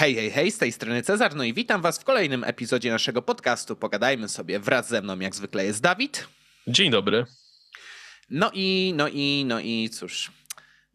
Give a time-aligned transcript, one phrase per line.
[0.00, 3.22] Hej, hej, hej, z tej strony Cezar, no i witam was w kolejnym epizodzie naszego
[3.22, 3.76] podcastu.
[3.76, 4.60] Pogadajmy sobie.
[4.60, 6.28] Wraz ze mną jak zwykle jest Dawid.
[6.66, 7.24] Dzień dobry.
[8.30, 10.32] No i, no i, no i cóż.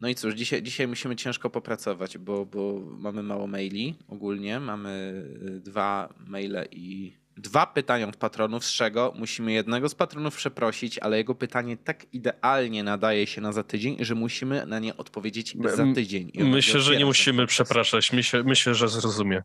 [0.00, 4.60] No i cóż, dzisiaj, dzisiaj musimy ciężko popracować, bo, bo mamy mało maili ogólnie.
[4.60, 5.22] Mamy
[5.56, 10.98] y, dwa maile i dwa pytania od patronów, z czego musimy jednego z patronów przeprosić,
[10.98, 15.56] ale jego pytanie tak idealnie nadaje się na za tydzień, że musimy na nie odpowiedzieć
[15.74, 16.30] za tydzień.
[16.34, 18.12] I Myślę, że nie musimy przepraszać.
[18.12, 19.42] Myślę, myślę, że zrozumie.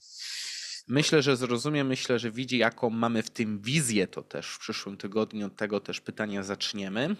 [0.87, 4.97] Myślę, że zrozumie, myślę, że widzi, jaką mamy w tym wizję, to też w przyszłym
[4.97, 7.15] tygodniu od tego też pytania zaczniemy.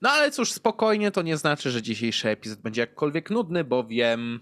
[0.00, 4.40] no ale cóż, spokojnie, to nie znaczy, że dzisiejszy epizod będzie jakkolwiek nudny, bowiem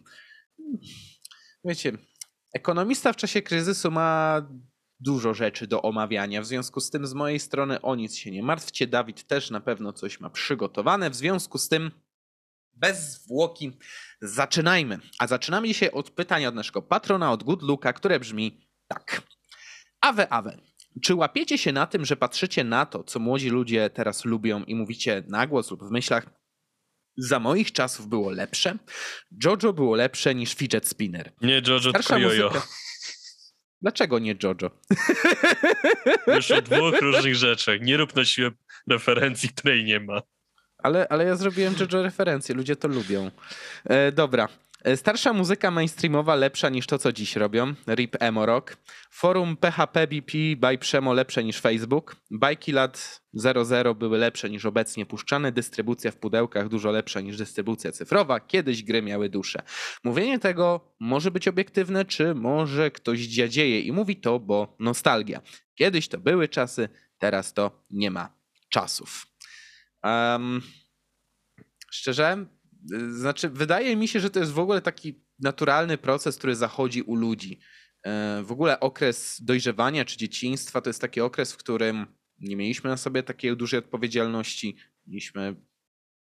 [1.65, 1.93] wiecie,
[2.55, 4.43] ekonomista w czasie kryzysu ma
[5.05, 6.43] dużo rzeczy do omawiania.
[6.43, 8.87] W związku z tym z mojej strony o nic się nie martwcie.
[8.87, 11.11] Dawid też na pewno coś ma przygotowane.
[11.11, 11.91] W związku z tym
[12.73, 13.73] bez zwłoki
[14.21, 14.99] zaczynajmy.
[15.19, 19.23] A zaczynamy dzisiaj od pytania od naszego patrona, od Good Looka, które brzmi tak.
[20.01, 20.59] Awe, awe.
[21.03, 24.75] Czy łapiecie się na tym, że patrzycie na to, co młodzi ludzie teraz lubią i
[24.75, 26.27] mówicie na głos lub w myślach,
[27.17, 28.79] za moich czasów było lepsze?
[29.45, 31.33] Jojo było lepsze niż fidget spinner.
[31.41, 32.49] Nie Jojo, Starsza tylko jojo.
[32.49, 32.67] Muzyka...
[33.85, 34.71] Dlaczego nie Jojo?
[36.37, 37.81] Już o dwóch różnych rzeczach.
[37.81, 38.51] Nie rób na siłę
[38.91, 40.23] referencji, której nie ma.
[40.79, 43.31] Ale, ale ja zrobiłem JoJo referencję, ludzie to lubią.
[43.85, 44.49] E, dobra.
[44.85, 47.75] E, starsza muzyka mainstreamowa lepsza niż to, co dziś robią.
[47.87, 48.77] RIP Emo Rock.
[49.11, 52.17] Forum PHP BP by Przemo lepsze niż Facebook.
[52.31, 55.53] Bajki lat 00 były lepsze niż obecnie puszczane.
[55.53, 58.41] Dystrybucja w pudełkach dużo lepsza niż dystrybucja cyfrowa.
[58.41, 59.63] Kiedyś gry miały duszę.
[60.05, 65.41] Mówienie tego może być obiektywne, czy może ktoś dziadzieje i mówi to, bo nostalgia.
[65.75, 66.89] Kiedyś to były czasy,
[67.19, 68.35] teraz to nie ma
[68.69, 69.27] czasów.
[70.03, 70.63] Um,
[71.91, 72.47] szczerze,
[73.09, 77.15] znaczy, wydaje mi się, że to jest w ogóle taki naturalny proces, który zachodzi u
[77.15, 77.61] ludzi.
[78.03, 82.07] E, w ogóle okres dojrzewania czy dzieciństwa to jest taki okres, w którym
[82.41, 84.77] nie mieliśmy na sobie takiej dużej odpowiedzialności,
[85.07, 85.57] mieliśmy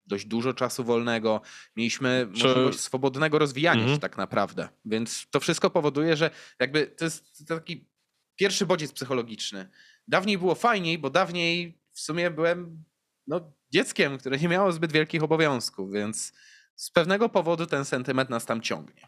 [0.05, 1.41] dość dużo czasu wolnego,
[1.75, 2.47] mieliśmy czy...
[2.47, 3.95] możliwość swobodnego rozwijania mhm.
[3.95, 4.69] się tak naprawdę.
[4.85, 7.89] Więc to wszystko powoduje, że jakby to jest taki
[8.35, 9.69] pierwszy bodziec psychologiczny.
[10.07, 12.83] Dawniej było fajniej, bo dawniej w sumie byłem
[13.27, 16.33] no, dzieckiem, które nie miało zbyt wielkich obowiązków, więc
[16.79, 19.01] z pewnego powodu ten sentyment nas tam ciągnie.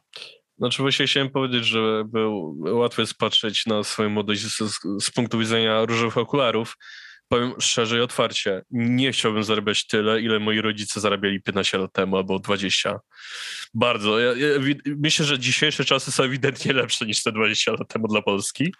[0.57, 5.11] Znaczy właśnie chciałem powiedzieć, że był, łatwo jest patrzeć na swoją młodość z, z, z
[5.11, 6.77] punktu widzenia różowych okularów.
[7.27, 12.17] Powiem szczerze i otwarcie, nie chciałbym zarabiać tyle, ile moi rodzice zarabiali 15 lat temu
[12.17, 12.99] albo 20.
[13.73, 14.19] Bardzo.
[14.19, 14.47] Ja, ja,
[14.85, 18.73] myślę, że dzisiejsze czasy są ewidentnie lepsze niż te 20 lat temu dla Polski.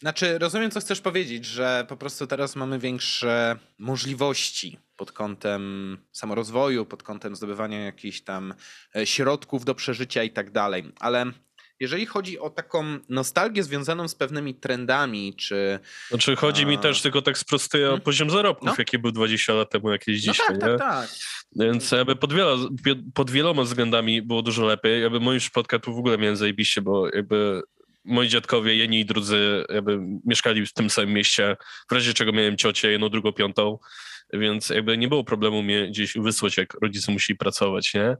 [0.00, 6.86] Znaczy, rozumiem, co chcesz powiedzieć, że po prostu teraz mamy większe możliwości pod kątem samorozwoju,
[6.86, 8.54] pod kątem zdobywania jakichś tam
[8.96, 10.92] e, środków do przeżycia i tak dalej.
[11.00, 11.26] Ale
[11.80, 15.78] jeżeli chodzi o taką nostalgię związaną z pewnymi trendami, czy...
[16.08, 18.00] Znaczy chodzi mi też tylko tak sprostuję hmm?
[18.00, 18.74] o poziom zarobków, no?
[18.78, 21.10] jaki był 20 lat temu, jakieś no dzisiaj, tak, tak, tak.
[21.56, 22.68] Więc jakby pod, wielo,
[23.14, 25.02] pod wieloma względami było dużo lepiej.
[25.02, 27.62] Jakby moim przypadku tu w ogóle miałem zajebiście, bo jakby
[28.04, 31.56] moi dziadkowie, jedni i drudzy jakby mieszkali w tym samym mieście,
[31.90, 33.78] w razie czego miałem ciocię, jedną, drugą, piątą,
[34.32, 38.02] więc jakby nie było problemu mnie gdzieś wysłać, jak rodzice musieli pracować, nie?
[38.02, 38.16] E,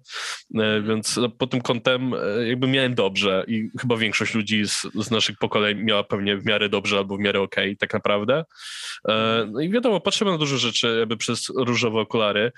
[0.54, 0.87] mhm.
[0.87, 5.38] Więc pod tym kątem e, jakby miałem dobrze i chyba większość ludzi z, z naszych
[5.38, 8.44] pokoleń miała pewnie w miarę dobrze albo w miarę okej, okay, tak naprawdę.
[9.09, 9.53] E, mhm.
[9.53, 12.53] No i wiadomo, patrzymy na dużo rzeczy jakby przez różowe okulary,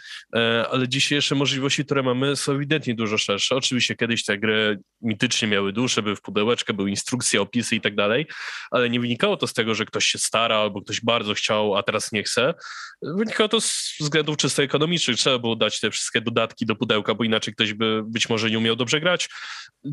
[0.71, 3.57] ale dzisiejsze możliwości, które mamy są ewidentnie dużo szersze.
[3.57, 7.95] Oczywiście kiedyś te gry mitycznie miały duszę, były w pudełeczkę, były instrukcje, opisy i tak
[7.95, 8.27] dalej,
[8.71, 11.83] ale nie wynikało to z tego, że ktoś się stara albo ktoś bardzo chciał, a
[11.83, 12.55] teraz nie chce.
[13.03, 15.17] Wynikało wynikało to z względów czysto ekonomicznych.
[15.17, 18.59] Trzeba było dać te wszystkie dodatki do pudełka, bo inaczej ktoś by być może nie
[18.59, 19.29] umiał dobrze grać.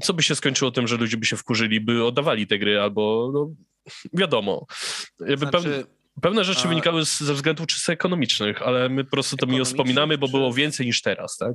[0.04, 3.32] Co by się skończyło tym, że ludzie by się wkurzyli, by oddawali te gry, albo
[3.34, 3.50] no,
[4.14, 4.66] wiadomo.
[5.20, 5.86] Jakby znaczy...
[6.22, 6.68] Pewne rzeczy A...
[6.68, 10.54] wynikały z, ze względów czysto ekonomicznych, ale my po prostu to mi wspominamy, bo było
[10.54, 11.54] więcej niż teraz, tak?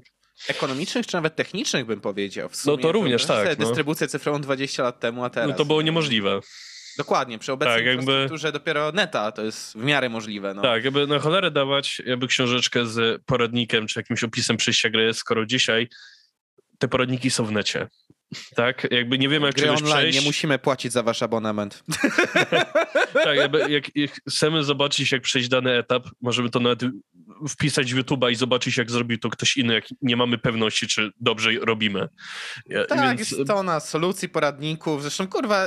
[0.48, 2.48] Ekonomicznych czy nawet technicznych bym powiedział.
[2.66, 3.58] No to również tak.
[3.58, 3.64] No.
[3.66, 5.50] Dystrybucję cyfrową 20 lat temu, a teraz.
[5.50, 6.40] No to było niemożliwe.
[6.98, 8.58] Dokładnie, przy obecnej tak, infrastrukturze jakby...
[8.58, 10.54] dopiero neta to jest w miarę możliwe.
[10.54, 10.62] No.
[10.62, 15.46] Tak, jakby na cholerę dawać jakby książeczkę z poradnikiem czy jakimś opisem przejścia gry, skoro
[15.46, 15.88] dzisiaj
[16.78, 17.88] te poradniki są w necie.
[18.54, 20.18] Tak, jakby nie wiemy jak Gry czegoś online, przejść.
[20.18, 21.82] nie musimy płacić za wasz abonament.
[23.24, 26.80] tak, jakby jak, jak chcemy zobaczyć jak przejść dany etap, możemy to nawet
[27.48, 31.10] wpisać w YouTube'a i zobaczyć jak zrobił to ktoś inny, jak nie mamy pewności, czy
[31.20, 32.08] dobrze robimy.
[32.88, 33.30] tak, Więc...
[33.30, 35.02] jest to na solucji, poradników.
[35.02, 35.66] Zresztą kurwa,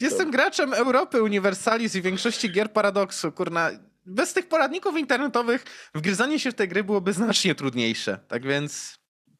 [0.00, 3.70] Jestem graczem Europy Universalis i większości gier Paradoksu, kurna.
[4.06, 5.64] Bez tych poradników internetowych
[5.94, 8.18] wgryzanie się w te gry byłoby znacznie trudniejsze.
[8.28, 8.98] Tak więc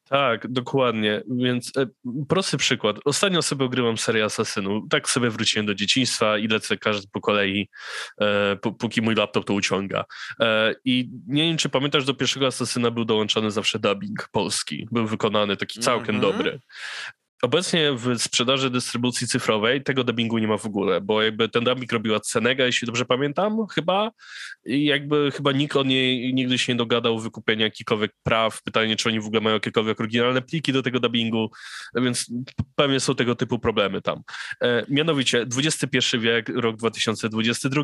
[0.09, 1.21] Tak, dokładnie.
[1.31, 1.85] Więc e,
[2.27, 2.95] prosty przykład.
[3.05, 4.87] Ostatnio sobie ogrywam serię Asasynu.
[4.89, 7.69] Tak sobie wróciłem do dzieciństwa i lecę każdy po kolei,
[8.21, 10.05] e, póki mój laptop to uciąga.
[10.39, 14.87] E, I nie wiem, czy pamiętasz, do pierwszego Asasyna był dołączony zawsze dubbing polski.
[14.91, 16.33] Był wykonany taki całkiem mm -hmm.
[16.33, 16.59] dobry.
[17.41, 21.91] Obecnie w sprzedaży dystrybucji cyfrowej tego dubbingu nie ma w ogóle, bo jakby ten dubbing
[21.91, 24.11] robiła Cenega, jeśli dobrze pamiętam, chyba.
[24.65, 28.63] I jakby chyba nikt od niej nigdy się nie dogadał wykupienia jakichkolwiek praw.
[28.63, 31.51] Pytanie, czy oni w ogóle mają jakiekolwiek oryginalne pliki do tego dubbingu,
[31.95, 32.31] więc
[32.75, 34.21] pewnie są tego typu problemy tam.
[34.61, 37.83] E, mianowicie XXI wiek, rok 2022,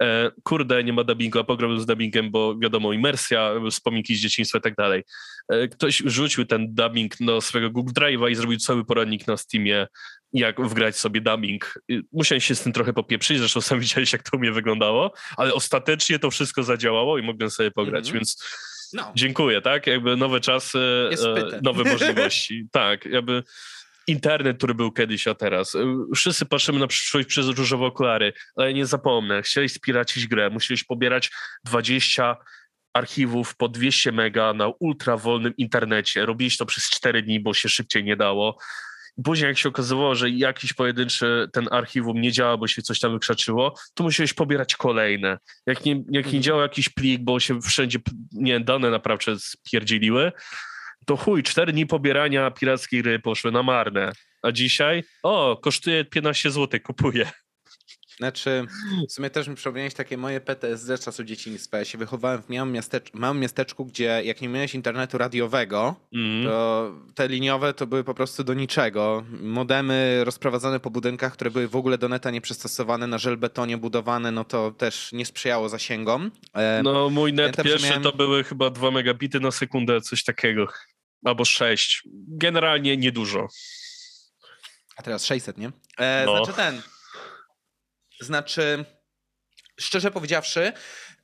[0.00, 4.58] e, kurde, nie ma dubbingu, a pograłbym z dubbingiem, bo wiadomo, imersja, wspominki z dzieciństwa
[4.58, 5.02] i tak dalej.
[5.48, 9.86] E, ktoś rzucił ten dubbing do swojego Google Drive'a i zrobił cały poradnik na Steamie,
[10.32, 11.74] jak wgrać sobie dubbing.
[12.12, 15.54] Musiałem się z tym trochę popieprzyć, zresztą sam widziałeś, jak to u mnie wyglądało, ale
[15.54, 18.14] ostatecznie to wszystko zadziałało i mogłem sobie pograć, mm -hmm.
[18.14, 18.44] więc
[18.92, 19.12] no.
[19.14, 19.86] dziękuję, tak?
[19.86, 22.66] Jakby nowe czasy, e, nowe możliwości.
[22.72, 23.42] tak, jakby
[24.06, 25.74] internet, który był kiedyś, a teraz.
[25.74, 30.84] E, wszyscy patrzymy na przyszłość przez różowe okulary, ale nie zapomnę, chciałeś spiracić grę, musiałeś
[30.84, 31.30] pobierać
[31.64, 32.36] 20
[32.96, 36.26] archiwów po 200 mega na ultra wolnym internecie.
[36.26, 38.58] Robiliście to przez 4 dni, bo się szybciej nie dało.
[39.24, 43.12] Później jak się okazywało, że jakiś pojedynczy ten archiwum nie działa, bo się coś tam
[43.12, 45.38] wykrzaczyło, to musiałeś pobierać kolejne.
[45.66, 46.42] Jak nie, jak nie mhm.
[46.42, 47.98] działa jakiś plik, bo się wszędzie
[48.32, 50.32] nie, dane naprawcze spierdzieliły,
[51.06, 54.12] to chuj, 4 dni pobierania pirackiej gry poszły na marne.
[54.42, 57.30] A dzisiaj, o, kosztuje 15 zł, kupuję.
[58.18, 58.66] Znaczy,
[59.08, 61.78] w sumie też mi przypomniałeś takie moje PTSD z czasu dzieciństwa.
[61.78, 66.44] Ja się wychowałem w małym, miastecz małym miasteczku, gdzie jak nie miałeś internetu radiowego, mm.
[66.44, 69.24] to te liniowe to były po prostu do niczego.
[69.40, 74.44] Modemy rozprowadzane po budynkach, które były w ogóle do neta nieprzystosowane, na żelbetonie budowane, no
[74.44, 76.30] to też nie sprzyjało zasięgom.
[76.54, 78.02] E, no mój net Pamiętam, pierwszy miałem...
[78.02, 80.66] to były chyba 2 megabity na sekundę, coś takiego.
[81.24, 82.02] Albo 6.
[82.28, 83.48] Generalnie niedużo.
[84.96, 85.72] A teraz 600, nie?
[85.98, 86.36] E, no.
[86.36, 86.82] Znaczy ten...
[88.20, 88.84] Znaczy,
[89.80, 90.72] szczerze powiedziawszy,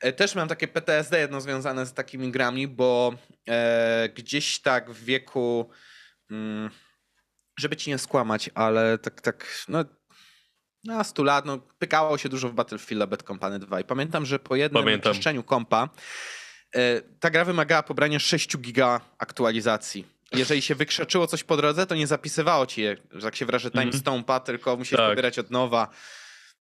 [0.00, 3.14] e, też mam takie PTSD jedno związane z takimi grami, bo
[3.48, 5.70] e, gdzieś tak w wieku,
[6.30, 6.70] mm,
[7.58, 9.84] żeby ci nie skłamać, ale tak, tak, no
[10.84, 14.38] na 100 lat, no, pykało się dużo w Battlefield Bad Company 2 i pamiętam, że
[14.38, 15.12] po jednym pamiętam.
[15.12, 15.88] czyszczeniu kompa
[16.74, 20.06] e, ta gra wymagała pobrania 6 giga aktualizacji.
[20.32, 23.68] Jeżeli się wykrzeczyło coś po drodze, to nie zapisywało ci je, że tak się wyrażę,
[23.68, 23.86] mhm.
[23.88, 25.10] timestampa, mm tylko musiałeś tak.
[25.10, 25.88] pobierać od nowa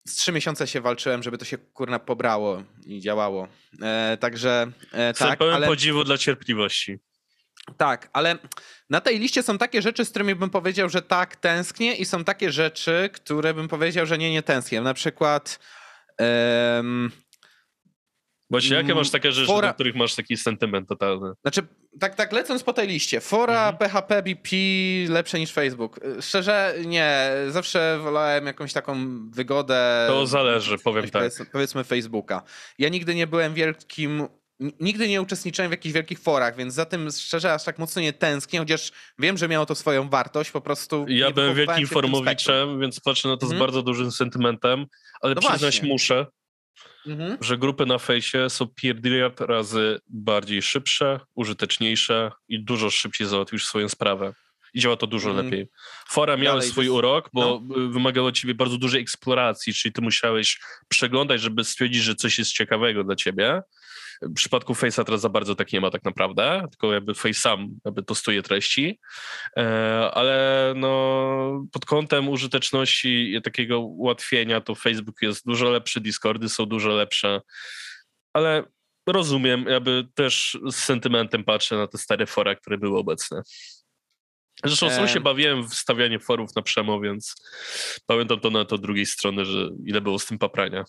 [0.08, 3.48] z trzy miesiące się walczyłem, żeby to się kurna pobrało i działało.
[3.82, 5.40] E, także e, tak.
[5.40, 5.68] pełen ale...
[5.68, 7.00] podziwu dla cierpliwości.
[7.78, 8.38] Tak, ale
[8.90, 12.24] na tej liście są takie rzeczy, z którymi bym powiedział, że tak, tęsknię i są
[12.24, 14.82] takie rzeczy, które bym powiedział, że nie, nie tęsknię.
[14.82, 15.60] Na przykład
[16.20, 17.12] um,
[18.50, 19.68] Właśnie jakie masz takie rzeczy, fora...
[19.68, 21.32] do których masz taki sentyment totalny?
[21.42, 21.62] Znaczy,
[22.00, 23.78] tak, tak lecąc po tej liście, fora, mhm.
[23.78, 24.50] PHP, BP
[25.10, 26.00] lepsze niż Facebook.
[26.22, 28.96] Szczerze nie, zawsze wolałem jakąś taką
[29.30, 30.06] wygodę.
[30.10, 31.32] To zależy, powiem tak.
[31.52, 32.44] Powiedzmy Facebooka.
[32.80, 34.28] Ja nigdy nie byłem wielkim
[34.60, 38.14] nigdy nie uczestniczyłem w jakichś wielkich forach, więc za tym szczerze aż tak mocno nie
[38.14, 41.06] tęsknię, chociaż wiem, że miało to swoją wartość, po prostu...
[41.08, 43.60] Ja byłem wielkim formowiczem, więc patrzę na to z mhm.
[43.60, 44.86] bardzo dużym sentymentem,
[45.22, 45.90] ale no przyznać właśnie.
[45.90, 46.26] muszę,
[47.08, 47.38] mhm.
[47.42, 53.90] że grupy na fejsie są pierdyliard razy bardziej szybsze, użyteczniejsze i dużo szybciej załatwisz swoją
[53.90, 54.34] sprawę.
[54.74, 55.46] I działa to dużo mhm.
[55.46, 55.70] lepiej.
[56.08, 57.90] Fora miały Dalej, swój urok, bo no.
[57.90, 63.04] wymagało ciebie bardzo dużej eksploracji, czyli ty musiałeś przeglądać, żeby stwierdzić, że coś jest ciekawego
[63.04, 63.62] dla ciebie.
[64.22, 67.70] W przypadku Face'a teraz za bardzo tak nie ma tak naprawdę, tylko jakby Face sam
[67.86, 69.00] jakby tostuje treści,
[69.58, 76.50] e, ale no pod kątem użyteczności i takiego ułatwienia to Facebook jest dużo lepszy, Discordy
[76.50, 77.42] są dużo lepsze,
[78.34, 78.64] ale
[79.08, 83.42] rozumiem, jakby też z sentymentem patrzę na te stare fora, które były obecne.
[84.64, 87.36] Zresztą sam się bawiłem w stawianie forów na przemo, więc
[88.06, 90.84] pamiętam to na to drugiej strony, że ile było z tym paprania.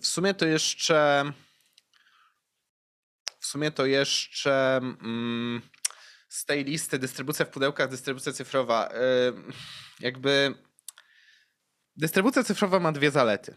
[0.00, 1.32] W sumie to jeszcze.
[3.40, 5.62] W sumie to jeszcze mm,
[6.28, 8.88] z tej listy dystrybucja w pudełkach, dystrybucja cyfrowa.
[10.00, 10.54] Jakby
[11.96, 13.56] dystrybucja cyfrowa ma dwie zalety.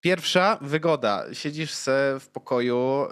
[0.00, 1.24] Pierwsza, wygoda.
[1.32, 3.08] Siedzisz se w pokoju,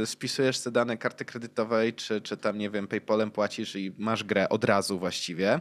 [0.00, 4.24] yy, spisujesz te dane karty kredytowej, czy, czy tam, nie wiem, PayPalem płacisz i masz
[4.24, 5.60] grę od razu właściwie.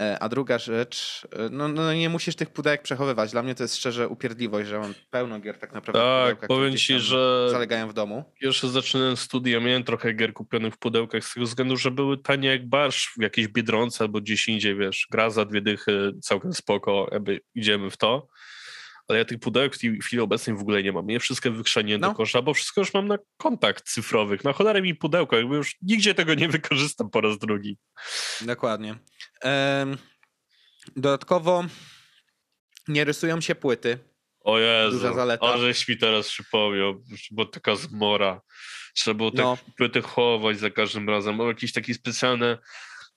[0.00, 3.30] E, a druga rzecz, e, no, no, nie musisz tych pudełek przechowywać.
[3.30, 6.98] Dla mnie to jest szczerze upierdliwość, że mam pełno gier tak naprawdę tak, powiem ci,
[6.98, 8.24] że zalegają w domu.
[8.40, 12.48] Jeszcze zaczynałem studia, miałem trochę gier kupionych w pudełkach z tego względu, że były tanie
[12.48, 17.08] jak barsz w jakiejś Biedronce albo gdzieś indziej, wiesz, gra za dwie dychy, całkiem spoko,
[17.12, 18.28] jakby idziemy w to.
[19.08, 21.10] Ale ja tych pudełek w tej chwili obecnej w ogóle nie mam.
[21.10, 22.08] Ja wszystko wykrzenię no.
[22.08, 24.44] do kosza, bo wszystko już mam na kontakt cyfrowych.
[24.44, 27.78] Na cholerę mi pudełko, jakby już nigdzie tego nie wykorzystam po raz drugi.
[28.40, 28.98] Dokładnie.
[29.40, 29.96] Ehm,
[30.96, 31.64] dodatkowo
[32.88, 33.98] nie rysują się płyty.
[34.40, 35.46] O Jezu, Duża zaleta.
[35.46, 38.40] o żeś mi teraz przypomniał, bo taka zmora.
[38.94, 39.56] Trzeba było no.
[39.56, 41.36] te płyty chować za każdym razem.
[41.36, 42.58] Był jakieś takie specjalne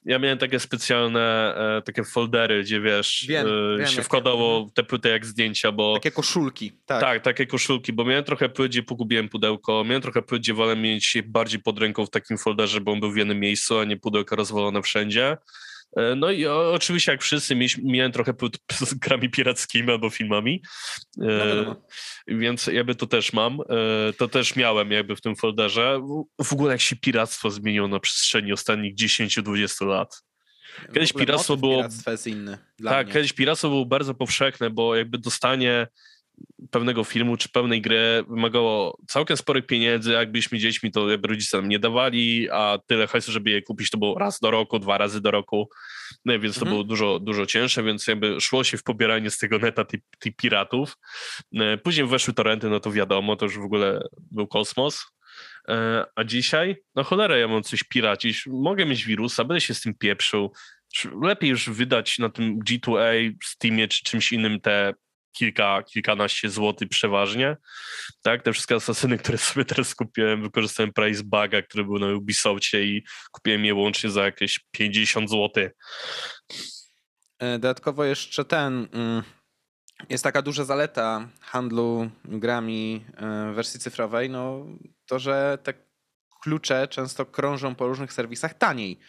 [0.07, 4.83] ja miałem takie specjalne e, takie foldery, gdzie wiesz, wiem, e, wiem, się wkładało te
[4.83, 5.93] płyty jak zdjęcia, bo...
[5.93, 7.01] Takie koszulki, tak.
[7.01, 10.75] Tak, takie koszulki, bo miałem trochę płyt, gdzie pogubiłem pudełko, miałem trochę płyt, gdzie wolę
[10.75, 13.97] mieć bardziej pod ręką w takim folderze, bo on był w jednym miejscu, a nie
[13.97, 15.37] pudełka rozwalone wszędzie.
[15.95, 18.33] E, no i oczywiście, jak wszyscy, miałem trochę
[18.71, 20.61] z grami pirackimi albo filmami,
[21.17, 21.81] no,
[22.27, 23.61] więc jakby to też mam.
[23.61, 26.01] E, to też miałem jakby w tym folderze.
[26.43, 30.23] W ogóle jak się piractwo zmieniło na przestrzeni ostatnich 10-20 lat.
[30.93, 31.83] Kiedyś piractwo było.
[32.07, 33.13] Jest inny tak, mnie.
[33.13, 35.87] kiedyś piractwo było bardzo powszechne, bo jakby dostanie
[36.71, 40.11] pewnego filmu czy pewnej gry wymagało całkiem sporych pieniędzy.
[40.11, 43.89] Jak byliśmy dziećmi, to jakby rodzice nam nie dawali, a tyle hajsu, żeby je kupić,
[43.89, 45.69] to było raz do roku, dwa razy do roku,
[46.25, 46.69] no, więc to mhm.
[46.69, 50.35] było dużo, dużo cięższe, więc jakby szło się w pobieranie z tego neta tych, tych
[50.35, 50.97] piratów.
[51.55, 55.05] E, później weszły torrenty, no to wiadomo, to już w ogóle był kosmos.
[55.67, 59.81] E, a dzisiaj, no cholera, ja mam coś piracić, mogę mieć wirusa, będę się z
[59.81, 60.51] tym pieprzył.
[61.21, 64.93] Lepiej już wydać na tym G2A, Steamie czy czymś innym te
[65.37, 67.57] kilka, kilkanaście złotych przeważnie.
[68.21, 72.83] Tak, te wszystkie asasyny, które sobie teraz kupiłem, wykorzystałem price buga, który był na Ubisoftie
[72.83, 75.69] i kupiłem je łącznie za jakieś 50 zł.
[77.39, 79.23] E, dodatkowo jeszcze ten, mm,
[80.09, 84.65] jest taka duża zaleta handlu grami e, w wersji cyfrowej, no
[85.05, 85.73] to, że te
[86.41, 88.99] klucze często krążą po różnych serwisach taniej.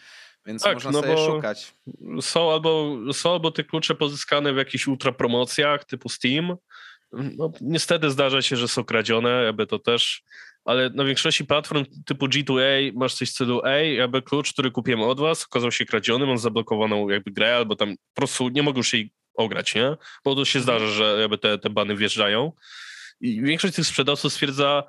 [0.49, 1.73] Więc tak, można no sobie szukać.
[2.21, 6.55] Są albo, są albo te klucze pozyskane w jakichś ultra promocjach typu Steam.
[7.11, 10.23] No, niestety zdarza się, że są kradzione, jakby to też,
[10.65, 15.01] ale na większości platform typu G2A masz coś w stylu A, jakby klucz, który kupiłem
[15.01, 18.77] od was, okazał się kradziony, mam zablokowaną jakby grę, albo tam po prostu nie mogę
[18.77, 19.97] już jej ograć, nie?
[20.25, 22.51] Bo to się zdarza, że jakby te, te bany wjeżdżają.
[23.21, 24.83] I większość tych sprzedawców stwierdza,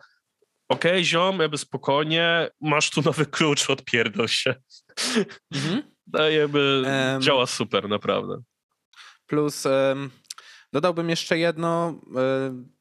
[0.70, 4.54] okej, okay, ziom, jakby spokojnie, masz tu nowy klucz, odpierdol się.
[5.54, 5.82] Mhm.
[6.12, 8.42] No jakby um, działa super, naprawdę.
[9.26, 10.10] Plus um,
[10.72, 12.00] dodałbym jeszcze jedno.
[12.14, 12.72] Um,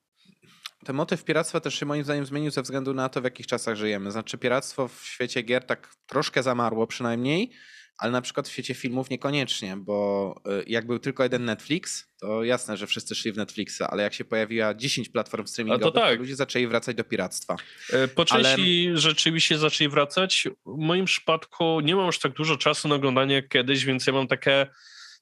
[0.86, 3.76] ten motyw piractwa też się moim zdaniem zmienił ze względu na to, w jakich czasach
[3.76, 4.12] żyjemy.
[4.12, 7.52] Znaczy piractwo w świecie gier tak troszkę zamarło przynajmniej,
[8.00, 12.44] ale na przykład w świecie filmów niekoniecznie, bo y, jak był tylko jeden Netflix, to
[12.44, 16.14] jasne, że wszyscy szli w Netflixa, ale jak się pojawiła 10 platform streamingowych, to, tak.
[16.14, 17.56] to ludzie zaczęli wracać do piractwa.
[17.90, 18.98] E, po części ale...
[18.98, 20.48] rzeczywiście zaczęli wracać.
[20.66, 24.14] W moim przypadku nie mam już tak dużo czasu na oglądanie jak kiedyś, więc ja
[24.14, 24.68] mam takie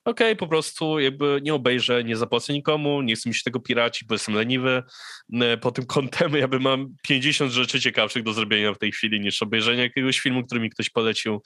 [0.08, 3.60] okej, okay, po prostu jakby nie obejrzę, nie zapłacę nikomu, nie chcę mi się tego
[3.60, 4.84] piracić, bo jestem leniwy.
[5.34, 9.42] E, po tym kątem jakby mam 50 rzeczy ciekawszych do zrobienia w tej chwili niż
[9.42, 11.42] obejrzenie jakiegoś filmu, który mi ktoś polecił.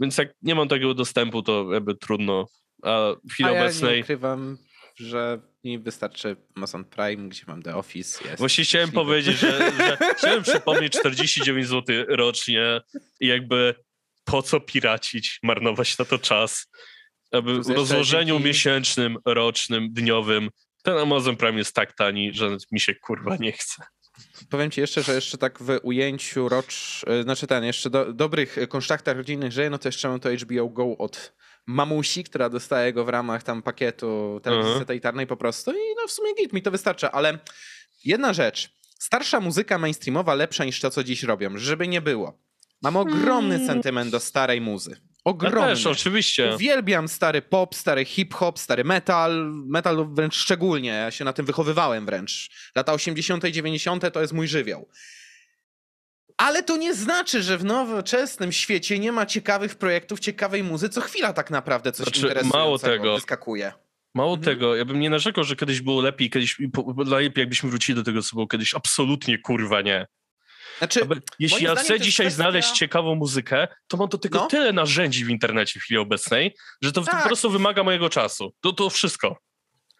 [0.00, 2.46] Więc jak nie mam takiego dostępu, to jakby trudno.
[2.82, 3.96] A w chwili A ja obecnej...
[3.96, 4.58] nie ukrywam,
[4.96, 8.24] że mi wystarczy Amazon Prime, gdzie mam The Office.
[8.24, 12.80] Jest Właśnie chciałem powiedzieć, że, że chciałem przypomnieć 49 zł rocznie
[13.20, 13.74] i jakby
[14.24, 16.66] po co piracić, marnować na to czas
[17.42, 18.48] w rozłożeniu dzięki...
[18.48, 20.50] miesięcznym, rocznym, dniowym
[20.84, 23.82] ten Amazon Prime jest tak tani, że mi się kurwa nie chce.
[24.50, 28.56] Powiem ci jeszcze, że jeszcze tak w ujęciu rocz, e, znaczy ten, jeszcze do, dobrych
[28.68, 31.32] konsztaktach rodzinnych żyje, no to jeszcze mam to HBO Go od
[31.66, 34.80] mamusi, która dostaje go w ramach tam pakietu telewizji uh -huh.
[34.80, 37.38] satelitarnej po prostu i no w sumie git, mi to wystarcza, ale
[38.04, 42.38] jedna rzecz, starsza muzyka mainstreamowa lepsza niż to, co dziś robią, żeby nie było.
[42.82, 43.66] Mam ogromny hmm.
[43.66, 44.96] sentyment do starej muzy.
[45.24, 45.60] Ogromny.
[45.60, 46.54] Ja też, oczywiście.
[46.54, 49.50] Uwielbiam stary pop, stary hip-hop, stary metal.
[49.66, 50.90] Metal wręcz szczególnie.
[50.90, 52.50] Ja się na tym wychowywałem wręcz.
[52.76, 53.44] Lata 80.
[53.44, 54.12] i 90.
[54.12, 54.88] to jest mój żywioł.
[56.36, 60.88] Ale to nie znaczy, że w nowoczesnym świecie nie ma ciekawych projektów, ciekawej muzy.
[60.88, 63.14] Co chwila tak naprawdę coś znaczy, interesującego mało tego.
[63.14, 63.72] wyskakuje.
[64.14, 64.56] Mało mhm.
[64.56, 66.58] tego, ja bym nie narzekał, że kiedyś było lepiej, kiedyś
[67.06, 68.74] lepiej jakbyśmy wrócili do tego, co było kiedyś.
[68.74, 70.06] Absolutnie kurwa nie.
[70.92, 72.42] Znaczy, jeśli ja chcę dzisiaj kwestia...
[72.42, 74.46] znaleźć ciekawą muzykę, to mam do tego no.
[74.46, 77.22] tyle narzędzi w internecie w chwili obecnej, że to tak.
[77.22, 78.54] po prostu wymaga mojego czasu.
[78.60, 79.38] To, to wszystko.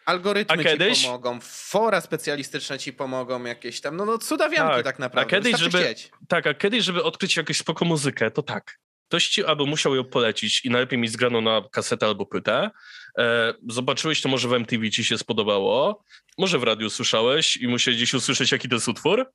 [0.06, 0.98] Algorytmy a kiedyś...
[0.98, 5.36] ci pomogą, fora specjalistyczne ci pomogą, jakieś tam, no, no cudawianki tak, tak naprawdę.
[5.36, 5.94] A kiedyś, żeby,
[6.28, 8.78] tak, a kiedyś, żeby odkryć jakąś spoko muzykę, to tak.
[9.08, 12.70] Ktoś ci albo musiał ją polecić i najlepiej mieć zgraną na kasetę albo płytę.
[13.18, 16.04] E, zobaczyłeś to może w MTV ci się spodobało,
[16.38, 19.32] może w radiu słyszałeś i musiałeś gdzieś usłyszeć jaki to jest utwór,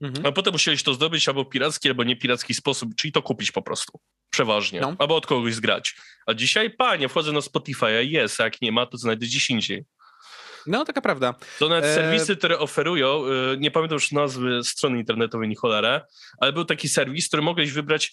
[0.00, 0.26] Mhm.
[0.26, 4.00] A potem musieliś to zdobyć albo piracki, albo niepiracki sposób, czyli to kupić po prostu.
[4.30, 4.80] Przeważnie.
[4.80, 4.96] No.
[4.98, 5.96] Albo od kogoś zgrać.
[6.26, 9.84] A dzisiaj, panie, wchodzę na Spotify, jest, a jak nie ma, to znajdę gdzieś indziej.
[10.66, 11.34] No, taka prawda.
[11.58, 11.94] To nawet e...
[11.94, 13.24] serwisy, które oferują,
[13.54, 16.00] y, nie pamiętam już nazwy strony internetowej, ni cholerę,
[16.40, 18.12] ale był taki serwis, który mogłeś wybrać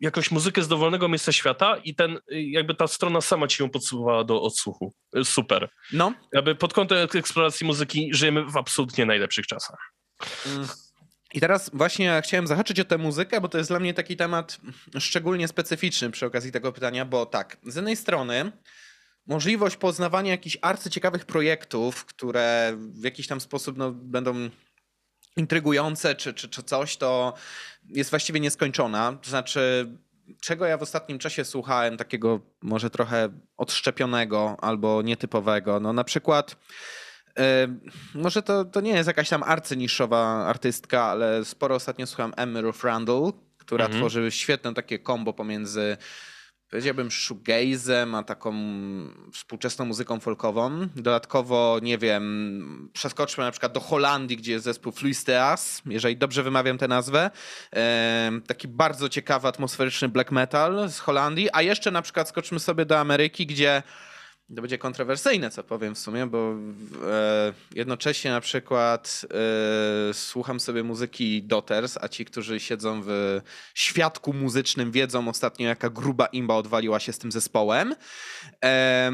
[0.00, 4.24] jakąś muzykę z dowolnego miejsca świata i ten, jakby ta strona sama ci ją podsuwała
[4.24, 4.94] do odsłuchu.
[5.24, 5.68] Super.
[5.92, 6.14] No.
[6.32, 9.92] Jakby pod kątem eksploracji muzyki żyjemy w absolutnie najlepszych czasach.
[10.46, 10.68] Mm.
[11.34, 14.58] I teraz właśnie chciałem zahaczyć o tę muzykę, bo to jest dla mnie taki temat
[14.98, 18.52] szczególnie specyficzny przy okazji tego pytania, bo tak, z jednej strony
[19.26, 24.50] możliwość poznawania jakichś arcyciekawych projektów, które w jakiś tam sposób no, będą
[25.36, 27.34] intrygujące czy, czy, czy coś, to
[27.88, 29.18] jest właściwie nieskończona.
[29.22, 29.92] To znaczy,
[30.40, 35.80] czego ja w ostatnim czasie słuchałem, takiego może trochę odszczepionego albo nietypowego.
[35.80, 36.56] No na przykład.
[38.14, 42.84] Może to, to nie jest jakaś tam arcyniszowa artystka, ale sporo ostatnio słucham Emmy Ruth
[42.84, 44.02] Randall, która mhm.
[44.02, 45.96] tworzy świetne takie kombo pomiędzy
[46.70, 48.54] powiedziałbym shoegazem, a taką
[49.32, 50.88] współczesną muzyką folkową.
[50.96, 56.78] Dodatkowo, nie wiem, przeskoczmy na przykład do Holandii, gdzie jest zespół Fluisteas, jeżeli dobrze wymawiam
[56.78, 57.30] tę nazwę.
[58.46, 62.98] Taki bardzo ciekawy, atmosferyczny black metal z Holandii, a jeszcze na przykład skoczmy sobie do
[62.98, 63.82] Ameryki, gdzie
[64.54, 66.54] to będzie kontrowersyjne, co powiem w sumie, bo
[67.08, 69.26] e, jednocześnie na przykład
[70.10, 73.40] e, słucham sobie muzyki Doters, a ci, którzy siedzą w
[73.74, 77.94] świadku muzycznym, wiedzą ostatnio, jaka gruba imba odwaliła się z tym zespołem.
[78.64, 79.12] E,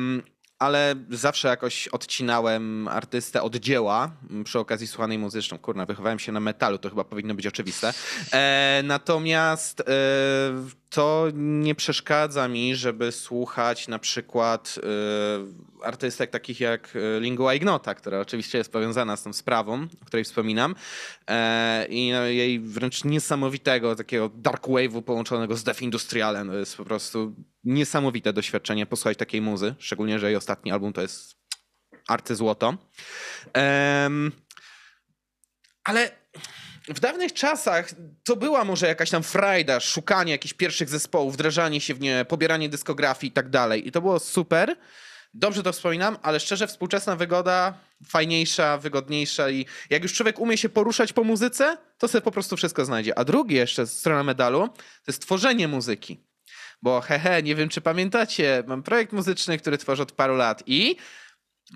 [0.58, 4.10] ale zawsze jakoś odcinałem artystę od dzieła
[4.44, 5.58] przy okazji słuchanej muzyczną.
[5.58, 7.92] Kurna, wychowałem się na metalu, to chyba powinno być oczywiste.
[8.32, 9.84] E, natomiast e,
[10.92, 17.94] to nie przeszkadza mi, żeby słuchać na przykład y, artystek takich jak e, Lingua Ignota,
[17.94, 20.74] która oczywiście jest powiązana z tą sprawą, o której wspominam.
[21.28, 26.48] E, I no, jej wręcz niesamowitego takiego dark wave'u połączonego z death industrialem.
[26.48, 27.34] To jest po prostu
[27.64, 31.36] niesamowite doświadczenie posłuchać takiej muzy, szczególnie, że jej ostatni album to jest
[32.08, 32.74] arcyzłoto.
[34.04, 34.32] Um,
[35.84, 36.10] ale
[36.88, 37.90] w dawnych czasach
[38.24, 42.68] to była może jakaś tam frajda, szukanie jakichś pierwszych zespołów, wdrażanie się w nie, pobieranie
[42.68, 43.88] dyskografii i tak dalej.
[43.88, 44.76] I to było super.
[45.34, 47.74] Dobrze to wspominam, ale szczerze współczesna wygoda
[48.08, 52.56] fajniejsza, wygodniejsza i jak już człowiek umie się poruszać po muzyce, to sobie po prostu
[52.56, 53.18] wszystko znajdzie.
[53.18, 54.74] A drugi jeszcze strona medalu to
[55.06, 56.20] jest tworzenie muzyki.
[56.82, 60.96] Bo hehe, nie wiem czy pamiętacie, mam projekt muzyczny, który tworzę od paru lat i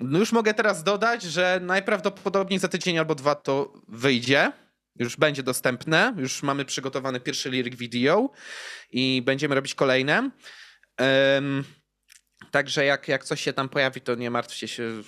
[0.00, 4.52] no już mogę teraz dodać, że najprawdopodobniej za tydzień albo dwa to wyjdzie
[4.98, 8.30] już będzie dostępne, już mamy przygotowany pierwszy lyric video
[8.90, 10.30] i będziemy robić kolejne.
[11.00, 11.64] Um,
[12.50, 15.02] także jak, jak coś się tam pojawi, to nie martwcie się,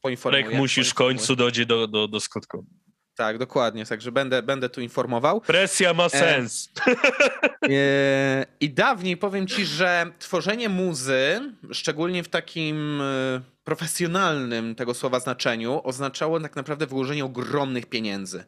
[0.00, 0.44] poinformuję.
[0.44, 2.66] Jak musisz w końcu dojdzie do, do, do skutku.
[3.14, 5.40] Tak, dokładnie, także będę, będę tu informował.
[5.40, 6.72] Presja ma sens.
[6.86, 11.40] E, e, I dawniej powiem ci, że tworzenie muzy,
[11.72, 18.44] szczególnie w takim e, profesjonalnym tego słowa znaczeniu, oznaczało tak naprawdę wyłożenie ogromnych pieniędzy.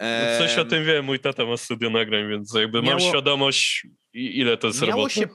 [0.00, 3.86] No coś o tym wiem, mój tata ma studio nagrań, więc jakby miało, mam świadomość,
[4.12, 5.14] ile to jest miało roboty.
[5.14, 5.28] Się,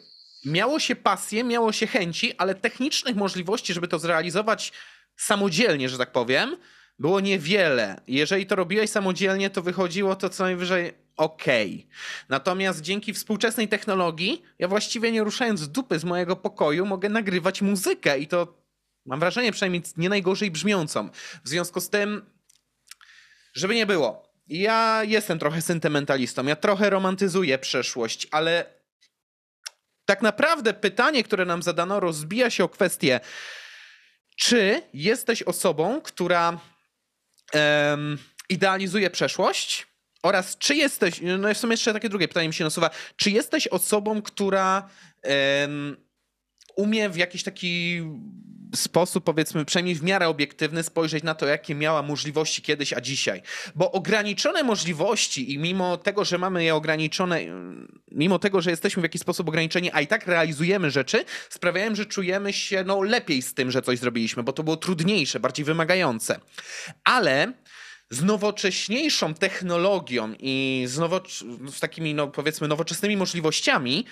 [0.45, 4.71] miało się pasję, miało się chęci, ale technicznych możliwości, żeby to zrealizować
[5.15, 6.57] samodzielnie, że tak powiem,
[6.99, 8.01] było niewiele.
[8.07, 11.43] Jeżeli to robiłeś samodzielnie, to wychodziło to co najwyżej ok.
[12.29, 18.19] Natomiast dzięki współczesnej technologii, ja właściwie nie ruszając dupy z mojego pokoju, mogę nagrywać muzykę
[18.19, 18.59] i to
[19.05, 21.09] mam wrażenie przynajmniej nie najgorzej brzmiącą.
[21.43, 22.25] W związku z tym,
[23.53, 28.65] żeby nie było, ja jestem trochę sentymentalistą, ja trochę romantyzuję przeszłość, ale
[30.05, 33.19] tak naprawdę pytanie, które nam zadano, rozbija się o kwestię,
[34.35, 36.59] czy jesteś osobą, która
[37.53, 38.17] um,
[38.49, 39.87] idealizuje przeszłość?
[40.23, 43.67] Oraz czy jesteś, no w sumie jeszcze takie drugie pytanie mi się nasuwa, czy jesteś
[43.67, 44.89] osobą, która
[45.23, 46.08] um,
[46.79, 48.01] umie w jakiś taki
[48.75, 53.41] sposób, powiedzmy, przynajmniej w miarę obiektywny, spojrzeć na to, jakie miała możliwości kiedyś, a dzisiaj.
[53.75, 57.41] Bo ograniczone możliwości i mimo tego, że mamy je ograniczone,
[58.11, 62.05] mimo tego, że jesteśmy w jakiś sposób ograniczeni, a i tak realizujemy rzeczy, sprawiają, że
[62.05, 66.39] czujemy się no, lepiej z tym, że coś zrobiliśmy, bo to było trudniejsze, bardziej wymagające.
[67.03, 67.53] Ale
[68.09, 71.21] z nowocześniejszą technologią i z, nowo,
[71.71, 74.05] z takimi, no, powiedzmy, nowoczesnymi możliwościami,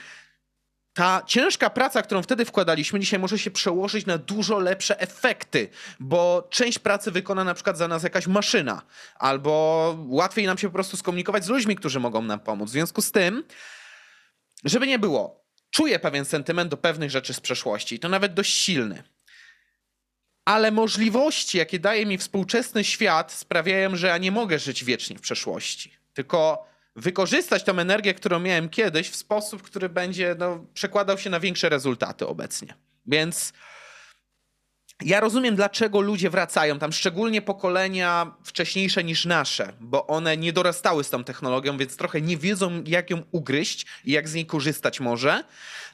[0.97, 6.47] ta ciężka praca, którą wtedy wkładaliśmy, dzisiaj może się przełożyć na dużo lepsze efekty, bo
[6.49, 8.81] część pracy wykona na przykład za nas jakaś maszyna,
[9.15, 12.69] albo łatwiej nam się po prostu skomunikować z ludźmi, którzy mogą nam pomóc.
[12.69, 13.43] W związku z tym,
[14.63, 19.03] żeby nie było, czuję pewien sentyment do pewnych rzeczy z przeszłości, to nawet dość silny.
[20.45, 25.21] Ale możliwości, jakie daje mi współczesny świat, sprawiają, że ja nie mogę żyć wiecznie w
[25.21, 25.93] przeszłości.
[26.13, 31.39] Tylko wykorzystać tą energię, którą miałem kiedyś w sposób, który będzie no, przekładał się na
[31.39, 32.73] większe rezultaty obecnie.
[33.05, 33.53] Więc
[35.01, 41.03] ja rozumiem, dlaczego ludzie wracają tam, szczególnie pokolenia wcześniejsze niż nasze, bo one nie dorastały
[41.03, 44.99] z tą technologią, więc trochę nie wiedzą, jak ją ugryźć i jak z niej korzystać
[44.99, 45.43] może.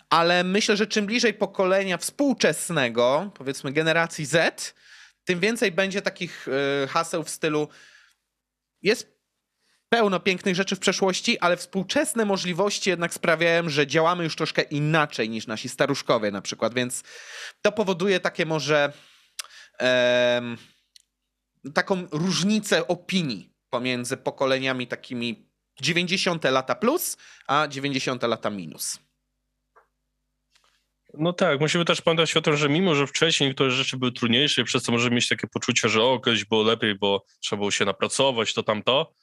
[0.09, 4.73] Ale myślę, że czym bliżej pokolenia współczesnego, powiedzmy generacji Z,
[5.25, 6.47] tym więcej będzie takich
[6.83, 7.67] y, haseł w stylu
[8.81, 9.13] jest
[9.93, 15.29] pełno pięknych rzeczy w przeszłości, ale współczesne możliwości jednak sprawiają, że działamy już troszkę inaczej
[15.29, 17.03] niż nasi staruszkowie na przykład, więc
[17.61, 18.93] to powoduje takie może
[21.73, 25.49] taką różnicę opinii pomiędzy pokoleniami takimi
[25.81, 28.99] 90 lata plus, a 90 lata minus.
[31.13, 34.63] No tak, musimy też pamiętać o tym, że mimo, że wcześniej niektóre rzeczy były trudniejsze,
[34.63, 37.85] przez co możemy mieć takie poczucie, że o, kiedyś było lepiej, bo trzeba było się
[37.85, 39.13] napracować, to tamto,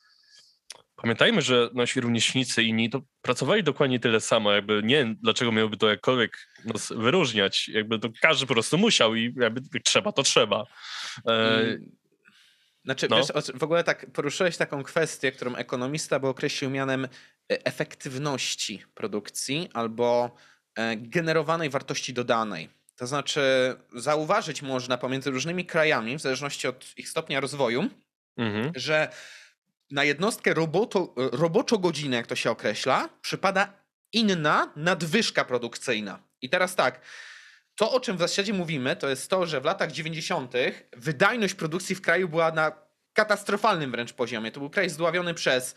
[1.03, 5.89] Pamiętajmy, że nasi rówieśnicy inni to pracowali dokładnie tyle samo, jakby nie dlaczego miałoby to
[5.89, 10.67] jakkolwiek nas wyróżniać, jakby to każdy po prostu musiał i jakby trzeba, to trzeba.
[11.29, 11.79] E...
[12.85, 13.17] Znaczy, no.
[13.17, 17.09] wiesz, w ogóle tak poruszyłeś taką kwestię, którą ekonomista by określił mianem e,
[17.49, 20.37] efektywności produkcji albo
[20.75, 22.69] e, generowanej wartości dodanej.
[22.97, 23.41] To znaczy,
[23.95, 27.89] zauważyć można pomiędzy różnymi krajami, w zależności od ich stopnia rozwoju,
[28.37, 28.73] mhm.
[28.77, 29.09] że
[29.91, 33.73] na jednostkę roboto, roboczo-godzinę, jak to się określa, przypada
[34.13, 36.19] inna nadwyżka produkcyjna.
[36.43, 37.01] I teraz tak,
[37.75, 40.53] to o czym w zasadzie mówimy, to jest to, że w latach 90.
[40.97, 42.73] wydajność produkcji w kraju była na
[43.13, 44.53] katastrofalnym wręcz poziomie.
[44.53, 45.75] To był kraj zdławiony przez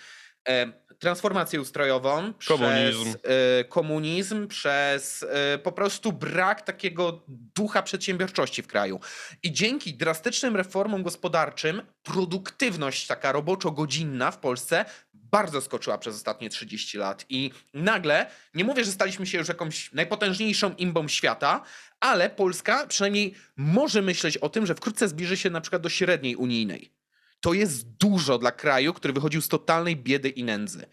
[1.04, 3.04] transformację ustrojową, komunizm.
[3.04, 3.16] przez
[3.62, 5.28] y, komunizm, przez y,
[5.64, 9.00] po prostu brak takiego ducha przedsiębiorczości w kraju.
[9.44, 16.98] I dzięki drastycznym reformom gospodarczym produktywność taka roboczo-godzinna w Polsce bardzo skoczyła przez ostatnie 30
[16.98, 17.26] lat.
[17.30, 21.62] I nagle, nie mówię, że staliśmy się już jakąś najpotężniejszą imbą świata,
[22.00, 26.36] ale Polska przynajmniej może myśleć o tym, że wkrótce zbliży się na przykład do średniej
[26.36, 27.03] unijnej
[27.44, 30.86] to jest dużo dla kraju, który wychodził z totalnej biedy i nędzy.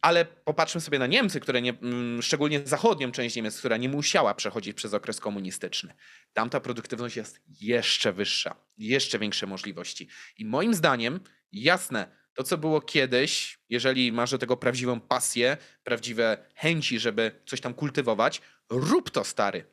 [0.00, 4.34] Ale popatrzmy sobie na Niemcy, które nie, mm, szczególnie zachodnią część Niemiec, która nie musiała
[4.34, 5.94] przechodzić przez okres komunistyczny.
[6.32, 10.08] Tam ta produktywność jest jeszcze wyższa, jeszcze większe możliwości.
[10.38, 11.20] I moim zdaniem,
[11.52, 17.60] jasne, to co było kiedyś, jeżeli masz do tego prawdziwą pasję, prawdziwe chęci, żeby coś
[17.60, 19.64] tam kultywować, rób to stary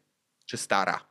[0.46, 1.11] czy stara.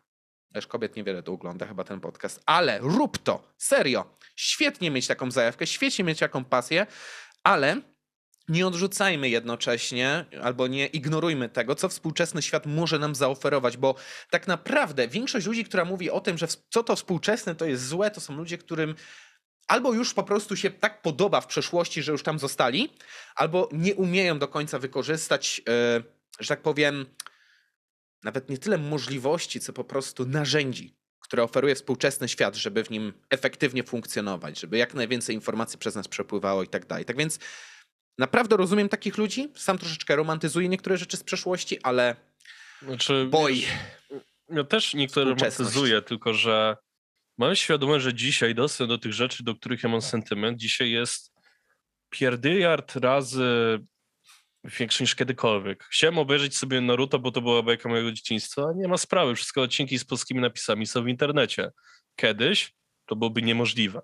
[0.53, 4.17] Też kobiet niewiele to ogląda chyba ten podcast, ale rób to, serio.
[4.37, 6.87] Świetnie mieć taką zajawkę, świetnie mieć taką pasję,
[7.45, 7.81] ale
[8.49, 13.95] nie odrzucajmy jednocześnie albo nie ignorujmy tego, co współczesny świat może nam zaoferować, bo
[14.31, 18.11] tak naprawdę większość ludzi, która mówi o tym, że co to współczesne to jest złe,
[18.11, 18.95] to są ludzie, którym
[19.69, 22.93] albo już po prostu się tak podoba w przeszłości, że już tam zostali,
[23.35, 26.05] albo nie umieją do końca wykorzystać, yy,
[26.41, 27.07] że tak powiem,
[28.25, 33.13] nawet nie tyle możliwości, co po prostu narzędzi, które oferuje współczesny świat, żeby w nim
[33.31, 37.05] efektywnie funkcjonować, żeby jak najwięcej informacji przez nas przepływało i tak dalej.
[37.05, 37.39] Tak więc
[38.19, 39.49] naprawdę rozumiem takich ludzi.
[39.57, 42.17] Sam troszeczkę romantyzuję niektóre rzeczy z przeszłości, ale
[42.83, 43.65] znaczy, boj.
[44.49, 46.77] Ja też niektóre romantyzuję, tylko że
[47.39, 51.33] mam świadomość, że dzisiaj dostęp do tych rzeczy, do których ja mam sentyment, dzisiaj jest
[52.11, 53.79] pierdyliard razy
[54.65, 55.85] większy niż kiedykolwiek.
[55.85, 58.63] Chciałem obejrzeć sobie Naruto, bo to była bajka mojego dzieciństwa.
[58.77, 61.71] Nie ma sprawy, wszystkie odcinki z polskimi napisami są w internecie.
[62.17, 62.73] Kiedyś
[63.07, 64.01] to byłoby niemożliwe.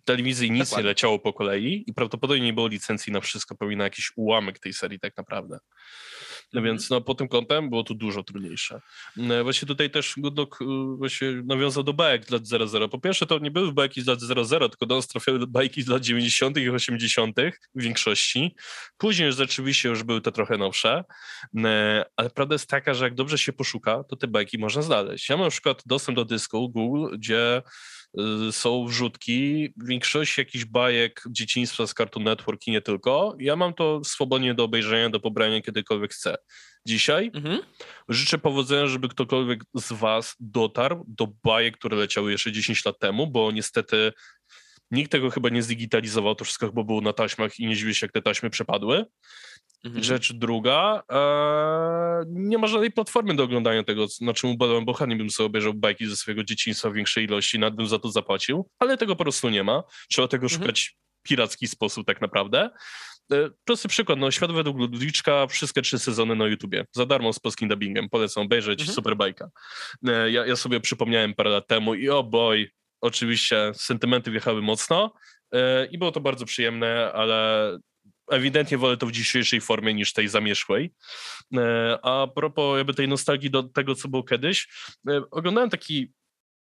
[0.00, 0.82] W telewizji nic Dokładnie.
[0.82, 4.58] nie leciało po kolei i prawdopodobnie nie było licencji na wszystko, pewnie na jakiś ułamek
[4.58, 5.58] tej serii tak naprawdę.
[6.52, 8.80] No więc no, pod tym kątem było to dużo trudniejsze.
[9.16, 10.64] No, właśnie tutaj też Goodlock y,
[10.98, 12.88] właśnie nawiązał do bajek z lat 00.
[12.88, 15.88] Po pierwsze to nie były bajki z lat 00, tylko do nas trafiały bajki z
[15.88, 16.58] lat 90.
[16.58, 17.36] i 80.
[17.74, 18.54] w większości.
[18.98, 21.04] Później rzeczywiście już były te trochę nowsze,
[21.64, 25.28] e, ale prawda jest taka, że jak dobrze się poszuka, to te bajki można znaleźć.
[25.28, 27.62] Ja mam na przykład dostęp do dysku Google, gdzie
[28.50, 33.36] są wrzutki, większość jakichś bajek dzieciństwa z Cartoon Network i nie tylko.
[33.38, 36.35] Ja mam to swobodnie do obejrzenia, do pobrania kiedykolwiek chcę.
[36.86, 37.58] Dzisiaj mhm.
[38.08, 43.26] życzę powodzenia, żeby ktokolwiek z was dotarł do bajek, które leciały jeszcze 10 lat temu,
[43.26, 44.12] bo niestety
[44.90, 48.06] nikt tego chyba nie zdigitalizował, to wszystko chyba było na taśmach i nie dziwię się,
[48.06, 49.04] jak te taśmy przepadły.
[49.84, 50.04] Mhm.
[50.04, 55.16] Rzecz druga, e, nie ma żadnej platformy do oglądania tego, na czym ubolałem, bo chętnie
[55.16, 58.68] bym sobie obejrzał bajki ze swojego dzieciństwa w większej ilości, nad bym za to zapłacił,
[58.78, 59.82] ale tego po prostu nie ma.
[60.10, 60.60] Trzeba tego mhm.
[60.60, 62.70] szukać w piracki sposób tak naprawdę.
[63.32, 67.38] E, prosty przykład, no Świat według Ludwiczka, wszystkie trzy sezony na YouTubie, za darmo z
[67.38, 68.94] polskim dubbingiem, polecam obejrzeć, mhm.
[68.94, 69.50] super bajka.
[70.08, 74.62] E, ja, ja sobie przypomniałem parę lat temu i o oh boy, oczywiście sentymenty wjechały
[74.62, 75.14] mocno
[75.52, 77.70] e, i było to bardzo przyjemne, ale
[78.30, 80.92] ewidentnie wolę to w dzisiejszej formie niż tej zamierzchłej.
[82.02, 84.68] A propos jakby tej nostalgii do tego, co było kiedyś,
[85.30, 86.12] oglądałem taki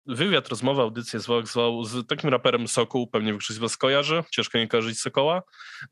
[0.05, 4.57] wywiad, rozmowa, audycję zwał, zwał z takim raperem Sokół, pewnie większość z was kojarzy, ciężko
[4.57, 5.43] nie kojarzyć Sokoła.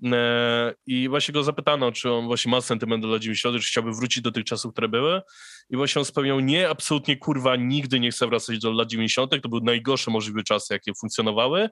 [0.06, 3.92] E, I właśnie go zapytano, czy on właśnie ma sentyment do lat 90., czy chciałby
[3.94, 5.22] wrócić do tych czasów, które były.
[5.70, 9.50] I właśnie on spełniał, nie, absolutnie kurwa, nigdy nie chcę wracać do lat 90., to
[9.50, 11.70] były najgorsze możliwe czasy, jakie funkcjonowały.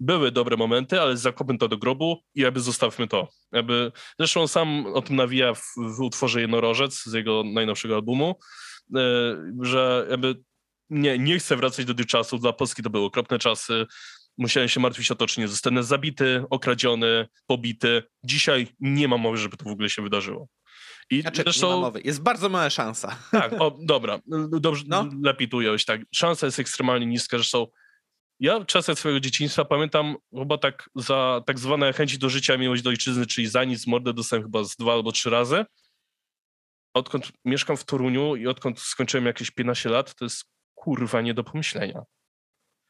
[0.00, 3.28] Były dobre momenty, ale zakopmy to do grobu i jakby zostawmy to.
[3.52, 8.34] Jakby, zresztą on sam o tym nawija w, w utworze Jednorożec z jego najnowszego albumu,
[8.96, 9.00] e,
[9.62, 10.34] że jakby
[10.90, 12.40] nie, nie chcę wracać do tych czasów.
[12.40, 13.86] Dla Polski to były okropne czasy.
[14.38, 18.02] Musiałem się martwić o to, czy nie zostanę zabity, okradziony, pobity.
[18.24, 20.48] Dzisiaj nie ma mowy, żeby to w ogóle się wydarzyło.
[21.10, 21.68] I znaczy, zresztą...
[21.68, 22.00] nie ma mowy.
[22.04, 23.16] Jest bardzo mała szansa.
[23.30, 24.20] Tak, o, dobra.
[24.48, 25.08] Dobrze, no.
[25.22, 25.58] lepiej tu.
[25.86, 26.00] Tak.
[26.14, 27.36] Szansa jest ekstremalnie niska.
[27.36, 27.66] Zresztą
[28.40, 32.90] ja czasem swojego dzieciństwa pamiętam chyba tak za tak zwane chęci do życia, miłość do
[32.90, 35.64] ojczyzny, czyli za nic mordę dostałem chyba z dwa albo trzy razy.
[36.94, 40.44] Odkąd mieszkam w Toruniu i odkąd skończyłem jakieś 15 lat, to jest
[40.80, 42.02] kurwa nie do pomyślenia.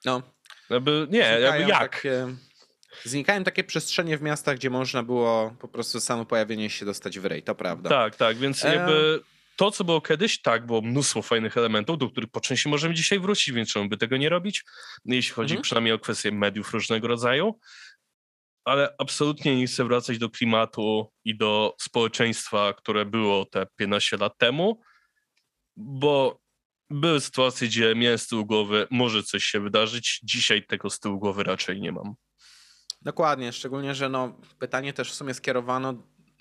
[0.05, 0.23] No.
[0.71, 1.93] Jakby, nie, jakby jak?
[1.97, 2.27] Takie,
[3.05, 7.25] znikają takie przestrzenie w miastach, gdzie można było po prostu samo pojawienie się dostać w
[7.25, 7.91] rej, to prawda.
[7.91, 8.75] Tak, tak, więc e...
[8.75, 9.21] jakby
[9.57, 13.21] to, co było kiedyś, tak, było mnóstwo fajnych elementów, do których po części możemy dzisiaj
[13.21, 14.65] wrócić, więc czemu by tego nie robić,
[15.05, 15.63] jeśli chodzi mhm.
[15.63, 17.59] przynajmniej o kwestie mediów różnego rodzaju,
[18.65, 24.39] ale absolutnie nie chcę wracać do klimatu i do społeczeństwa, które było te 15 lat
[24.39, 24.81] temu,
[25.77, 26.40] bo
[26.91, 30.21] były sytuacje, gdzie miałem z tyłu głowy, może coś się wydarzyć.
[30.23, 32.15] Dzisiaj tego z tyłu głowy raczej nie mam.
[33.03, 35.95] Dokładnie, szczególnie, że no, pytanie też w sumie skierowano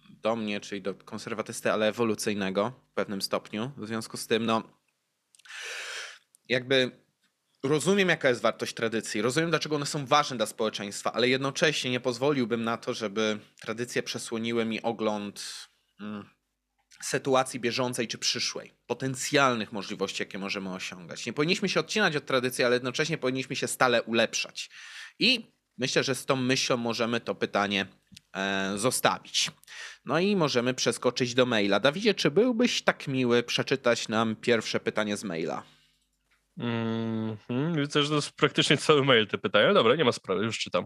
[0.09, 3.71] do mnie, czyli do konserwatysty, ale ewolucyjnego w pewnym stopniu.
[3.77, 4.63] W związku z tym, no,
[6.49, 6.91] jakby
[7.63, 11.99] rozumiem, jaka jest wartość tradycji, rozumiem, dlaczego one są ważne dla społeczeństwa, ale jednocześnie nie
[11.99, 15.67] pozwoliłbym na to, żeby tradycje przesłoniły mi ogląd.
[15.99, 16.38] Hmm
[17.03, 21.25] sytuacji bieżącej czy przyszłej, potencjalnych możliwości, jakie możemy osiągać.
[21.25, 24.69] Nie powinniśmy się odcinać od tradycji, ale jednocześnie powinniśmy się stale ulepszać.
[25.19, 27.85] I myślę, że z tą myślą możemy to pytanie
[28.35, 29.51] e, zostawić.
[30.05, 31.79] No i możemy przeskoczyć do maila.
[31.79, 35.63] Dawidzie, czy byłbyś tak miły przeczytać nam pierwsze pytanie z maila?
[36.57, 37.75] Mm -hmm.
[37.75, 39.73] Widzę, że to jest praktycznie cały mail te pytania.
[39.73, 40.85] Dobra, nie ma sprawy, już czytam.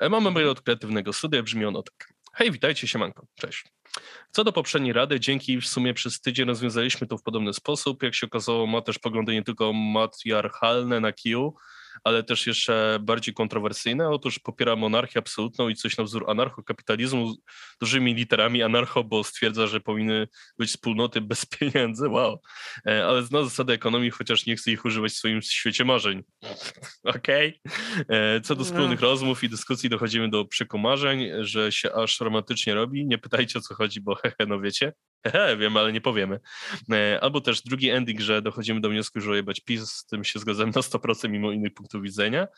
[0.00, 2.14] E, mamy mail od kreatywnego studia, brzmi ono tak.
[2.34, 3.64] Hej, witajcie, siemanko, cześć.
[4.30, 8.02] Co do poprzedniej rady, dzięki w sumie przez tydzień rozwiązaliśmy to w podobny sposób.
[8.02, 11.54] Jak się okazało, ma też poglądy nie tylko matriarchalne na kiju,
[12.04, 14.08] ale też jeszcze bardziej kontrowersyjne.
[14.08, 17.38] Otóż popiera monarchię absolutną i coś na wzór anarchokapitalizmu z
[17.80, 20.28] dużymi literami anarcho, bo stwierdza, że powinny
[20.58, 22.08] być wspólnoty bez pieniędzy.
[22.08, 22.40] Wow.
[22.86, 26.22] E, ale zna zasady ekonomii, chociaż nie chce ich używać w swoim świecie marzeń.
[27.16, 27.60] Okej.
[27.66, 28.04] Okay.
[28.08, 29.08] E, co do wspólnych no.
[29.08, 33.06] rozmów i dyskusji dochodzimy do przekomarzeń, że się aż romantycznie robi.
[33.06, 34.92] Nie pytajcie o co chodzi, bo hehe, no wiecie.
[35.26, 36.40] Hehe, wiem, ale nie powiemy.
[36.92, 40.38] E, albo też drugi ending, że dochodzimy do wniosku, że jebać PiS, z tym się
[40.38, 42.48] zgadzam na 100% mimo innych punktów widzenia.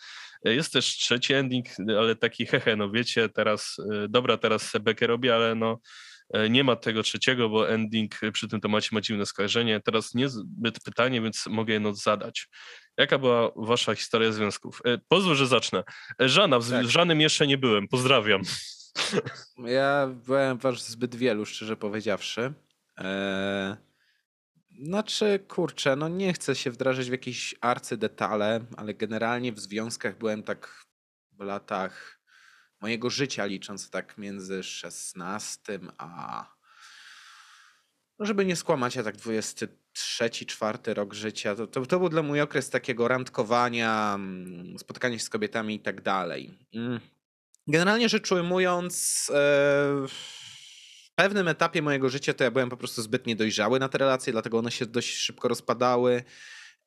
[0.44, 1.66] E, jest też trzeci ending,
[1.98, 5.78] ale taki hehe, no wiecie, teraz, e, dobra, teraz Bekę robię, ale no
[6.50, 9.80] nie ma tego trzeciego, bo ending przy tym temacie ma dziwne skojarzenie.
[9.80, 12.48] Teraz niezbyt pytanie, więc mogę je zadać.
[12.96, 14.82] Jaka była wasza historia związków?
[15.08, 15.84] Pozwól, że zacznę.
[16.20, 16.86] Żana, w tak.
[16.86, 17.88] żadnym jeszcze nie byłem.
[17.88, 18.42] Pozdrawiam.
[19.58, 22.52] Ja byłem wasz zbyt wielu, szczerze powiedziawszy.
[22.96, 23.76] Eee,
[24.82, 30.42] znaczy, kurczę, no nie chcę się wdrażać w jakieś arcydetale, ale generalnie w związkach byłem
[30.42, 30.84] tak
[31.32, 32.20] w latach
[32.80, 36.56] mojego życia, licząc tak między 16 a.
[38.18, 42.22] No żeby nie skłamać, a tak 23, 4 rok życia, to, to, to był dla
[42.22, 46.58] mój okres takiego randkowania, mm, spotkania się z kobietami i tak dalej.
[46.74, 47.00] Mm.
[47.66, 49.26] Generalnie rzecz ujmując,
[50.08, 50.45] w
[51.16, 54.58] pewnym etapie mojego życia to ja byłem po prostu zbyt niedojrzały na te relacje, dlatego
[54.58, 56.24] one się dość szybko rozpadały.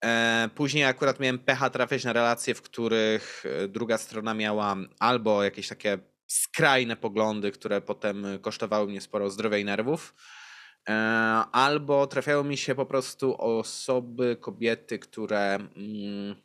[0.05, 5.43] E, później akurat miałem pecha trafiać na relacje, w których e, druga strona miała albo
[5.43, 10.13] jakieś takie skrajne poglądy, które potem kosztowały mnie sporo zdrowia i nerwów,
[11.51, 16.35] albo trafiały mi się po prostu osoby, kobiety, które mm,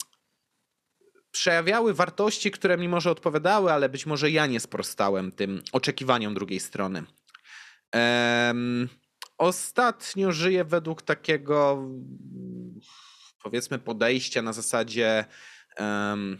[1.31, 6.61] przejawiały wartości, które mi może odpowiadały, ale być może ja nie sprostałem tym oczekiwaniom drugiej
[6.61, 7.05] strony.
[7.95, 8.89] Um,
[9.39, 11.89] ostatnio żyję według takiego,
[13.43, 15.25] powiedzmy, podejścia na zasadzie.
[15.79, 16.39] Um,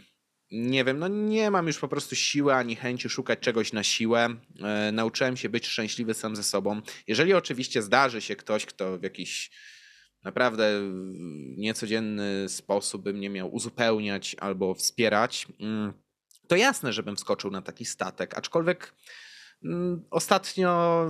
[0.51, 4.35] nie wiem, no nie mam już po prostu siły ani chęci szukać czegoś na siłę.
[4.63, 6.81] E, nauczyłem się być szczęśliwy sam ze sobą.
[7.07, 9.51] Jeżeli oczywiście zdarzy się ktoś, kto w jakiś
[10.23, 10.81] naprawdę
[11.57, 15.93] niecodzienny sposób bym nie miał uzupełniać albo wspierać, mm,
[16.47, 18.37] to jasne, żebym wskoczył na taki statek.
[18.37, 18.93] Aczkolwiek
[20.09, 21.05] ostatnio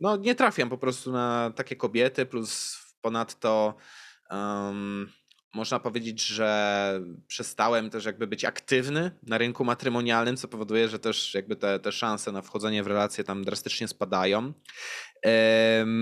[0.00, 3.74] no, nie trafiam po prostu na takie kobiety, plus ponadto
[4.30, 5.08] um,
[5.54, 11.34] można powiedzieć, że przestałem też jakby być aktywny na rynku matrymonialnym, co powoduje, że też
[11.34, 14.52] jakby te, te szanse na wchodzenie w relacje tam drastycznie spadają.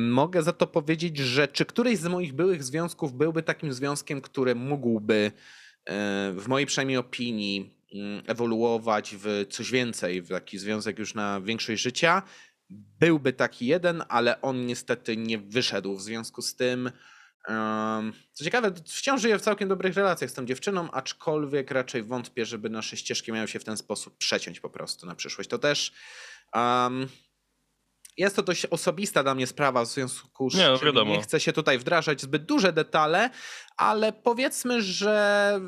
[0.09, 4.55] mogę za to powiedzieć, że czy któryś z moich byłych związków byłby takim związkiem, który
[4.55, 5.33] mógłby
[6.37, 7.80] w mojej przynajmniej opinii mm,
[8.27, 12.23] ewoluować w coś więcej, w taki związek już na większość życia.
[13.01, 15.97] Byłby taki jeden, ale on niestety nie wyszedł.
[15.97, 16.91] W związku z tym
[18.33, 22.71] co ciekawe, wciąż żyję w całkiem dobrych relacjach z tą dziewczyną, aczkolwiek raczej wątpię, żeby
[22.71, 25.51] nasze ścieżki miały się w ten sposób przeciąć po prostu na przyszłość.
[25.51, 25.93] To też
[26.55, 27.09] um,
[28.17, 31.41] jest to dość osobista dla mnie sprawa, w związku z nie, no czym nie chcę
[31.41, 33.31] się tutaj wdrażać zbyt duże detale,
[33.77, 35.61] ale powiedzmy, że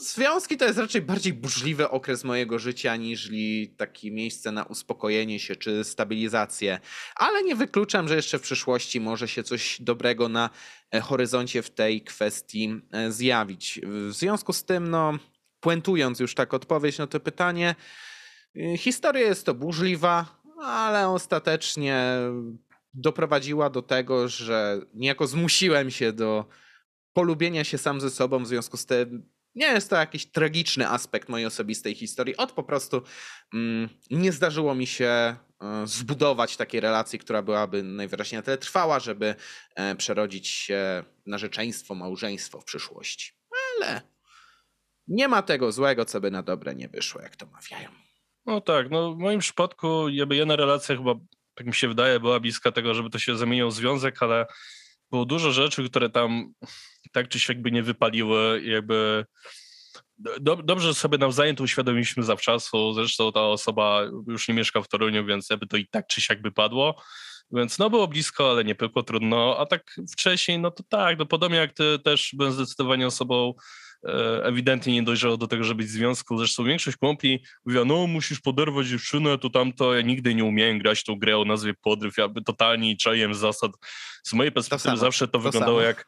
[0.00, 3.30] Związki to jest raczej bardziej burzliwy okres mojego życia niż
[3.76, 6.80] takie miejsce na uspokojenie się czy stabilizację.
[7.16, 10.50] Ale nie wykluczam, że jeszcze w przyszłości może się coś dobrego na
[10.90, 13.80] e, horyzoncie w tej kwestii e, zjawić.
[13.84, 15.18] W związku z tym, no,
[15.60, 17.74] puentując już tak odpowiedź na to pytanie,
[18.56, 22.06] e, historia jest to burzliwa, ale ostatecznie
[22.94, 26.44] doprowadziła do tego, że niejako zmusiłem się do
[27.12, 31.28] polubienia się sam ze sobą, w związku z tym nie jest to jakiś tragiczny aspekt
[31.28, 32.36] mojej osobistej historii.
[32.36, 33.02] Od po prostu
[33.54, 35.36] mm, nie zdarzyło mi się
[35.84, 39.34] y, zbudować takiej relacji, która byłaby najwyraźniej na tyle trwała, żeby
[39.92, 43.32] y, przerodzić się narzeczeństwo, małżeństwo w przyszłości.
[43.80, 44.02] Ale
[45.08, 47.88] nie ma tego złego, co by na dobre nie wyszło, jak to mawiają.
[48.46, 51.14] No tak, no w moim przypadku jakby jedna relacja chyba,
[51.54, 54.46] tak mi się wydaje, była bliska tego, żeby to się zamieniło w związek, ale
[55.12, 56.54] było dużo rzeczy, które tam
[57.12, 59.24] tak czy siak by nie wypaliły jakby
[60.64, 65.50] dobrze sobie nawzajem to uświadomiliśmy zawczasu, zresztą ta osoba już nie mieszka w Toruniu, więc
[65.50, 67.02] jakby to i tak czy siak by padło,
[67.50, 71.26] więc no było blisko, ale nie pykło, trudno, a tak wcześniej, no to tak, no
[71.26, 73.54] podobnie jak ty też byłem zdecydowanie osobą
[74.42, 76.38] ewidentnie nie dojrzało do tego, żeby być w związku.
[76.38, 79.94] Zresztą większość kumpli mówiła, no musisz poderwać dziewczynę, to tamto.
[79.94, 82.18] Ja nigdy nie umiałem grać tą grę o nazwie podryw.
[82.18, 83.72] Ja totalnie nie czaiłem zasad.
[84.22, 85.86] Z mojej perspektywy to zawsze to, to wyglądało samo.
[85.86, 86.06] jak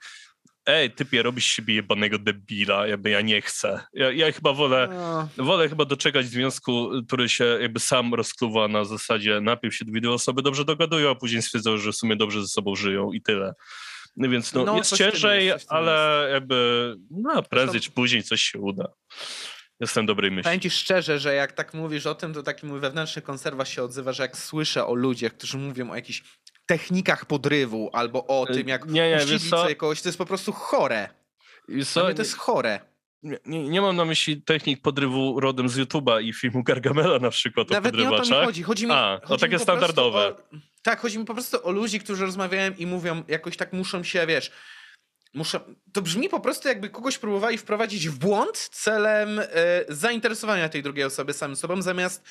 [0.66, 3.85] ej, typie, robisz siebie jebanego debila, jakby ja nie chcę.
[3.92, 4.88] Ja, ja chyba wolę,
[5.37, 5.44] no.
[5.44, 10.42] wolę chyba doczekać związku, który się jakby sam rozkluwa na zasadzie najpierw się dwie osoby
[10.42, 13.54] dobrze dogadują, a później stwierdzą, że w sumie dobrze ze sobą żyją i tyle.
[14.16, 16.33] No więc no, no jest ciężej, jest, ale jest.
[16.33, 18.92] jakby no, prędzej czy później coś się uda.
[19.81, 20.44] Jestem dobrej myśli.
[20.44, 23.83] Powiem ci szczerze, że jak tak mówisz o tym, to taki mój wewnętrzny konserwa się
[23.83, 26.22] odzywa, że jak słyszę o ludziach, którzy mówią o jakichś
[26.66, 30.27] technikach podrywu albo o y, tym, jak nie, nie, uścilić sobie kogoś, to jest po
[30.27, 31.09] prostu chore.
[32.14, 32.93] to jest chore.
[33.24, 37.70] Nie, nie, mam na myśli technik podrywu rodem z YouTube'a i filmu Gargamela na przykład
[37.70, 38.62] Nawet o nie o to mi chodzi.
[38.62, 40.18] Chodzi mi, A, chodzi o takie standardowe.
[40.18, 40.37] O,
[40.82, 44.26] tak, chodzi mi po prostu o ludzi, którzy rozmawiają i mówią, jakoś tak muszą się,
[44.26, 44.50] wiesz,
[45.34, 45.60] muszą,
[45.92, 49.44] to brzmi po prostu jakby kogoś próbowali wprowadzić w błąd celem y,
[49.88, 52.24] zainteresowania tej drugiej osoby samym sobą, zamiast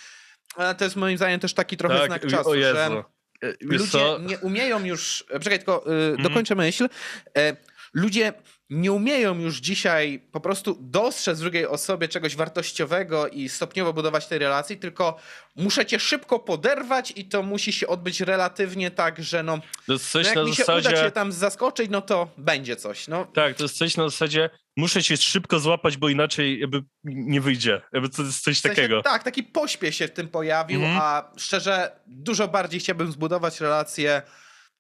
[0.56, 3.04] a to jest moim zdaniem też taki trochę tak, znak czasu, że
[3.44, 6.24] e, ludzie nie umieją już, czekaj, tylko y, mm.
[6.24, 7.58] dokończę myśl, y,
[7.94, 8.34] ludzie
[8.70, 14.40] nie umieją już dzisiaj po prostu dostrzec drugiej osobie czegoś wartościowego i stopniowo budować tej
[14.40, 15.20] relacji, tylko
[15.56, 20.12] muszę cię szybko poderwać i to musi się odbyć relatywnie tak, że no, to jest
[20.12, 20.90] coś no jak na mi się zasadzie...
[20.90, 23.08] uda cię tam zaskoczyć, no to będzie coś.
[23.08, 23.26] No.
[23.26, 27.82] Tak, to jest coś na zasadzie muszę cię szybko złapać, bo inaczej jakby nie wyjdzie.
[27.94, 29.02] Jakby to jest coś w sensie, takiego.
[29.02, 30.98] Tak, taki pośpiech się w tym pojawił, mm.
[31.02, 34.22] a szczerze dużo bardziej chciałbym zbudować relację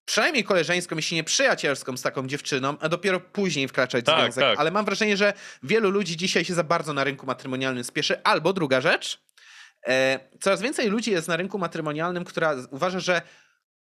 [0.06, 4.44] przynajmniej koleżeńską, jeśli nie przyjacielską z taką dziewczyną, a dopiero później wkraczać w tak, związek.
[4.44, 4.60] Tak.
[4.60, 8.24] Ale mam wrażenie, że wielu ludzi dzisiaj się za bardzo na rynku matrymonialnym spieszy.
[8.24, 9.24] Albo druga rzecz,
[9.88, 13.22] e, coraz więcej ludzi jest na rynku matrymonialnym, która uważa, że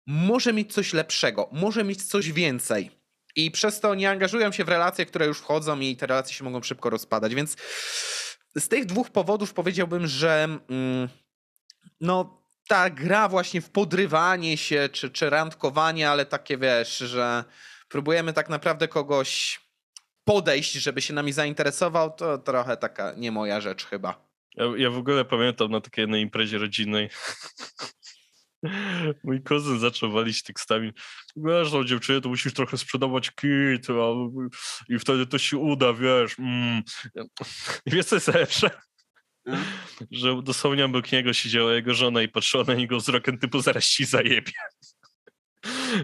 [0.07, 2.91] może mieć coś lepszego, może mieć coś więcej.
[3.35, 6.43] I przez to nie angażują się w relacje, które już wchodzą i te relacje się
[6.43, 7.35] mogą szybko rozpadać.
[7.35, 7.55] Więc
[8.57, 11.09] z tych dwóch powodów powiedziałbym, że mm,
[12.01, 17.43] no ta gra właśnie w podrywanie się czy, czy randkowanie, ale takie wiesz, że
[17.89, 19.61] próbujemy tak naprawdę kogoś
[20.23, 24.33] podejść, żeby się nami zainteresował, to trochę taka nie moja rzecz chyba.
[24.55, 27.09] Ja, ja w ogóle pamiętam na takiej jednej imprezie rodzinnej.
[29.23, 30.91] Mój kuzyn zaczął walić tekstami.
[31.35, 33.87] Wiesz, no dziewczyny, to musisz trochę sprzedawać kit
[34.89, 36.39] i wtedy to się uda, wiesz.
[36.39, 36.83] Mm.
[37.85, 38.69] I wiesz, co jest lepsze?
[40.11, 44.05] Że dosłownie obok niego siedziała jego żona i patrzyła na niego wzrokiem typu zaraz ci
[44.05, 44.51] zajebie.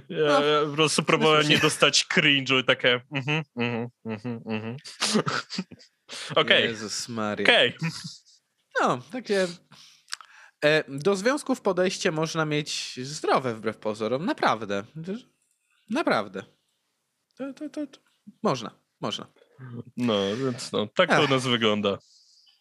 [0.09, 4.77] Ja, no, ja po prostu próbowałem nie dostać cringe'u i takie mhm, mhm, mhm, mhm.
[6.35, 6.63] Okej.
[6.63, 7.43] Jezus Maria.
[7.43, 7.75] Okej.
[7.77, 7.89] Okay.
[8.81, 9.47] No, takie...
[10.65, 14.25] E, do związków podejście można mieć zdrowe wbrew pozorom.
[14.25, 14.83] Naprawdę.
[15.89, 16.43] Naprawdę.
[17.37, 17.81] To, to, to,
[18.43, 19.27] Można, można.
[19.97, 21.97] No, więc no, tak to u nas wygląda.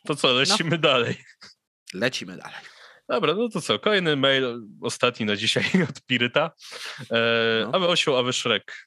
[0.09, 0.79] To co, lecimy no.
[0.79, 1.25] dalej.
[1.95, 2.57] Lecimy dalej.
[3.09, 6.51] Dobra, no to co, kolejny mail, ostatni na dzisiaj od Piryta.
[7.11, 7.75] E, no.
[7.75, 8.87] Awy osioł, awy szrek.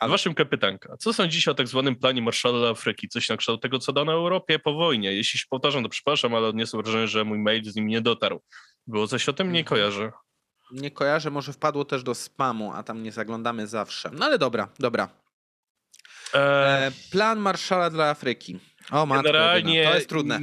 [0.00, 3.08] A waszym kapytanka, co sądzicie o tak zwanym planie Marszala dla Afryki?
[3.08, 5.12] Coś na kształt tego, co dano Europie po wojnie.
[5.12, 8.42] Jeśli się powtarzam, to przepraszam, ale odniosę wrażenie, że mój mail z nim nie dotarł.
[8.86, 9.52] Było coś o tym?
[9.52, 9.64] Nie mhm.
[9.64, 10.12] kojarzę.
[10.70, 14.10] Nie kojarzę, może wpadło też do spamu, a tam nie zaglądamy zawsze.
[14.12, 15.08] No ale dobra, dobra.
[16.34, 16.92] E...
[17.10, 18.60] Plan Marszala dla Afryki.
[18.90, 20.40] O matko, Generalnie to jest trudne.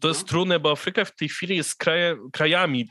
[0.00, 2.88] To jest trudne, bo Afryka w tej chwili jest kraje, krajami,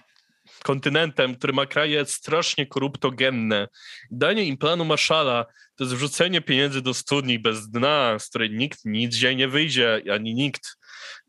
[0.64, 3.68] kontynentem, który ma kraje strasznie koruptogenne.
[4.12, 5.46] Danie im planu Marszala
[5.78, 10.34] to jest wrzucenie pieniędzy do studni bez dna, z której nikt nic nie wyjdzie, ani
[10.34, 10.78] nikt.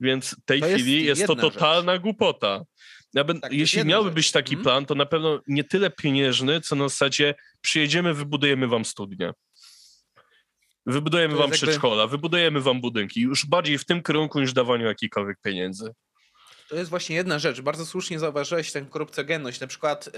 [0.00, 2.02] Więc w tej to chwili jest, jest to totalna rzecz.
[2.02, 2.62] głupota.
[3.14, 4.14] Ja ben, tak, jeśli miałby rzecz.
[4.14, 4.64] być taki hmm?
[4.64, 9.32] plan, to na pewno nie tyle pieniężny, co na zasadzie przyjedziemy, wybudujemy wam studnię.
[10.88, 11.56] Wybudujemy wam jakby...
[11.56, 13.20] przedszkola, wybudujemy wam budynki.
[13.20, 15.94] Już bardziej w tym kierunku niż dawaniu jakichkolwiek pieniędzy.
[16.68, 17.60] To jest właśnie jedna rzecz.
[17.60, 19.60] Bardzo słusznie zauważyłeś tę korupcjogenność.
[19.60, 20.08] Na przykład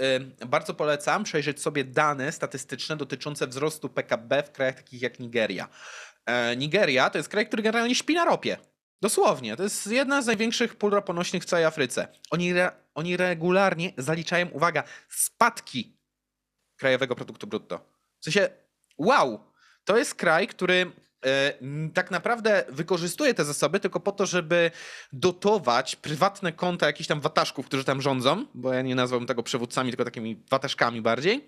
[0.41, 5.67] y, bardzo polecam przejrzeć sobie dane statystyczne dotyczące wzrostu PKB w krajach takich jak Nigeria.
[6.25, 8.57] E, Nigeria to jest kraj, który generalnie śpi na ropie.
[9.01, 9.55] Dosłownie.
[9.55, 12.07] To jest jedna z największych pól roponośnych w całej Afryce.
[12.31, 15.97] Oni, re, oni regularnie zaliczają, uwaga, spadki
[16.77, 17.85] krajowego produktu brutto.
[18.19, 18.49] W sensie,
[18.97, 19.50] wow,
[19.85, 20.91] to jest kraj, który
[21.25, 21.53] e,
[21.93, 24.71] tak naprawdę wykorzystuje te zasoby tylko po to, żeby
[25.13, 29.91] dotować prywatne konta jakichś tam wataszków, którzy tam rządzą, bo ja nie nazwałbym tego przywódcami,
[29.91, 31.45] tylko takimi wataszkami bardziej.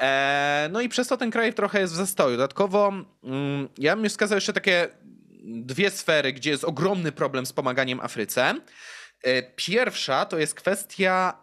[0.00, 2.36] E, no i przez to ten kraj trochę jest w zastoju.
[2.36, 2.92] Dodatkowo
[3.24, 4.88] mm, ja bym wskazał jeszcze takie
[5.44, 8.54] dwie sfery, gdzie jest ogromny problem z pomaganiem Afryce.
[9.22, 11.42] E, pierwsza to jest kwestia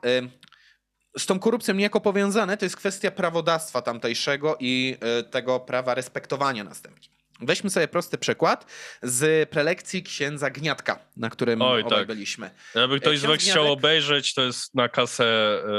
[1.20, 6.64] z tą korupcją niejako powiązane, to jest kwestia prawodawstwa tamtejszego i e, tego prawa respektowania
[6.64, 7.10] następnie.
[7.42, 8.66] Weźmy sobie prosty przykład
[9.04, 12.08] z prelekcji księdza Gniatka, na którym Oj, tak.
[12.08, 12.52] byliśmy.
[12.76, 13.52] Jakby ktoś z was Gniatek...
[13.52, 15.26] chciał obejrzeć, to jest na kasę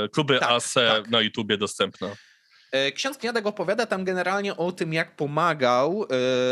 [0.05, 1.11] e, kluby tak, ASE tak.
[1.11, 2.17] na YouTubie dostępne.
[2.95, 6.07] Ksiądz Gniatek opowiada tam generalnie o tym, jak pomagał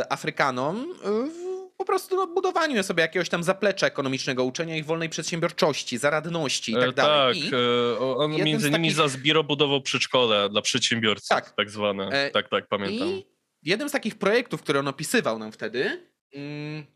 [0.08, 1.47] Afrykanom w
[1.78, 6.74] po prostu no, budowaniu sobie jakiegoś tam zaplecza ekonomicznego, uczenia ich wolnej przedsiębiorczości, zaradności i
[6.74, 7.42] tak e, dalej.
[7.42, 8.96] Tak, I e, on między innymi takich...
[8.96, 12.08] za Zbiro budował przedszkole dla przedsiębiorców, tak, tak zwane.
[12.08, 13.08] E, tak, tak, pamiętam.
[13.08, 13.26] I
[13.62, 16.86] jednym z takich projektów, które on opisywał nam wtedy, mm,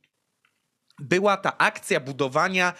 [0.98, 2.72] była ta akcja budowania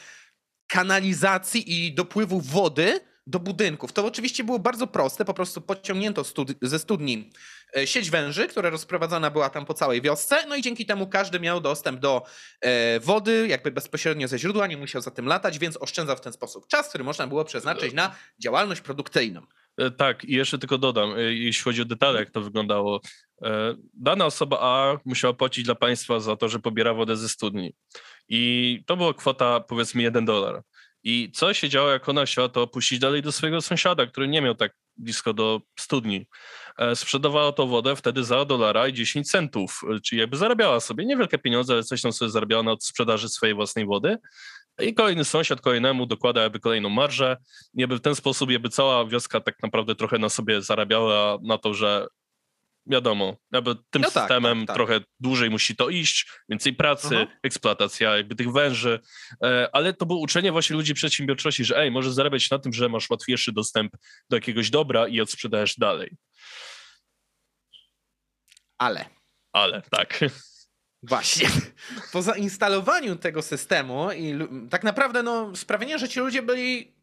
[0.68, 3.92] kanalizacji i dopływu wody do budynków.
[3.92, 6.22] To oczywiście było bardzo proste, po prostu podciągnięto
[6.62, 7.30] ze studni
[7.76, 11.40] e, sieć węży, która rozprowadzana była tam po całej wiosce, no i dzięki temu każdy
[11.40, 12.22] miał dostęp do
[12.60, 16.32] e, wody, jakby bezpośrednio ze źródła, nie musiał za tym latać, więc oszczędzał w ten
[16.32, 19.42] sposób czas, który można było przeznaczyć na działalność produkcyjną.
[19.78, 23.00] E, tak, i jeszcze tylko dodam, jeśli chodzi o detale, jak to wyglądało.
[23.94, 27.74] Dana osoba A musiała płacić dla państwa za to, że pobiera wodę ze studni.
[28.28, 30.62] I to była kwota powiedzmy 1 dolar.
[31.04, 34.42] I co się działo, jak ona chciała to opuścić dalej do swojego sąsiada, który nie
[34.42, 36.26] miał tak blisko do studni.
[36.78, 41.04] E, sprzedawała to wodę wtedy za dolara i 10 centów, e, czyli jakby zarabiała sobie
[41.04, 44.18] niewielkie pieniądze, ale coś tam sobie zarabiała na sprzedaży swojej własnej wody.
[44.80, 47.36] I kolejny sąsiad kolejnemu dokłada jakby kolejną marżę.
[47.74, 51.74] Jakby w ten sposób jakby cała wioska tak naprawdę trochę na sobie zarabiała na to,
[51.74, 52.06] że
[52.86, 54.76] wiadomo, jakby tym no tak, systemem tak, tak.
[54.76, 57.26] trochę dłużej musi to iść, więcej pracy, uh -huh.
[57.42, 59.00] eksploatacja jakby tych węży,
[59.44, 62.88] e, ale to było uczenie właśnie ludzi przedsiębiorczości, że ej, możesz zarabiać na tym, że
[62.88, 63.92] masz łatwiejszy dostęp
[64.30, 66.16] do jakiegoś dobra i odsprzedajesz dalej.
[68.78, 69.04] Ale.
[69.52, 70.20] Ale, tak.
[71.02, 71.48] Właśnie.
[72.12, 74.34] Po zainstalowaniu tego systemu i
[74.70, 77.01] tak naprawdę no, sprawienie, że ci ludzie byli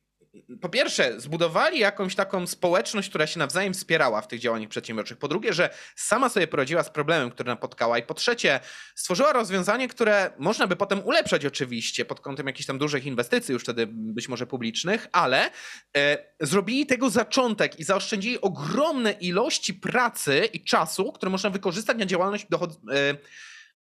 [0.62, 5.18] po pierwsze, zbudowali jakąś taką społeczność, która się nawzajem wspierała w tych działaniach przedsiębiorczych.
[5.18, 7.98] Po drugie, że sama sobie poradziła z problemem, który napotkała.
[7.98, 8.60] I po trzecie,
[8.96, 13.64] stworzyła rozwiązanie, które można by potem ulepszać oczywiście pod kątem jakichś tam dużych inwestycji, już
[13.64, 15.52] wtedy być może publicznych, ale
[15.98, 22.06] e, zrobili tego zaczątek i zaoszczędzili ogromne ilości pracy i czasu, które można wykorzystać na
[22.06, 22.72] działalność dochod...
[22.72, 23.16] E,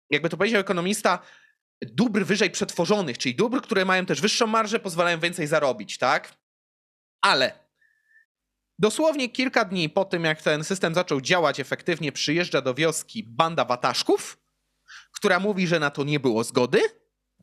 [0.10, 1.20] jakby to powiedział ekonomista,
[1.82, 6.34] dóbr wyżej przetworzonych, czyli dóbr, które mają też wyższą marżę, pozwalają więcej zarobić, tak?
[7.22, 7.60] Ale
[8.80, 13.66] dosłownie kilka dni po tym, jak ten system zaczął działać efektywnie, przyjeżdża do wioski banda
[13.66, 14.38] wataszków,
[15.12, 16.82] która mówi, że na to nie było zgody.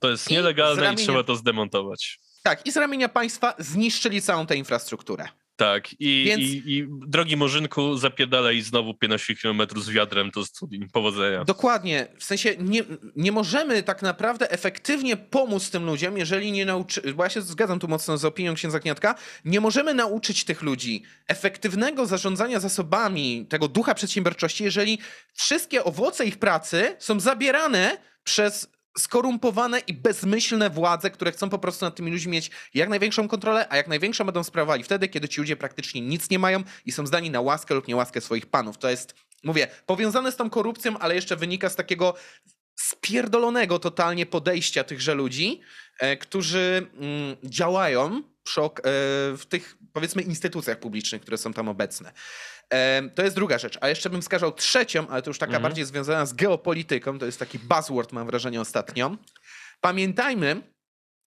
[0.01, 1.03] To jest nielegalne i, ramienia...
[1.03, 2.21] i trzeba to zdemontować.
[2.43, 5.29] Tak, i z ramienia państwa zniszczyli całą tę infrastrukturę.
[5.59, 6.43] Tak, I, Więc...
[6.43, 10.89] i, i drogi Murzynku, zapierdalaj znowu 15 km z wiadrem do studni.
[10.93, 11.45] Powodzenia.
[11.45, 12.07] Dokładnie.
[12.19, 12.85] W sensie nie,
[13.17, 17.15] nie możemy tak naprawdę efektywnie pomóc tym ludziom, jeżeli nie nauczy...
[17.15, 19.15] Bo ja się zgadzam tu mocno z opinią księdza Kniatka.
[19.45, 24.99] Nie możemy nauczyć tych ludzi efektywnego zarządzania zasobami, tego ducha przedsiębiorczości, jeżeli
[25.35, 31.85] wszystkie owoce ich pracy są zabierane przez skorumpowane i bezmyślne władze, które chcą po prostu
[31.85, 35.41] nad tymi ludźmi mieć jak największą kontrolę, a jak największą będą sprawowali wtedy, kiedy ci
[35.41, 38.79] ludzie praktycznie nic nie mają i są zdani na łaskę lub niełaskę swoich panów.
[38.79, 39.15] To jest,
[39.45, 42.15] mówię, powiązane z tą korupcją, ale jeszcze wynika z takiego
[42.81, 45.61] spierdolonego totalnie podejścia tychże ludzi,
[45.99, 48.71] e, którzy mm, działają przy, e,
[49.37, 52.13] w tych, powiedzmy, instytucjach publicznych, które są tam obecne.
[53.15, 53.79] To jest druga rzecz.
[53.81, 55.63] A jeszcze bym wskazał trzecią, ale to już taka mhm.
[55.63, 57.19] bardziej związana z geopolityką.
[57.19, 59.17] To jest taki buzzword, mam wrażenie, ostatnio.
[59.81, 60.63] Pamiętajmy,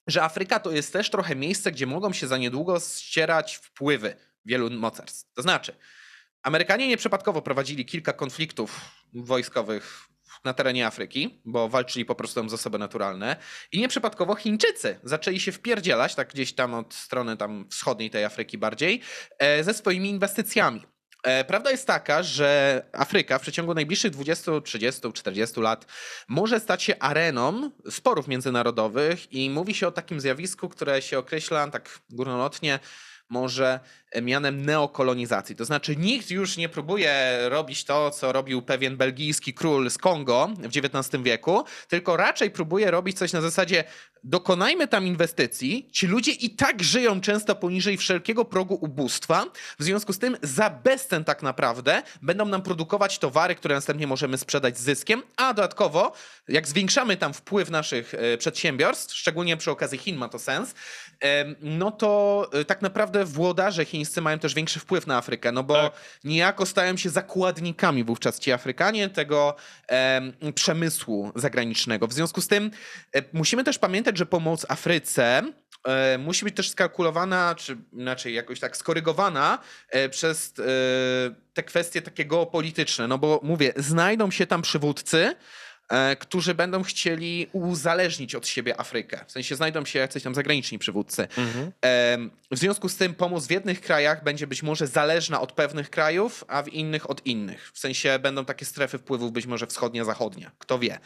[0.07, 4.15] że Afryka to jest też trochę miejsce, gdzie mogą się za niedługo ścierać wpływy
[4.45, 5.33] wielu mocarstw.
[5.33, 5.75] To znaczy,
[6.43, 8.81] Amerykanie nieprzypadkowo prowadzili kilka konfliktów
[9.13, 10.07] wojskowych
[10.43, 13.35] na terenie Afryki, bo walczyli po prostu tam zasoby naturalne.
[13.71, 18.57] I nieprzypadkowo Chińczycy zaczęli się wpierdzielać, tak gdzieś tam od strony tam wschodniej tej Afryki
[18.57, 19.01] bardziej,
[19.39, 20.81] e, ze swoimi inwestycjami.
[21.23, 25.85] E, prawda jest taka, że Afryka w przeciągu najbliższych 20, 30, 40 lat
[26.27, 31.67] może stać się areną sporów międzynarodowych i mówi się o takim zjawisku, które się określa
[31.67, 32.79] tak górnolotnie
[33.29, 33.79] może
[34.21, 35.55] mianem neokolonizacji.
[35.55, 40.49] To znaczy nikt już nie próbuje robić to, co robił pewien belgijski król z Kongo
[40.57, 43.83] w XIX wieku, tylko raczej próbuje robić coś na zasadzie
[44.23, 49.45] dokonajmy tam inwestycji, ci ludzie i tak żyją często poniżej wszelkiego progu ubóstwa,
[49.79, 54.37] w związku z tym za bezcen tak naprawdę będą nam produkować towary, które następnie możemy
[54.37, 56.13] sprzedać z zyskiem, a dodatkowo
[56.47, 60.73] jak zwiększamy tam wpływ naszych e, przedsiębiorstw, szczególnie przy okazji Chin ma to sens,
[61.61, 65.73] no to e, tak naprawdę włodarze chińscy mają też większy wpływ na Afrykę, no bo
[65.73, 65.93] tak.
[66.23, 69.55] niejako stają się zakładnikami wówczas ci Afrykanie tego
[70.55, 72.07] przemysłu zagranicznego.
[72.07, 72.71] W związku z tym
[73.15, 75.41] e, musimy też pamiętać, że pomoc Afryce
[75.83, 79.59] e, musi być też skalkulowana, czy inaczej jakoś tak skorygowana
[80.09, 80.53] przez
[81.53, 85.70] te kwestie takie geopolityczne, no bo mówię, znajdą się tam przywódcy, E,
[86.19, 89.25] którzy będą chcieli uzależnić od siebie Afrykę.
[89.27, 91.27] W sensie znajdą się jacyś tam zagraniczni przywódcy.
[91.37, 91.71] Mhm.
[92.51, 96.45] W związku z tym pomoc w jednych krajach będzie być może zależna od pewnych krajów,
[96.47, 97.71] a w innych od innych.
[97.73, 100.51] W sensie będą takie strefy wpływów być może wschodnia, zachodnia.
[100.57, 100.99] Kto wie.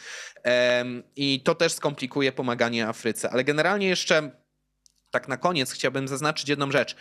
[1.16, 3.30] I to też skomplikuje pomaganie Afryce.
[3.30, 4.32] Ale generalnie jeszcze
[5.12, 6.96] tak na koniec chciałbym zaznaczyć jedną rzecz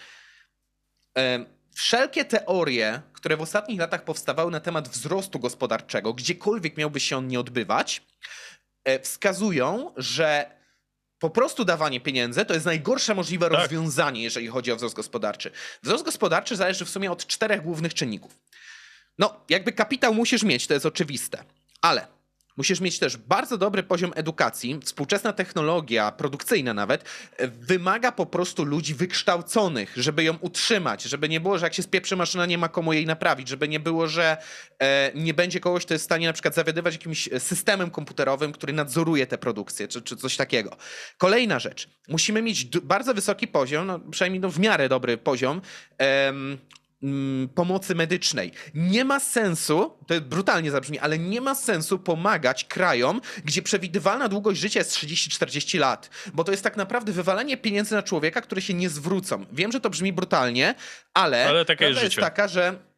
[1.74, 7.28] wszelkie teorie, które w ostatnich latach powstawały na temat wzrostu gospodarczego, gdziekolwiek miałby się on
[7.28, 8.02] nie odbywać,
[8.84, 10.50] e, wskazują, że
[11.18, 13.58] po prostu dawanie pieniędzy to jest najgorsze możliwe tak.
[13.58, 15.50] rozwiązanie, jeżeli chodzi o wzrost gospodarczy.
[15.82, 18.38] Wzrost gospodarczy zależy w sumie od czterech głównych czynników.
[19.18, 21.44] No, jakby kapitał musisz mieć, to jest oczywiste,
[21.82, 22.13] ale
[22.56, 24.80] Musisz mieć też bardzo dobry poziom edukacji.
[24.84, 27.04] Współczesna technologia, produkcyjna nawet,
[27.36, 31.82] e, wymaga po prostu ludzi wykształconych, żeby ją utrzymać, żeby nie było, że jak się
[31.82, 34.36] spieprzy maszyna, nie ma komu jej naprawić, żeby nie było, że
[34.78, 38.72] e, nie będzie kogoś, kto jest w stanie na przykład zawiadywać jakimś systemem komputerowym, który
[38.72, 40.76] nadzoruje tę produkcję, czy, czy coś takiego.
[41.18, 41.88] Kolejna rzecz.
[42.08, 45.60] Musimy mieć bardzo wysoki poziom, no, przynajmniej no, w miarę dobry poziom
[45.98, 46.58] Mm,
[47.54, 48.52] pomocy medycznej.
[48.74, 54.60] Nie ma sensu, to brutalnie zabrzmi, ale nie ma sensu pomagać krajom, gdzie przewidywalna długość
[54.60, 58.74] życia jest 30-40 lat, bo to jest tak naprawdę wywalanie pieniędzy na człowieka, które się
[58.74, 59.46] nie zwrócą.
[59.52, 60.74] Wiem, że to brzmi brutalnie,
[61.14, 62.93] ale, ale taka jest, jest taka, że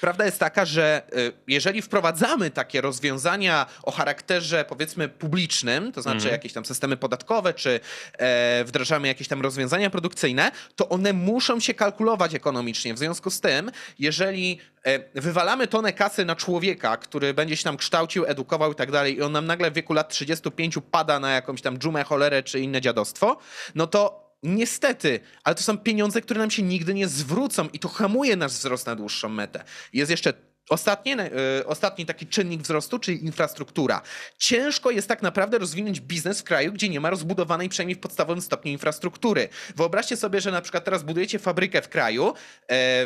[0.00, 6.16] Prawda jest taka, że y, jeżeli wprowadzamy takie rozwiązania o charakterze powiedzmy publicznym, to znaczy
[6.16, 6.32] mhm.
[6.32, 7.80] jakieś tam systemy podatkowe, czy
[8.12, 12.94] e, wdrażamy jakieś tam rozwiązania produkcyjne, to one muszą się kalkulować ekonomicznie.
[12.94, 17.76] W związku z tym, jeżeli e, wywalamy tonę kasy na człowieka, który będzie się tam
[17.76, 21.30] kształcił, edukował i tak dalej, i on nam nagle w wieku lat 35 pada na
[21.30, 23.38] jakąś tam dżumę, cholerę czy inne dziadostwo,
[23.74, 27.88] no to Niestety, ale to są pieniądze, które nam się nigdy nie zwrócą i to
[27.88, 29.64] hamuje nasz wzrost na dłuższą metę.
[29.92, 30.32] Jest jeszcze
[30.70, 31.16] Ostatnie,
[31.58, 34.02] yy, ostatni taki czynnik wzrostu, czyli infrastruktura.
[34.38, 38.42] Ciężko jest tak naprawdę rozwinąć biznes w kraju, gdzie nie ma rozbudowanej przynajmniej w podstawowym
[38.42, 39.48] stopniu infrastruktury.
[39.76, 42.34] Wyobraźcie sobie, że na przykład teraz budujecie fabrykę w kraju, yy,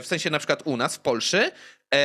[0.03, 1.53] w sensie na przykład u nas w Polsce,
[1.93, 1.99] yy,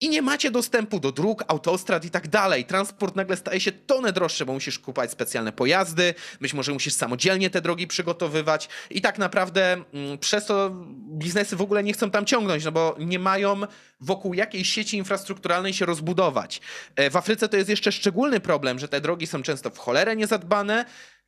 [0.00, 2.64] i nie macie dostępu do dróg, autostrad i tak dalej.
[2.64, 7.50] Transport nagle staje się tonę droższy, bo musisz kupować specjalne pojazdy, być może musisz samodzielnie
[7.50, 10.70] te drogi przygotowywać i tak naprawdę mm, przez to
[11.18, 13.60] biznesy w ogóle nie chcą tam ciągnąć, no bo nie mają
[14.00, 16.60] wokół jakiej sieci infrastrukturalnej się rozbudować.
[16.96, 20.16] E, w Afryce to jest jeszcze szczególny problem, że te drogi są często w cholerę
[20.16, 20.84] niezadbane,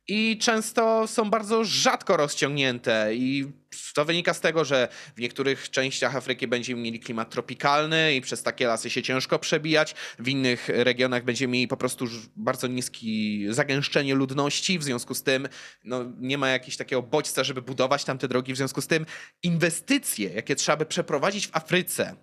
[0.07, 3.45] i często są bardzo rzadko rozciągnięte i
[3.93, 8.43] to wynika z tego, że w niektórych częściach Afryki będziemy mieli klimat tropikalny i przez
[8.43, 9.95] takie lasy się ciężko przebijać.
[10.19, 12.05] W innych regionach będziemy mieli po prostu
[12.35, 13.07] bardzo niskie
[13.49, 15.47] zagęszczenie ludności, w związku z tym
[15.83, 19.05] no, nie ma jakiegoś takiego bodźca, żeby budować tam te drogi, w związku z tym
[19.43, 22.15] inwestycje, jakie trzeba by przeprowadzić w Afryce,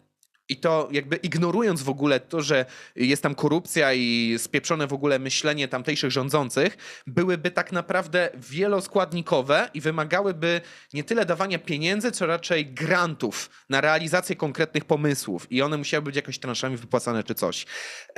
[0.49, 2.67] i to jakby ignorując w ogóle to, że
[2.97, 6.77] jest tam korupcja i spieprzone w ogóle myślenie tamtejszych rządzących,
[7.07, 10.61] byłyby tak naprawdę wieloskładnikowe i wymagałyby
[10.93, 15.53] nie tyle dawania pieniędzy, co raczej grantów na realizację konkretnych pomysłów.
[15.53, 17.67] I one musiały być jakoś transzami wypłacane czy coś.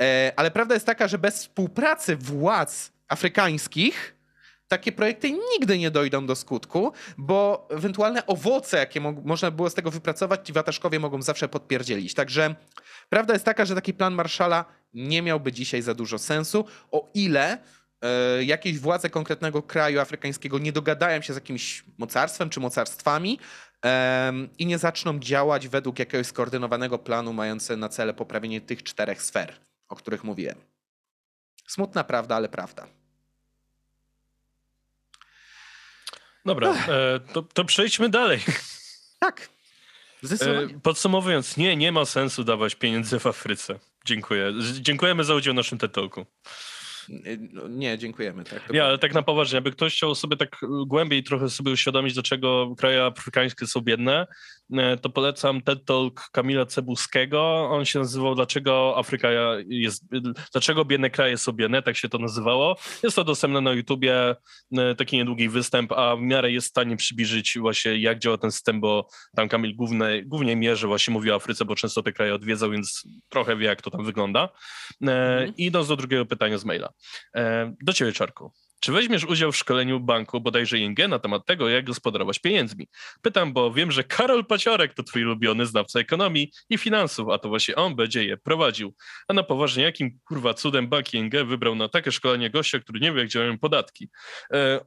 [0.01, 4.16] E, ale prawda jest taka, że bez współpracy władz afrykańskich
[4.67, 9.73] takie projekty nigdy nie dojdą do skutku, bo ewentualne owoce, jakie mo można było z
[9.73, 12.13] tego wypracować, ci wataszkowie mogą zawsze podpierdzielić.
[12.13, 12.55] Także
[13.09, 17.57] prawda jest taka, że taki plan Marszala nie miałby dzisiaj za dużo sensu, o ile
[18.01, 23.39] e, jakieś władze konkretnego kraju afrykańskiego nie dogadają się z jakimś mocarstwem czy mocarstwami
[24.57, 29.53] i nie zaczną działać według jakiegoś skoordynowanego planu mającego na cele poprawienie tych czterech sfer,
[29.89, 30.57] o których mówiłem.
[31.67, 32.87] Smutna prawda, ale prawda.
[36.47, 38.39] Dobra, e, to, to przejdźmy dalej.
[39.19, 39.49] Tak.
[40.41, 43.79] E, podsumowując, nie, nie ma sensu dawać pieniędzy w Afryce.
[44.05, 44.53] Dziękuję.
[44.81, 46.25] Dziękujemy za udział w naszym TED Talku.
[47.69, 48.43] Nie, dziękujemy.
[48.43, 52.13] Tak, nie, ale tak na poważnie, aby ktoś chciał sobie tak głębiej trochę sobie uświadomić,
[52.13, 54.27] dlaczego kraje afrykańskie są biedne,
[54.73, 57.69] e, to polecam TED Talk Kamila Cebuskiego.
[57.71, 59.29] On się nazywał Dlaczego Afryka
[59.67, 60.03] jest,
[60.51, 62.77] dlaczego biedne kraje są biedne, tak się to nazywało.
[63.03, 64.35] Jest to dostępne na YouTubie,
[64.97, 68.81] taki niedługi występ, a w miarę jest w stanie przybliżyć właśnie jak działa ten system,
[68.81, 72.71] bo tam Kamil głównie, głównie mierzy, właśnie mówi o Afryce, bo często te kraje odwiedzał,
[72.71, 74.49] więc trochę wie jak to tam wygląda.
[75.01, 75.53] Mhm.
[75.57, 76.89] Idąc do drugiego pytania z maila.
[77.35, 78.51] E, do ciebie, Czarku.
[78.79, 82.87] Czy weźmiesz udział w szkoleniu banku, bodajże ING, na temat tego, jak gospodarować pieniędzmi?
[83.21, 87.49] Pytam, bo wiem, że Karol Paciorek to twój ulubiony znawca ekonomii i finansów, a to
[87.49, 88.95] właśnie on będzie je prowadził.
[89.27, 93.13] A na poważnie, jakim kurwa cudem bank ING wybrał na takie szkolenie gościa, który nie
[93.13, 94.09] wie, jak działają podatki?
[94.53, 94.79] E,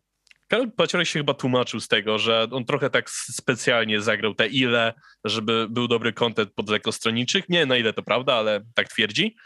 [0.50, 4.94] Karol Paciorek się chyba tłumaczył z tego, że on trochę tak specjalnie zagrał te ile,
[5.24, 7.48] żeby był dobry kontent pod lekostronniczych.
[7.48, 9.36] Nie na ile to prawda, ale tak twierdzi.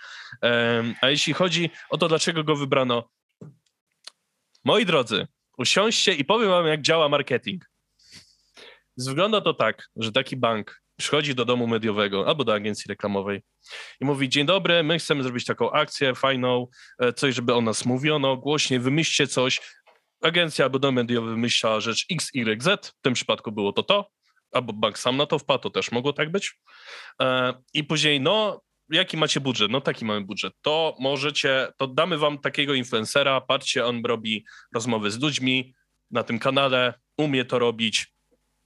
[1.01, 3.09] A jeśli chodzi o to, dlaczego go wybrano,
[4.65, 5.27] moi drodzy,
[5.59, 7.65] usiądźcie i powiem wam, jak działa marketing.
[8.97, 13.43] Wygląda to tak, że taki bank przychodzi do domu mediowego albo do agencji reklamowej
[14.01, 16.67] i mówi: Dzień dobry, my chcemy zrobić taką akcję fajną,
[16.99, 19.61] e, coś, żeby o nas mówiono, głośniej, wymyślcie coś,
[20.25, 24.11] agencja albo dom mediowy wymyśla rzecz X, Y, w tym przypadku było to to,
[24.53, 26.59] albo bank sam na to wpadł, to też mogło tak być.
[27.23, 29.71] E, I później, no, jaki macie budżet?
[29.71, 30.53] No taki mamy budżet.
[30.63, 34.45] To możecie, to damy wam takiego influencera, patrzcie, on robi
[34.75, 35.75] rozmowy z ludźmi
[36.11, 38.15] na tym kanale, umie to robić,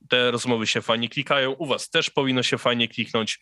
[0.08, 3.38] te rozmowy się fajnie klikają, u was też powinno się fajnie kliknąć.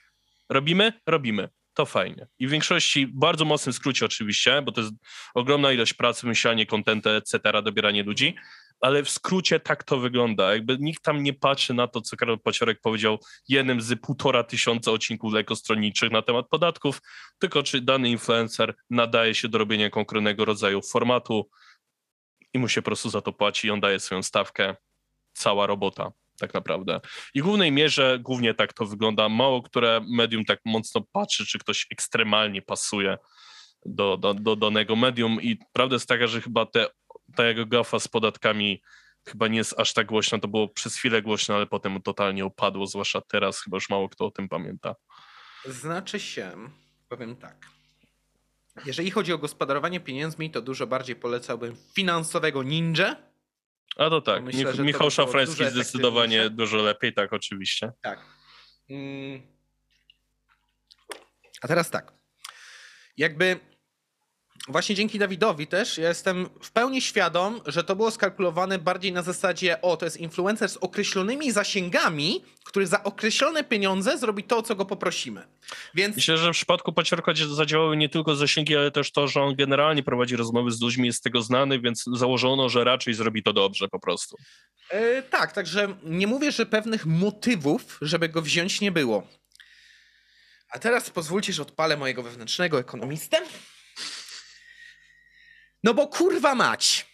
[0.49, 0.93] Robimy?
[1.07, 2.27] Robimy to fajnie.
[2.39, 4.95] I w większości, bardzo mocnym skrócie oczywiście, bo to jest
[5.35, 8.35] ogromna ilość pracy, myślenie, kontentu, etc., dobieranie ludzi,
[8.81, 10.53] ale w skrócie tak to wygląda.
[10.53, 13.19] Jakby nikt tam nie patrzy na to, co Karol Paciorek powiedział
[13.49, 17.01] jednym z półtora tysiąca odcinków lekostronniczych na temat podatków,
[17.39, 21.49] tylko czy dany influencer nadaje się do robienia konkretnego rodzaju formatu
[22.55, 24.77] i mu się po prostu za to płaci i on daje swoją stawkę.
[25.33, 27.01] Cała robota tak naprawdę.
[27.35, 29.29] I w głównej mierze głównie tak to wygląda.
[29.29, 33.17] Mało które medium tak mocno patrzy, czy ktoś ekstremalnie pasuje
[33.87, 36.87] do, do, do danego medium i prawda jest taka, że chyba te,
[37.37, 38.83] ta jego gafa z podatkami
[39.29, 42.87] chyba nie jest aż tak głośna, to było przez chwilę głośno, ale potem totalnie opadło,
[42.87, 44.95] zwłaszcza teraz chyba już mało kto o tym pamięta.
[45.65, 46.53] Znaczy się,
[47.09, 47.67] powiem tak.
[48.87, 53.17] Jeżeli chodzi o gospodarowanie pieniędzmi, to dużo bardziej polecałbym finansowego ninja,
[53.97, 54.43] a to tak.
[54.43, 57.93] Myślę, Mich Michał Szafrański zdecydowanie dużo lepiej, tak, oczywiście.
[58.03, 58.19] Tak.
[58.91, 59.43] Mm.
[61.63, 62.13] A teraz tak.
[63.17, 63.61] Jakby
[64.69, 69.23] właśnie dzięki Dawidowi też ja jestem w pełni świadom, że to było skalkulowane bardziej na
[69.23, 74.63] zasadzie, o, to jest influencer z określonymi zasięgami, który za określone pieniądze zrobi to, o
[74.63, 75.47] co go poprosimy.
[75.95, 76.17] Więc...
[76.17, 80.03] Myślę, że w przypadku Paciorka zadziałały nie tylko zasięgi, ale też to, że on generalnie
[80.03, 83.89] prowadzi rozmowy z ludźmi, jest z tego znany, więc założono, że raczej zrobi to dobrze
[83.89, 84.37] po prostu.
[84.91, 89.27] E, tak, także nie mówię, że pewnych motywów, żeby go wziąć, nie było.
[90.71, 93.39] A teraz pozwólcie, że odpalę mojego wewnętrznego ekonomistę.
[95.87, 97.07] No bo kurwa mać.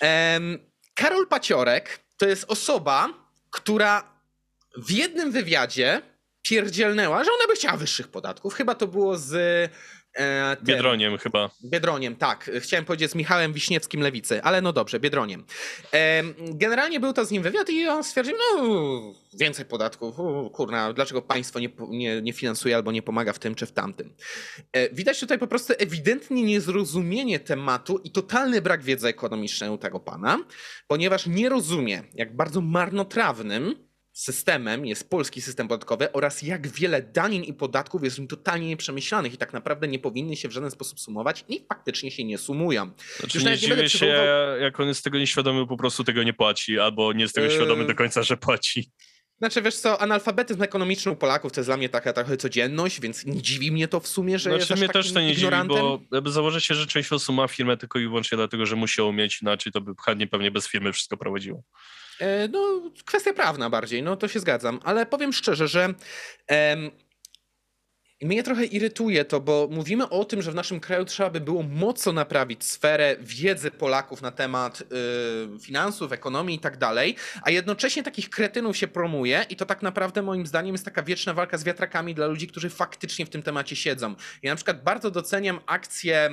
[0.00, 3.08] Um, Karol Paciorek to jest osoba,
[3.50, 4.20] która
[4.76, 6.02] w jednym wywiadzie
[6.42, 8.54] pierdzielnęła, że ona by chciała wyższych podatków.
[8.54, 9.32] Chyba to było z
[10.18, 11.50] E, Biedroniem chyba.
[11.64, 12.50] Biedroniem, tak.
[12.60, 15.44] Chciałem powiedzieć z Michałem Wiśniewskim Lewicy, ale no dobrze, Biedroniem.
[15.94, 20.92] E, generalnie był to z nim wywiad i on stwierdził, no więcej podatków, u, kurna,
[20.92, 24.14] dlaczego państwo nie, nie, nie finansuje albo nie pomaga w tym czy w tamtym.
[24.72, 30.00] E, widać tutaj po prostu ewidentnie niezrozumienie tematu i totalny brak wiedzy ekonomicznej u tego
[30.00, 30.38] pana,
[30.86, 33.83] ponieważ nie rozumie, jak bardzo marnotrawnym
[34.14, 39.36] systemem jest polski system podatkowy oraz jak wiele danin i podatków jest totalnie nieprzemyślanych i
[39.36, 42.90] tak naprawdę nie powinny się w żaden sposób sumować i faktycznie się nie sumują.
[43.18, 44.58] Znaczy Już nie dziwię nie się, przywoływał...
[44.60, 47.52] jak on jest tego nieświadomy, po prostu tego nie płaci, albo nie jest tego yy...
[47.54, 48.90] świadomy do końca, że płaci.
[49.38, 53.26] Znaczy, wiesz co, analfabetyzm ekonomiczny u Polaków to jest dla mnie taka trochę codzienność, więc
[53.26, 55.76] nie dziwi mnie to w sumie, że znaczy, jest mnie też to nie ignorantem.
[55.76, 59.00] dziwi, bo założę się, że część osób ma firmę tylko i wyłącznie dlatego, że musi
[59.00, 61.62] ją mieć, inaczej to by chętnie pewnie bez firmy wszystko prowadziło.
[62.20, 65.94] E, no, kwestia prawna bardziej, no to się zgadzam, ale powiem szczerze, że
[66.46, 66.90] em,
[68.22, 71.62] mnie trochę irytuje to, bo mówimy o tym, że w naszym kraju trzeba by było
[71.62, 74.84] mocno naprawić sferę wiedzy Polaków na temat y,
[75.60, 80.22] finansów, ekonomii i tak dalej, a jednocześnie takich kretynów się promuje i to tak naprawdę
[80.22, 83.76] moim zdaniem jest taka wieczna walka z wiatrakami dla ludzi, którzy faktycznie w tym temacie
[83.76, 84.14] siedzą.
[84.42, 86.30] Ja na przykład bardzo doceniam akcję,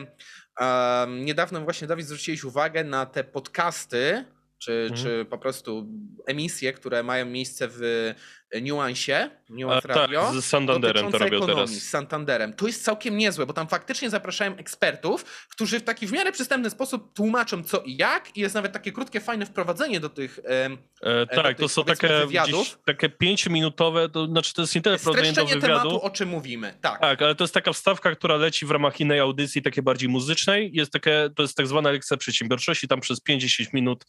[0.60, 4.26] um, niedawno właśnie Dawid zwróciłeś uwagę na te podcasty,
[4.62, 5.04] czy, mhm.
[5.04, 5.88] czy po prostu
[6.28, 8.14] emisje, które mają miejsce w
[8.62, 10.22] niuansie, Nuance A, Radio.
[10.22, 11.70] Tak, z Santanderem to robią ekonomii, teraz.
[11.70, 12.54] Z Santanderem.
[12.54, 16.70] To jest całkiem niezłe, bo tam faktycznie zapraszają ekspertów, którzy w taki w miarę przystępny
[16.70, 20.70] sposób tłumaczą co i jak i jest nawet takie krótkie, fajne wprowadzenie do tych e,
[21.02, 22.80] e, Tak, do tych, to są takie, wywiadów.
[22.86, 25.68] takie pięciominutowe, to znaczy to jest nie tyle wprowadzenie do wywiadu.
[25.68, 27.02] tematu, o czym mówimy, tak.
[27.02, 30.72] Tak, ale to jest taka wstawka, która leci w ramach innej audycji, takiej bardziej muzycznej.
[30.74, 34.06] Jest takie, to jest tak zwana lekcja przedsiębiorczości, tam przez 5-10 minut,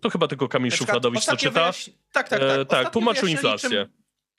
[0.00, 1.50] to chyba tylko Kamil Szufladowicz to czyta.
[1.50, 1.94] Wyjaśni...
[2.12, 2.58] Tak, tak, tak.
[2.58, 3.69] E, tak, tłumaczył inflację.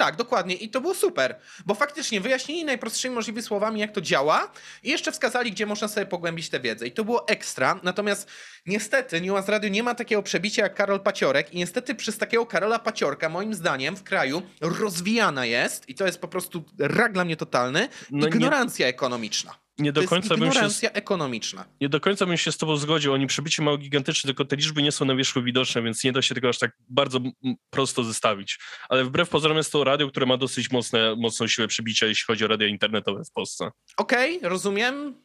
[0.01, 0.55] Tak, dokładnie.
[0.55, 4.51] I to było super, bo faktycznie wyjaśnili najprostszymi możliwymi słowami, jak to działa
[4.83, 6.87] i jeszcze wskazali, gdzie można sobie pogłębić tę wiedzę.
[6.87, 7.79] I to było ekstra.
[7.83, 8.29] Natomiast
[8.65, 12.79] niestety Nuance Radio nie ma takiego przebicia jak Karol Paciorek i niestety przez takiego Karola
[12.79, 17.37] Paciorka, moim zdaniem, w kraju rozwijana jest, i to jest po prostu rak dla mnie
[17.37, 18.89] totalny, no ignorancja nie...
[18.89, 21.65] ekonomiczna nie do końca bym się, ekonomiczna.
[21.81, 23.13] Nie do końca bym się z tobą zgodził.
[23.13, 26.21] Oni przebicie mało gigantyczne, tylko te liczby nie są na wierzchu widoczne, więc nie da
[26.21, 27.19] się tego aż tak bardzo
[27.69, 28.59] prosto zestawić.
[28.89, 32.45] Ale wbrew pozorom jest to radio, które ma dosyć mocne, mocną siłę przebicia, jeśli chodzi
[32.45, 33.71] o radio internetowe w Polsce.
[33.97, 35.15] Okej, okay, rozumiem.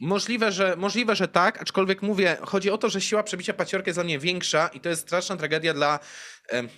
[0.00, 3.96] Możliwe że, możliwe, że tak, aczkolwiek mówię, chodzi o to, że siła przebicia paciorka jest
[3.96, 5.98] dla mnie większa i to jest straszna tragedia dla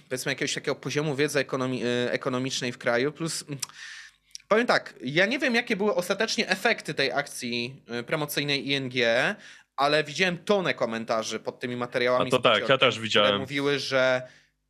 [0.09, 3.13] powiedzmy jakiegoś takiego poziomu wiedzy ekonomi e, ekonomicznej w kraju.
[3.13, 3.45] Plus
[4.51, 8.93] Powiem tak, ja nie wiem, jakie były ostatecznie efekty tej akcji y, promocyjnej ING,
[9.77, 12.29] ale widziałem tonę komentarzy pod tymi materiałami.
[12.29, 13.41] A to tak, ja też widziałem.
[13.41, 14.23] Mówiły, że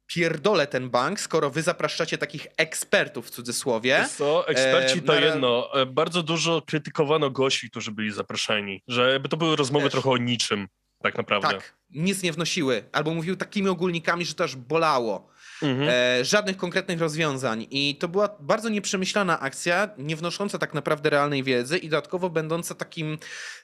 [0.07, 4.07] pierdolę ten bank, skoro wy zapraszacie takich ekspertów w cudzysłowie.
[4.17, 5.21] Co, eksperci e, to na...
[5.21, 5.75] jedno.
[5.75, 9.93] E, bardzo dużo krytykowano gości, którzy byli zapraszani, że to były rozmowy też.
[9.93, 10.69] trochę o niczym,
[11.03, 11.49] tak naprawdę.
[11.49, 12.85] Tak, nic nie wnosiły.
[12.93, 15.31] Albo mówił takimi ogólnikami, że to aż bolało.
[15.63, 15.89] Mhm.
[15.89, 17.67] E, żadnych konkretnych rozwiązań.
[17.71, 22.75] I to była bardzo nieprzemyślana akcja, nie wnosząca tak naprawdę realnej wiedzy i dodatkowo będąca
[22.75, 23.19] takim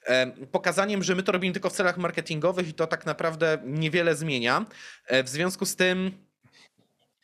[0.06, 4.16] e, pokazaniem, że my to robimy tylko w celach marketingowych i to tak naprawdę niewiele
[4.16, 4.66] zmienia.
[5.06, 6.25] E, w związku z tym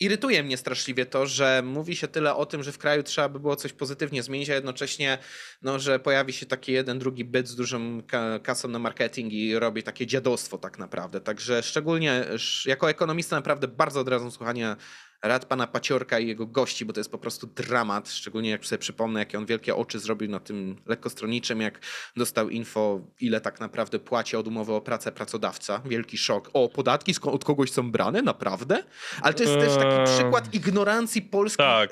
[0.04, 3.40] irytuje mnie straszliwie to, że mówi się tyle o tym, że w kraju trzeba by
[3.40, 5.18] było coś pozytywnie zmienić, a jednocześnie,
[5.62, 8.02] no, że pojawi się taki jeden, drugi byt z dużą
[8.42, 11.20] kasą na marketing i robi takie dziadostwo tak naprawdę.
[11.20, 12.24] Także szczególnie
[12.66, 14.76] jako ekonomista naprawdę bardzo odradzam słuchania
[15.22, 18.78] rad pana Paciorka i jego gości, bo to jest po prostu dramat, szczególnie jak sobie
[18.78, 21.80] przypomnę, jakie on wielkie oczy zrobił na tym lekkostronniczym, jak
[22.16, 25.82] dostał info, ile tak naprawdę płaci od umowy o pracę pracodawca.
[25.84, 26.50] Wielki szok.
[26.52, 28.22] O, podatki od kogoś są brane?
[28.22, 28.84] Naprawdę?
[29.22, 30.06] Ale to jest też taki eee.
[30.06, 31.90] przykład ignorancji polskich, tak.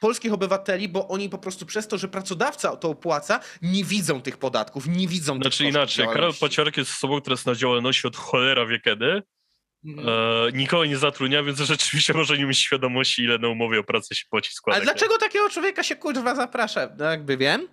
[0.00, 4.36] polskich obywateli, bo oni po prostu przez to, że pracodawca to opłaca, nie widzą tych
[4.36, 8.16] podatków, nie widzą znaczy tych inaczej, Karol Paciorek jest osobą, która jest na działalności od
[8.16, 9.22] cholera wie kiedy.
[9.84, 14.14] E, nikogo nie zatrudnia, więc rzeczywiście może nie mieć świadomości, ile na umowie o pracę
[14.14, 14.76] się płaci składek.
[14.76, 16.88] Ale dlaczego takiego człowieka się kurwa zaprasza?
[16.98, 17.68] No jakby wiem,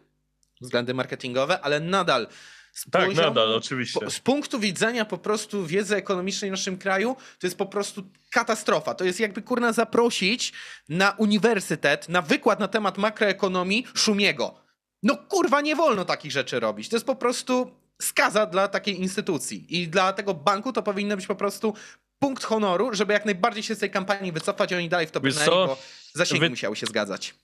[0.61, 2.27] względy marketingowe, ale nadal
[2.73, 4.09] z tak, poziomu, nadal, oczywiście.
[4.09, 8.93] z punktu widzenia po prostu wiedzy ekonomicznej w naszym kraju, to jest po prostu katastrofa.
[8.93, 10.53] To jest jakby kurna zaprosić
[10.89, 14.61] na uniwersytet, na wykład na temat makroekonomii Szumiego.
[15.03, 16.89] No kurwa, nie wolno takich rzeczy robić.
[16.89, 19.81] To jest po prostu skaza dla takiej instytucji.
[19.81, 21.73] I dla tego banku to powinno być po prostu
[22.19, 25.49] punkt honoru, żeby jak najbardziej się z tej kampanii wycofać, oni dalej w to brnęli,
[25.49, 25.77] bo
[26.13, 26.49] zasięgi Wy...
[26.49, 27.35] musiały się zgadzać.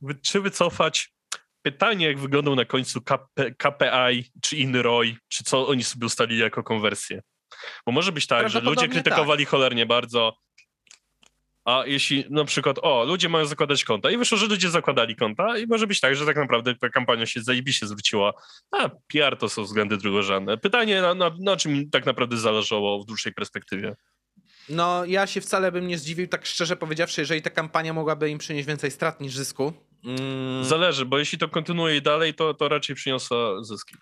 [0.00, 0.14] Wy...
[0.14, 1.12] Czy wycofać?
[1.62, 3.54] Pytanie, jak wyglądał na końcu KP...
[3.58, 7.22] KPI, czy inny ROI, czy co oni sobie ustalili jako konwersję.
[7.86, 9.50] Bo może być tak, że ludzie krytykowali tak.
[9.50, 10.36] cholernie bardzo,
[11.64, 15.58] A jeśli na przykład, o, ludzie mają zakładać konta i wyszło, że ludzie zakładali konta
[15.58, 18.32] i może być tak, że tak naprawdę ta kampania się zajebiście zwróciła.
[18.70, 20.58] A PR to są względy drugorzędne.
[20.58, 23.96] Pytanie, na, na, na czym tak naprawdę zależało w dłuższej perspektywie?
[24.68, 28.38] No, ja się wcale bym nie zdziwił, tak szczerze powiedziawszy, jeżeli ta kampania mogłaby im
[28.38, 29.72] przynieść więcej strat niż zysku.
[30.04, 30.64] Mm.
[30.64, 33.94] Zależy, bo jeśli to kontynuuje dalej, to, to raczej przyniosła zyski.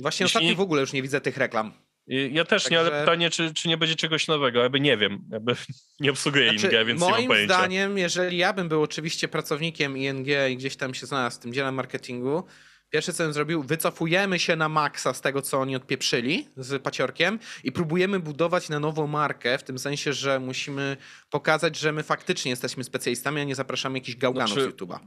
[0.00, 0.38] Właśnie jeśli...
[0.38, 1.72] ostatnio w ogóle już nie widzę tych reklam.
[2.10, 2.70] Ja też Także...
[2.70, 4.62] nie, ale pytanie, czy, czy nie będzie czegoś nowego?
[4.62, 5.54] Jakby nie wiem, jakby
[6.00, 7.34] nie obsługuję znaczy, ING, więc nie mam pojęcia.
[7.34, 11.42] Moim zdaniem, jeżeli ja bym był oczywiście pracownikiem ING i gdzieś tam się znalazł w
[11.42, 12.44] tym dziele marketingu,
[12.90, 17.38] Pierwsze, co bym zrobił, wycofujemy się na maksa z tego, co oni odpieprzyli z paciorkiem
[17.64, 20.96] i próbujemy budować na nową markę, w tym sensie, że musimy
[21.30, 24.98] pokazać, że my faktycznie jesteśmy specjalistami, a nie zapraszamy jakichś gałganów znaczy, z YouTube'a.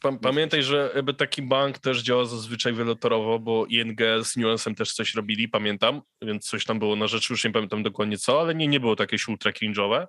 [0.00, 4.92] Pa pamiętaj, że jakby taki bank też działa zazwyczaj wielotorowo, bo ING z Nuancem też
[4.92, 8.54] coś robili, pamiętam, więc coś tam było na rzecz, już nie pamiętam dokładnie co, ale
[8.54, 10.06] nie, nie było takie ultra cringe'owe.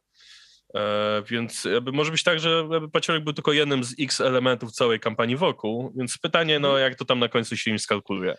[0.75, 4.99] E, więc jakby może być tak, że Paciorek był tylko jednym z x elementów całej
[4.99, 8.37] kampanii wokół, więc pytanie, no jak to tam na końcu się im skalkuluje.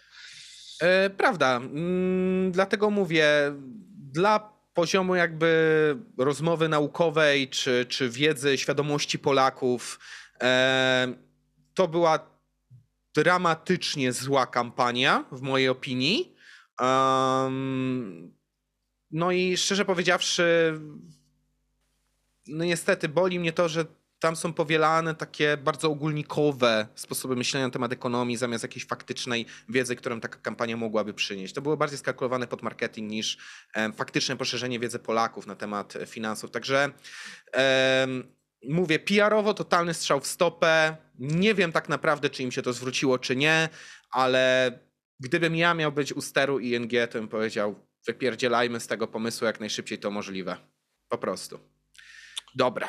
[0.80, 1.56] E, prawda.
[1.56, 3.26] Mm, dlatego mówię,
[4.12, 10.00] dla poziomu jakby rozmowy naukowej czy, czy wiedzy, świadomości Polaków,
[10.42, 11.14] e,
[11.74, 12.30] to była
[13.14, 16.36] dramatycznie zła kampania, w mojej opinii.
[19.10, 20.74] No i szczerze powiedziawszy,
[22.50, 23.84] no niestety boli mnie to, że
[24.20, 29.96] tam są powielane takie bardzo ogólnikowe sposoby myślenia na temat ekonomii zamiast jakiejś faktycznej wiedzy,
[29.96, 31.54] którą taka kampania mogłaby przynieść.
[31.54, 33.38] To było bardziej skalkulowane pod marketing niż
[33.74, 36.50] e, faktyczne poszerzenie wiedzy Polaków na temat finansów.
[36.50, 36.90] Także
[37.56, 38.06] e,
[38.68, 40.96] mówię, PR-owo totalny strzał w stopę.
[41.18, 43.68] Nie wiem tak naprawdę, czy im się to zwróciło, czy nie,
[44.10, 44.72] ale
[45.20, 49.60] gdybym ja miał być u steru ING, to bym powiedział, wypierdzielajmy z tego pomysłu jak
[49.60, 50.56] najszybciej to możliwe.
[51.08, 51.79] Po prostu.
[52.54, 52.88] Dobra.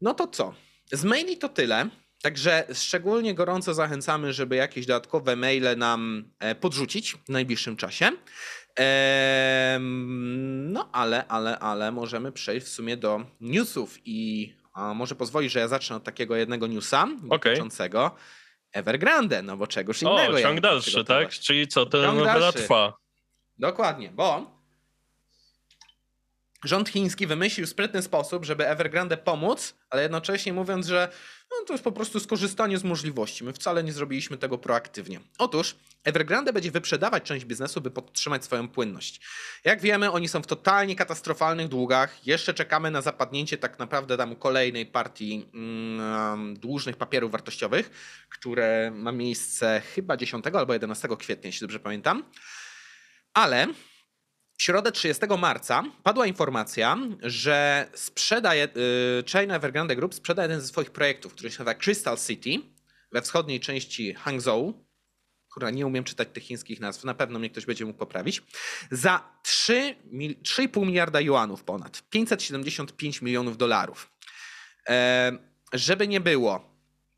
[0.00, 0.54] No to co?
[0.92, 1.88] Z maili to tyle.
[2.22, 8.10] Także szczególnie gorąco zachęcamy, żeby jakieś dodatkowe maile nam e, podrzucić w najbliższym czasie.
[10.68, 14.52] No ale, ale, ale możemy przejść w sumie do newsów i
[14.94, 17.28] może pozwolisz, że ja zacznę od takiego jednego newsa okay.
[17.28, 18.14] dotyczącego
[18.72, 20.36] Evergrande, no bo czegoś innego.
[20.36, 21.30] O, ciąg dalszy, tak?
[21.30, 22.94] Czyli co, ten nowela trwa.
[23.58, 24.59] Dokładnie, bo
[26.64, 31.12] rząd chiński wymyślił sprytny sposób, żeby Evergrande pomóc, ale jednocześnie mówiąc, że
[31.50, 33.44] no, to jest po prostu skorzystanie z możliwości.
[33.44, 35.20] My wcale nie zrobiliśmy tego proaktywnie.
[35.38, 39.20] Otóż Evergrande będzie wyprzedawać część biznesu, by podtrzymać swoją płynność.
[39.64, 42.26] Jak wiemy, oni są w totalnie katastrofalnych długach.
[42.26, 47.90] Jeszcze czekamy na zapadnięcie tak naprawdę tam kolejnej partii mm, dłużnych papierów wartościowych,
[48.28, 52.24] które ma miejsce chyba 10 albo 11 kwietnia, jeśli dobrze pamiętam.
[53.34, 53.66] Ale
[54.60, 58.68] w środę 30 marca padła informacja, że sprzedaje,
[59.20, 62.50] y, China Evergrande Group sprzeda jeden ze swoich projektów, który się nazywa Crystal City
[63.12, 64.86] we wschodniej części Hangzhou.
[65.50, 68.42] Która nie umiem czytać tych chińskich nazw, na pewno mnie ktoś będzie mógł poprawić.
[68.90, 74.10] Za 3,5 miliarda juanów ponad, 575 milionów dolarów.
[74.88, 75.32] E,
[75.72, 76.76] żeby nie było,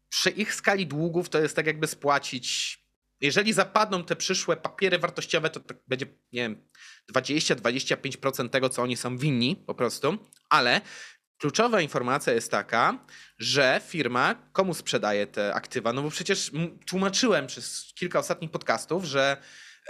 [0.09, 2.79] przy ich skali długów to jest tak jakby spłacić
[3.23, 6.69] jeżeli zapadną te przyszłe papiery wartościowe, to, to będzie, nie wiem,
[7.15, 10.19] 20-25% tego, co oni są winni po prostu,
[10.51, 10.81] ale
[11.39, 13.05] kluczowa informacja jest taka,
[13.39, 15.93] że firma komu sprzedaje te aktywa?
[15.93, 16.51] No bo przecież
[16.87, 19.37] tłumaczyłem przez kilka ostatnich podcastów, że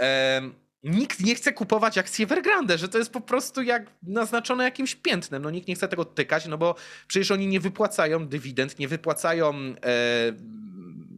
[0.00, 0.42] e,
[0.82, 5.42] nikt nie chce kupować akcji Evergrande, że to jest po prostu jak naznaczone jakimś piętnem.
[5.42, 6.74] No nikt nie chce tego tykać, no bo
[7.06, 9.74] przecież oni nie wypłacają dywidend, nie wypłacają e,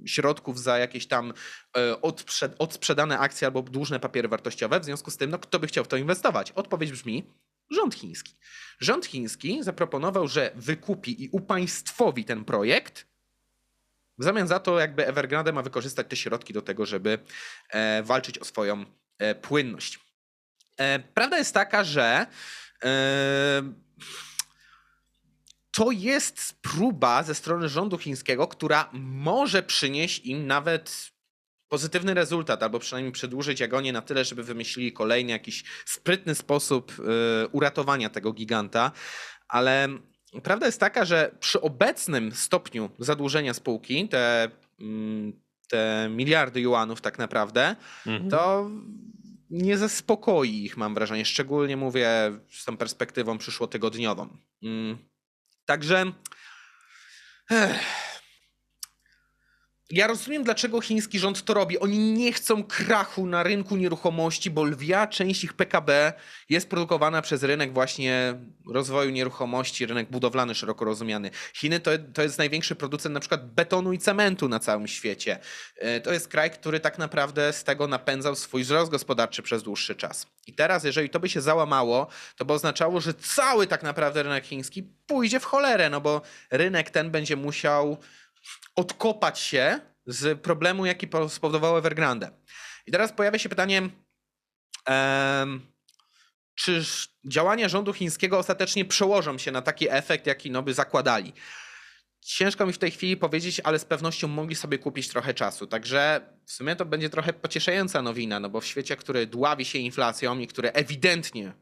[0.06, 1.32] środków za jakieś tam
[1.76, 4.80] e, odsprzed, odsprzedane akcje albo dłużne papiery wartościowe.
[4.80, 6.52] W związku z tym, no, kto by chciał w to inwestować?
[6.52, 7.24] Odpowiedź brzmi
[7.70, 8.34] rząd chiński.
[8.78, 13.06] Rząd chiński zaproponował, że wykupi i upaństwowi ten projekt.
[14.18, 17.18] W zamian za to, jakby Evergrande ma wykorzystać te środki do tego, żeby
[17.70, 18.84] e, walczyć o swoją
[19.18, 19.98] e, płynność.
[20.80, 22.26] E, prawda jest taka, że
[22.84, 23.62] e,
[25.74, 31.12] to jest próba ze strony rządu chińskiego, która może przynieść im nawet
[31.68, 37.48] pozytywny rezultat, albo przynajmniej przedłużyć agonię na tyle, żeby wymyślili kolejny jakiś sprytny sposób y,
[37.48, 38.92] uratowania tego giganta.
[39.48, 39.88] Ale
[40.42, 44.50] prawda jest taka, że przy obecnym stopniu zadłużenia spółki, te,
[44.80, 45.32] mm,
[45.68, 48.30] te miliardy juanów tak naprawdę, mhm.
[48.30, 48.70] to
[49.50, 51.24] nie zaspokoi ich, mam wrażenie.
[51.24, 52.08] Szczególnie mówię
[52.50, 54.28] z tą perspektywą przyszłotygodniową.
[55.66, 56.04] Także.
[59.90, 61.78] Ja rozumiem, dlaczego chiński rząd to robi.
[61.78, 66.12] Oni nie chcą krachu na rynku nieruchomości, bo lwia część ich PKB
[66.48, 68.34] jest produkowana przez rynek właśnie
[68.72, 71.30] rozwoju nieruchomości, rynek budowlany szeroko rozumiany.
[71.54, 75.38] Chiny to, to jest największy producent na przykład betonu i cementu na całym świecie.
[75.76, 79.94] E, to jest kraj, który tak naprawdę z tego napędzał swój wzrost gospodarczy przez dłuższy
[79.94, 80.26] czas.
[80.46, 82.06] I teraz, jeżeli to by się załamało,
[82.36, 86.90] to by oznaczało, że cały tak naprawdę rynek chiński pójdzie w cholerę, no bo rynek
[86.90, 87.98] ten będzie musiał
[88.76, 92.30] odkopać się z problemu, jaki spowodowało Evergrande.
[92.86, 93.82] I teraz pojawia się pytanie,
[94.88, 95.72] um,
[96.54, 96.84] czy
[97.24, 101.32] działania rządu chińskiego ostatecznie przełożą się na taki efekt, jaki no by zakładali.
[102.20, 105.66] Ciężko mi w tej chwili powiedzieć, ale z pewnością mogli sobie kupić trochę czasu.
[105.66, 109.78] Także w sumie to będzie trochę pocieszająca nowina, no bo w świecie, który dławi się
[109.78, 111.52] inflacją i który ewidentnie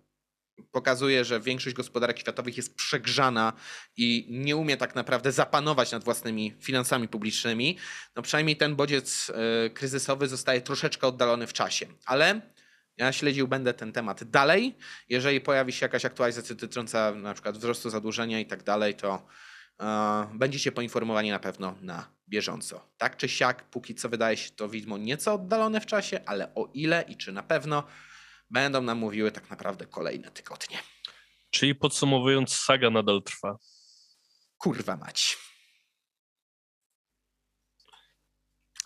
[0.71, 3.53] pokazuje, że większość gospodarek światowych jest przegrzana
[3.97, 7.79] i nie umie tak naprawdę zapanować nad własnymi finansami publicznymi,
[8.17, 9.33] no przynajmniej ten bodziec
[9.67, 11.87] y, kryzysowy zostaje troszeczkę oddalony w czasie.
[12.07, 12.41] Ale
[12.97, 14.77] ja śledził będę ten temat dalej.
[15.09, 19.27] Jeżeli pojawi się jakaś aktualizacja dotycząca na przykład wzrostu zadłużenia i tak dalej, to
[19.81, 19.85] y,
[20.39, 22.89] będziecie poinformowani na pewno na bieżąco.
[22.99, 26.71] Tak czy siak, póki co wydaje się to widmo nieco oddalone w czasie, ale o
[26.75, 27.85] ile i czy na pewno
[28.53, 30.79] będą nam mówiły tak naprawdę kolejne tygodnie.
[31.51, 33.59] Czyli podsumowując, saga nadal trwa.
[34.59, 35.39] Kurwa mać.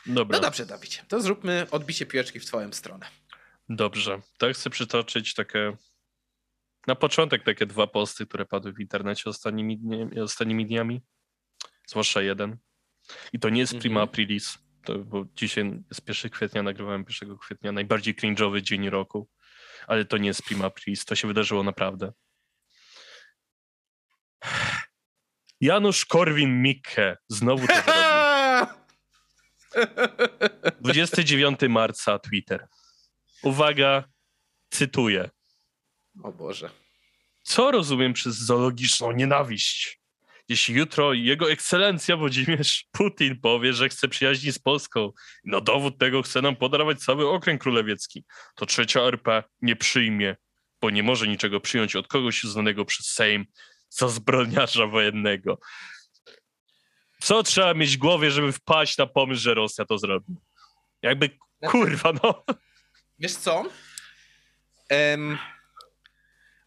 [0.07, 0.39] Dobra.
[0.39, 1.05] No dobrze, Dawidzie.
[1.09, 3.07] To zróbmy odbicie piłeczki w twoją stronę.
[3.69, 4.21] Dobrze.
[4.39, 5.77] To chcę przytoczyć takie
[6.87, 11.03] na początek takie dwa posty, które padły w internecie ostatnimi, dniami, ostatnimi dniami.
[11.87, 12.57] Zwłaszcza jeden.
[13.33, 14.09] I to nie jest prima mhm.
[14.09, 19.29] aprilis, to, bo dzisiaj jest 1 kwietnia, nagrywałem 1 kwietnia, najbardziej cringe'owy dzień roku
[19.87, 22.13] ale to nie jest prima pris, to się wydarzyło naprawdę.
[25.61, 28.07] Janusz Korwin-Mikke znowu to zrobił.
[30.81, 32.67] 29 marca Twitter.
[33.43, 34.05] Uwaga,
[34.71, 35.31] cytuję.
[36.23, 36.71] O Boże.
[37.43, 39.96] Co rozumiem przez zoologiczną nienawiść?
[40.49, 45.13] Jeśli jutro jego ekscelencja Włodzimierz Putin powie, że chce przyjaźni z Polską,
[45.45, 48.25] no dowód tego chce nam podarować cały okręg królewiecki,
[48.55, 50.37] to trzecia RP nie przyjmie,
[50.81, 53.47] bo nie może niczego przyjąć od kogoś uznanego przez Sejm
[53.89, 55.59] za zbrodniarza wojennego.
[57.21, 60.35] Co trzeba mieć w głowie, żeby wpaść na pomysł, że Rosja to zrobi?
[61.03, 61.31] Jakby,
[61.67, 62.45] kurwa, no.
[63.19, 63.65] Wiesz co?
[64.91, 65.39] Um,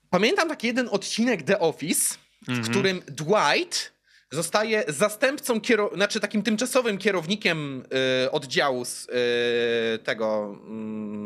[0.09, 2.17] pamiętam taki jeden odcinek The Office,
[2.47, 2.69] mm -hmm.
[2.69, 3.93] którym Dwight
[4.31, 7.83] zostaje zastępcą, kiero- znaczy takim tymczasowym kierownikiem
[8.25, 10.55] y, oddziału z y, tego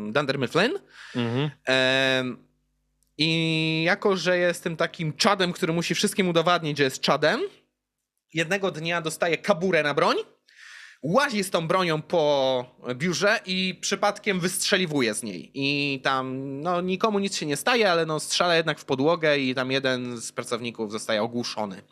[0.08, 0.72] y, Dunder Mifflin.
[1.16, 2.36] Mm -hmm.
[3.18, 7.40] I jako, że jestem takim czadem, który musi wszystkim udowadnić, że jest czadem,
[8.34, 10.16] jednego dnia dostaje kaburę na broń
[11.04, 15.50] łazi z tą bronią po biurze i przypadkiem wystrzeliwuje z niej.
[15.54, 19.54] I tam no, nikomu nic się nie staje, ale no, strzela jednak w podłogę i
[19.54, 21.82] tam jeden z pracowników zostaje ogłuszony.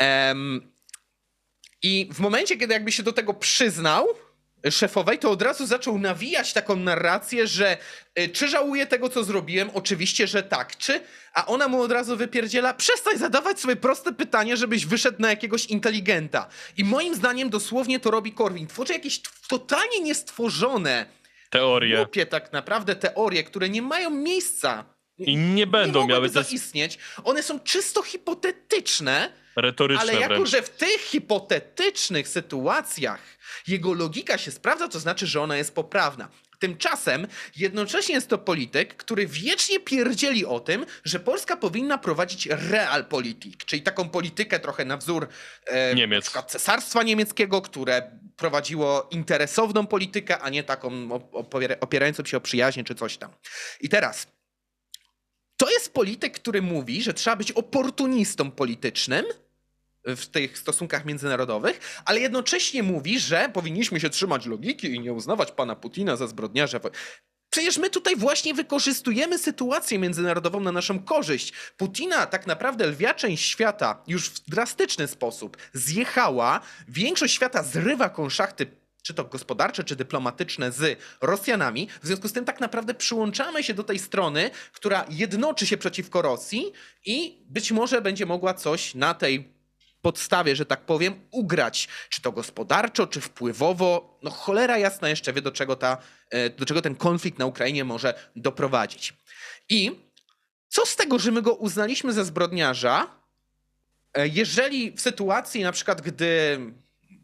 [0.00, 0.72] Um,
[1.82, 4.06] I w momencie, kiedy jakby się do tego przyznał,
[4.70, 7.76] szefowej, to od razu zaczął nawijać taką narrację, że
[8.18, 9.70] y, czy żałuję tego, co zrobiłem?
[9.74, 10.76] Oczywiście, że tak.
[10.76, 11.00] Czy?
[11.34, 15.66] A ona mu od razu wypierdziela, przestań zadawać sobie proste pytanie, żebyś wyszedł na jakiegoś
[15.66, 16.48] inteligenta.
[16.76, 18.66] I moim zdaniem dosłownie to robi Korwin.
[18.66, 21.06] Tworzy jakieś totalnie niestworzone
[21.50, 21.96] teorie.
[21.96, 24.84] Głupie tak naprawdę teorie, które nie mają miejsca.
[25.18, 26.98] I nie będą nie miały zaistnieć.
[27.24, 29.32] One są czysto hipotetyczne.
[29.56, 30.48] Retoryczne Ale jako, wręcz.
[30.48, 33.20] że w tych hipotetycznych sytuacjach
[33.66, 36.28] jego logika się sprawdza, to znaczy, że ona jest poprawna.
[36.58, 37.26] Tymczasem
[37.56, 43.82] jednocześnie jest to polityk, który wiecznie pierdzieli o tym, że Polska powinna prowadzić realpolitik, czyli
[43.82, 45.28] taką politykę trochę na wzór
[45.66, 46.34] e, Niemiec.
[46.34, 51.08] Na cesarstwa niemieckiego, które prowadziło interesowną politykę, a nie taką
[51.80, 53.30] opierającą się o przyjaźnie czy coś tam.
[53.80, 54.26] I teraz
[55.56, 59.24] to jest polityk, który mówi, że trzeba być oportunistą politycznym,
[60.06, 65.52] w tych stosunkach międzynarodowych, ale jednocześnie mówi, że powinniśmy się trzymać logiki i nie uznawać
[65.52, 66.80] pana Putina za zbrodniarza.
[67.50, 71.52] Przecież my tutaj właśnie wykorzystujemy sytuację międzynarodową na naszą korzyść.
[71.76, 76.60] Putina, tak naprawdę lwia część świata już w drastyczny sposób zjechała.
[76.88, 78.66] Większość świata zrywa konszachty
[79.02, 81.88] czy to gospodarcze, czy dyplomatyczne z Rosjanami.
[82.02, 86.22] W związku z tym tak naprawdę przyłączamy się do tej strony, która jednoczy się przeciwko
[86.22, 86.72] Rosji
[87.04, 89.55] i być może będzie mogła coś na tej
[90.06, 94.18] podstawie, że tak powiem, ugrać, czy to gospodarczo, czy wpływowo.
[94.22, 95.98] No cholera jasna jeszcze wie, do czego, ta,
[96.30, 99.14] e, do czego ten konflikt na Ukrainie może doprowadzić.
[99.68, 100.00] I
[100.68, 103.06] co z tego, że my go uznaliśmy za zbrodniarza,
[104.14, 106.58] e, jeżeli w sytuacji na przykład, gdy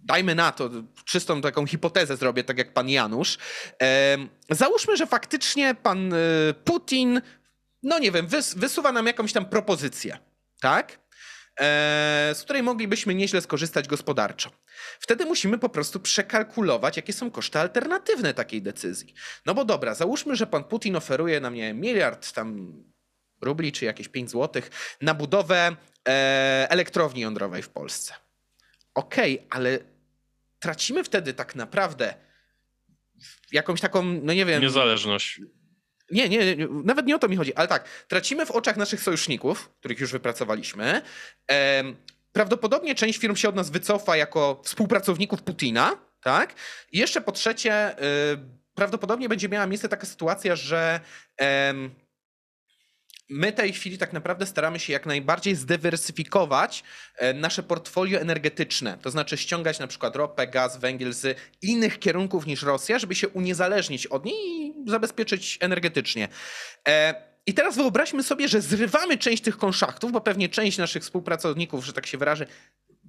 [0.05, 0.71] dajmy na to,
[1.05, 3.39] czystą taką hipotezę zrobię, tak jak pan Janusz.
[3.83, 4.19] E,
[4.51, 6.15] załóżmy, że faktycznie pan
[6.65, 7.21] Putin,
[7.83, 10.19] no nie wiem, wys, wysuwa nam jakąś tam propozycję,
[10.61, 11.02] tak?
[11.61, 14.51] E, z której moglibyśmy nieźle skorzystać gospodarczo.
[15.01, 19.15] Wtedy musimy po prostu przekalkulować, jakie są koszty alternatywne takiej decyzji.
[19.47, 22.73] No bo dobra, załóżmy, że pan Putin oferuje nam nie miliard tam
[23.43, 25.77] rubli czy jakieś 5 złotych na budowę
[26.09, 28.15] e, elektrowni jądrowej w Polsce.
[28.95, 29.79] Okej, okay, ale
[30.59, 32.15] tracimy wtedy tak naprawdę
[33.53, 34.63] jakąś taką, no nie wiem.
[34.63, 35.41] Niezależność.
[36.13, 36.41] Nie, nie,
[36.85, 40.13] nawet nie o to mi chodzi, ale tak, tracimy w oczach naszych sojuszników, których już
[40.13, 41.03] wypracowaliśmy.
[42.33, 46.55] Prawdopodobnie część firm się od nas wycofa jako współpracowników Putina, tak?
[46.93, 47.97] I jeszcze po trzecie, e,
[48.75, 51.01] prawdopodobnie będzie miała miejsce taka sytuacja, że
[53.33, 56.85] my tej chwili tak naprawdę staramy się jak najbardziej zdywersyfikować
[57.17, 58.99] e, nasze portfolio energetyczne.
[59.03, 63.29] To znaczy ściągać na przykład ropę, gaz, węgiel z innych kierunków niż Rosja, żeby się
[63.29, 66.29] uniezależnić od niej i zabezpieczyć energetycznie.
[66.89, 67.15] E,
[67.47, 71.93] I teraz wyobraźmy sobie, że zrywamy część tych konszachtów, bo pewnie część naszych współpracowników, że
[71.93, 72.47] tak się wyrażę,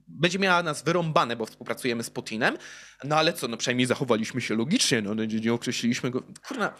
[0.07, 2.57] będzie miała nas wyrąbane, bo współpracujemy z Putinem.
[3.03, 6.23] No ale co, no przynajmniej zachowaliśmy się logicznie, no nie, nie określiliśmy go.
[6.47, 6.73] Kurna,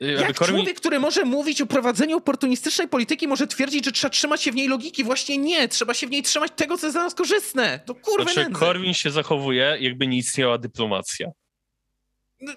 [0.00, 0.56] Jak Korwin...
[0.56, 4.54] człowiek, który może mówić o prowadzeniu oportunistycznej polityki, może twierdzić, że trzeba trzymać się w
[4.54, 5.04] niej logiki?
[5.04, 5.68] Właśnie nie.
[5.68, 7.80] Trzeba się w niej trzymać tego, co jest dla nas korzystne.
[7.86, 8.60] To kurwa znaczy, nędzy.
[8.60, 11.28] Korwin się zachowuje, jakby nie istniała dyplomacja.
[12.40, 12.52] No.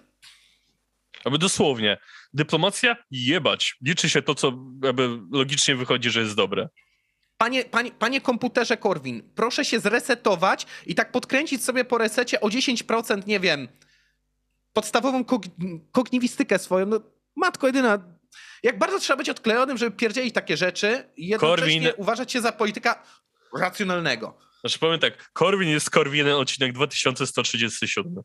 [1.25, 1.97] Aby dosłownie.
[2.33, 3.75] Dyplomacja jebać.
[3.81, 4.47] Liczy się to, co
[4.89, 6.69] aby logicznie wychodzi, że jest dobre.
[7.37, 12.47] Panie, panie, panie komputerze Korwin, proszę się zresetować i tak podkręcić sobie po resecie o
[12.47, 13.67] 10%, nie wiem,
[14.73, 15.25] podstawową
[15.91, 16.85] kogniwistykę swoją.
[16.85, 16.99] No,
[17.39, 17.99] matko jedyna,
[18.63, 21.93] jak bardzo trzeba być odklejonym, żeby pierdzielić takie rzeczy i jednocześnie Korwin...
[21.97, 23.03] uważać się za polityka
[23.57, 24.37] racjonalnego.
[24.61, 28.15] Znaczy powiem tak, Korwin jest Korwinem odcinek 2137.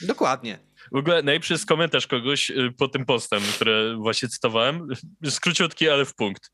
[0.00, 0.58] Dokładnie.
[0.92, 4.88] W ogóle najlepszy jest komentarz kogoś y, po tym postem, który właśnie cytowałem.
[5.30, 6.52] Skróciutki, ale w punkt.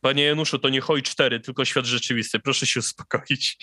[0.00, 2.40] Panie Januszu, to nie hoj 4, tylko świat rzeczywisty.
[2.40, 3.58] Proszę się uspokoić.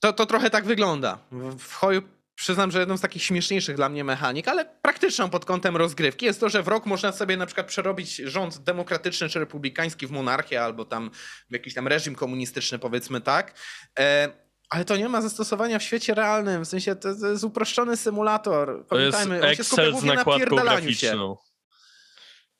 [0.00, 1.18] To, to trochę tak wygląda.
[1.58, 2.02] W hoju
[2.40, 6.40] przyznam, że jedną z takich śmieszniejszych dla mnie mechanik, ale praktyczną pod kątem rozgrywki jest
[6.40, 10.62] to, że w rok można sobie na przykład przerobić rząd demokratyczny czy republikański w monarchię
[10.62, 11.10] albo tam
[11.50, 13.54] w jakiś tam reżim komunistyczny, powiedzmy tak.
[13.98, 14.32] E,
[14.70, 18.86] ale to nie ma zastosowania w świecie realnym, w sensie to, to jest uproszczony symulator.
[18.88, 21.36] Pamiętajmy, to jest Excel z nakładką graficzną.
[21.36, 21.50] Się.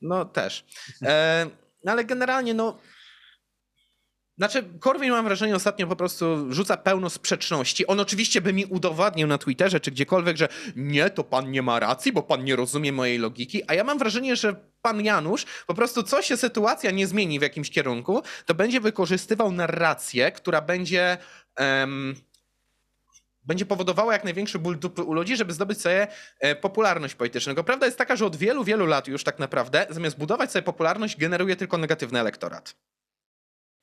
[0.03, 0.65] No też.
[1.03, 1.47] E,
[1.87, 2.79] ale generalnie no
[4.41, 7.87] znaczy, Korwin mam wrażenie ostatnio po prostu rzuca pełno sprzeczności.
[7.87, 11.81] On oczywiście by mi udowadnił na Twitterze czy gdziekolwiek, że nie, to pan nie ma
[11.81, 15.75] racji, bo pan nie rozumie mojej logiki, a ja mam wrażenie, że pan Janusz po
[15.75, 21.19] prostu co się sytuacja nie zmieni w jakimś kierunku, to będzie wykorzystywał narrację, która będzie...
[21.59, 22.15] Um,
[23.43, 26.07] będzie powodowała jak największy ból dupy u ludzi, żeby zdobyć sobie
[26.41, 27.55] e, popularność polityczną.
[27.55, 31.17] Prawda jest taka, że od wielu, wielu lat już tak naprawdę, zamiast budować sobie popularność,
[31.17, 32.75] generuje tylko negatywny elektorat.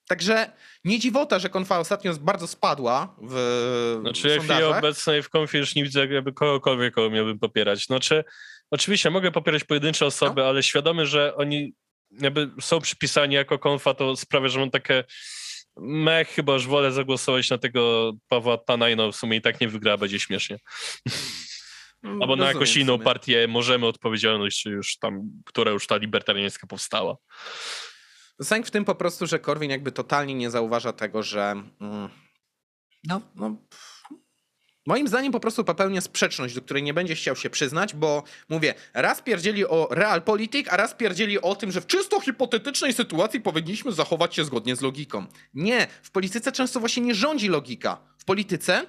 [0.07, 0.51] Także
[0.83, 5.75] nie dziwota, że konfa ostatnio bardzo spadła w Znaczy w chwili obecnej w konfie już
[5.75, 7.85] nie widzę jakby kogokolwiek, kogo miałbym popierać.
[7.85, 8.23] Znaczy,
[8.71, 10.47] oczywiście mogę popierać pojedyncze osoby, no.
[10.47, 11.73] ale świadomy, że oni
[12.11, 15.03] jakby są przypisani jako konfa, to sprawia, że mam takie
[15.77, 19.97] mech, chyba już wolę zagłosować na tego Pawła Tanajno, w sumie i tak nie wygra,
[19.97, 20.59] będzie śmiesznie.
[22.03, 27.17] Mm, Albo na jakąś inną partię możemy odpowiedzialność, już tam, która już ta libertariańska powstała.
[28.41, 32.09] Sęk w tym po prostu, że Korwin jakby totalnie nie zauważa tego, że mm,
[33.03, 33.55] no, no,
[34.87, 38.73] moim zdaniem po prostu popełnia sprzeczność, do której nie będzie chciał się przyznać, bo mówię,
[38.93, 43.91] raz pierdzieli o realpolitik, a raz pierdzieli o tym, że w czysto hipotetycznej sytuacji powinniśmy
[43.91, 45.25] zachować się zgodnie z logiką.
[45.53, 47.97] Nie, w polityce często właśnie nie rządzi logika.
[48.17, 48.85] W polityce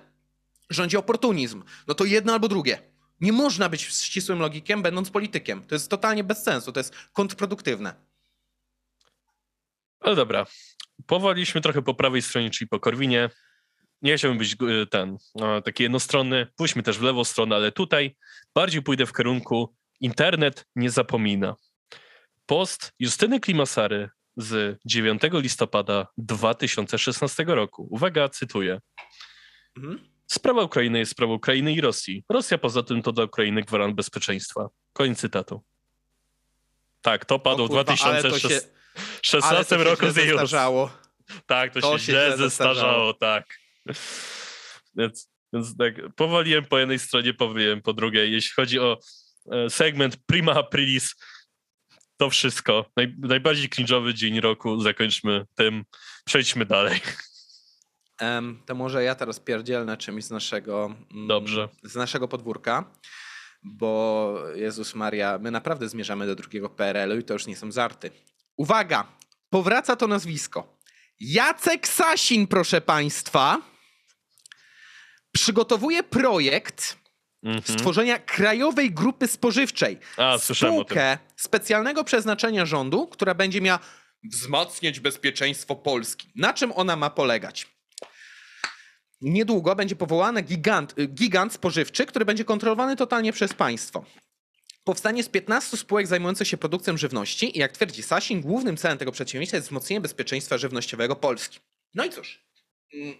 [0.71, 1.63] rządzi oportunizm.
[1.87, 2.79] No to jedno albo drugie.
[3.21, 5.63] Nie można być ścisłym logikiem, będąc politykiem.
[5.63, 8.08] To jest totalnie bez sensu, to jest kontrproduktywne.
[10.01, 10.47] Ale dobra.
[11.07, 13.31] Powaliśmy trochę po prawej stronie, czyli po Korwinie.
[14.03, 16.47] Nie chciałbym być e, ten, no, taki jednostronny.
[16.57, 18.17] Pójdźmy też w lewą stronę, ale tutaj
[18.55, 21.57] bardziej pójdę w kierunku internet nie zapomina.
[22.47, 27.89] Post Justyny Klimasary z 9 listopada 2016 roku.
[27.91, 28.81] Uwaga, cytuję.
[29.77, 30.09] Mhm.
[30.27, 32.25] Sprawa Ukrainy jest sprawą Ukrainy i Rosji.
[32.29, 34.69] Rosja poza tym to dla Ukrainy gwarant bezpieczeństwa.
[34.93, 35.63] Koniec cytatu.
[37.03, 38.78] Tak, to padło w 2016.
[39.23, 40.91] 16 roku z zestarzało.
[41.47, 43.59] Tak, to, to się, się źle zestarzało, tak.
[44.97, 48.33] Więc, więc tak, powoliłem po jednej stronie, powoliłem po drugiej.
[48.33, 48.99] Jeśli chodzi o
[49.53, 51.15] e, segment Prima Aprilis,
[52.17, 52.85] to wszystko.
[52.97, 55.85] Naj, najbardziej cringe'owy dzień roku, zakończmy tym.
[56.25, 57.01] Przejdźmy dalej.
[58.67, 61.69] to może ja teraz pierdzielnę czymś z naszego, mm, Dobrze.
[61.83, 62.85] z naszego podwórka,
[63.63, 68.11] bo Jezus Maria, my naprawdę zmierzamy do drugiego PRL-u i to już nie są żarty.
[68.59, 69.07] Uwaga!
[69.51, 70.79] Powraca to nazwisko.
[71.21, 73.59] Jacek Sasin, proszę państwa,
[75.33, 76.97] przygotowuje projekt
[77.43, 77.79] mhm.
[77.79, 79.99] stworzenia krajowej grupy spożywczej.
[80.17, 83.79] A, Spółkę specjalnego przeznaczenia rządu, która będzie miała
[84.25, 86.29] wzmacniać bezpieczeństwo Polski.
[86.37, 87.67] Na czym ona ma polegać?
[89.21, 94.05] Niedługo będzie powołany gigant, gigant spożywczy, który będzie kontrolowany totalnie przez państwo.
[94.89, 99.13] Powstanie z 15 spółek zajmujących się produkcją żywności i jak twierdzi Sasin, głównym celem tego
[99.13, 101.61] przedsięwzięcia jest wzmocnienie bezpieczeństwa żywnościowego Polski.
[101.95, 102.45] No i cóż,
[102.95, 103.15] mm,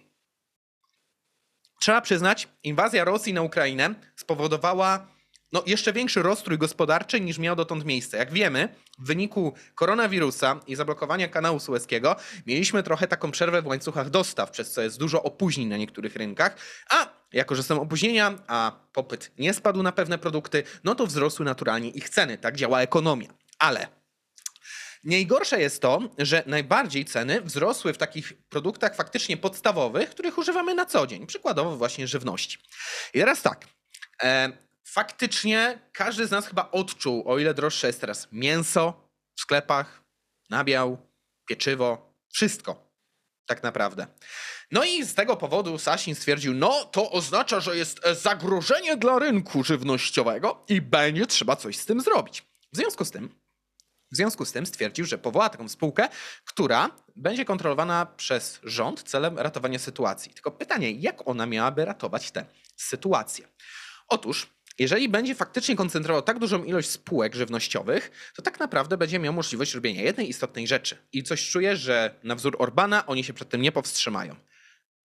[1.81, 5.07] trzeba przyznać, inwazja Rosji na Ukrainę spowodowała
[5.51, 8.17] no, jeszcze większy rozstrój gospodarczy niż miał dotąd miejsce.
[8.17, 12.15] Jak wiemy, w wyniku koronawirusa i zablokowania kanału sueskiego
[12.45, 16.57] mieliśmy trochę taką przerwę w łańcuchach dostaw, przez co jest dużo opóźnień na niektórych rynkach,
[16.89, 21.45] a jako, że są opóźnienia, a popyt nie spadł na pewne produkty, no to wzrosły
[21.45, 22.37] naturalnie ich ceny.
[22.37, 23.33] Tak działa ekonomia.
[23.59, 23.99] Ale
[25.03, 30.85] Najgorsze jest to, że najbardziej ceny wzrosły w takich produktach faktycznie podstawowych, których używamy na
[30.85, 32.57] co dzień, przykładowo właśnie żywności.
[33.13, 33.65] I teraz tak,
[34.23, 40.03] e, faktycznie każdy z nas chyba odczuł, o ile droższe jest teraz mięso w sklepach,
[40.49, 40.97] nabiał,
[41.47, 42.89] pieczywo, wszystko
[43.49, 44.07] tak naprawdę.
[44.71, 49.63] No i z tego powodu Sasin stwierdził, no to oznacza, że jest zagrożenie dla rynku
[49.63, 52.41] żywnościowego i będzie trzeba coś z tym zrobić.
[52.73, 53.39] W związku z tym
[54.11, 56.09] w związku z tym stwierdził, że powoła taką spółkę,
[56.45, 60.33] która będzie kontrolowana przez rząd celem ratowania sytuacji.
[60.33, 62.45] Tylko pytanie, jak ona miałaby ratować tę
[62.75, 63.47] sytuację?
[64.07, 64.47] Otóż
[64.79, 69.73] jeżeli będzie faktycznie koncentrował tak dużą ilość spółek żywnościowych, to tak naprawdę będzie miał możliwość
[69.73, 70.97] robienia jednej istotnej rzeczy.
[71.13, 74.35] I coś czuję, że na wzór Orbana oni się przed tym nie powstrzymają.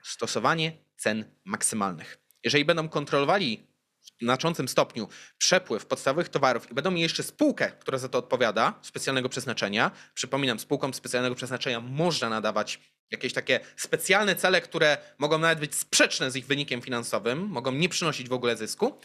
[0.03, 2.19] Stosowanie cen maksymalnych.
[2.45, 3.67] Jeżeli będą kontrolowali
[4.03, 8.79] w znaczącym stopniu przepływ podstawowych towarów i będą mieli jeszcze spółkę, która za to odpowiada,
[8.83, 9.91] specjalnego przeznaczenia.
[10.15, 12.81] Przypominam, spółkom specjalnego przeznaczenia można nadawać
[13.15, 17.89] jakieś takie specjalne cele, które mogą nawet być sprzeczne z ich wynikiem finansowym, mogą nie
[17.89, 19.01] przynosić w ogóle zysku.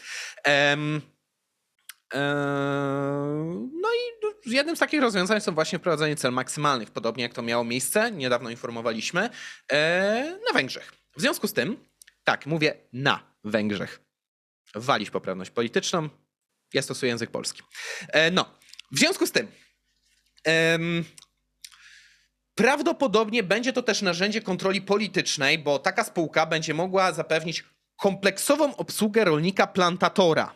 [0.46, 1.02] Um,
[3.82, 4.10] no i
[4.46, 8.50] jednym z takich rozwiązań są właśnie wprowadzenie cel maksymalnych, podobnie jak to miało miejsce, niedawno
[8.50, 9.30] informowaliśmy,
[9.72, 10.92] e, na Węgrzech.
[11.16, 11.84] W związku z tym,
[12.24, 14.00] tak, mówię na Węgrzech.
[14.74, 16.08] Walić poprawność polityczną,
[16.74, 17.62] ja stosuję język polski.
[18.08, 18.58] E, no,
[18.92, 19.46] w związku z tym,
[22.60, 27.64] Prawdopodobnie będzie to też narzędzie kontroli politycznej, bo taka spółka będzie mogła zapewnić
[27.96, 30.54] kompleksową obsługę rolnika plantatora.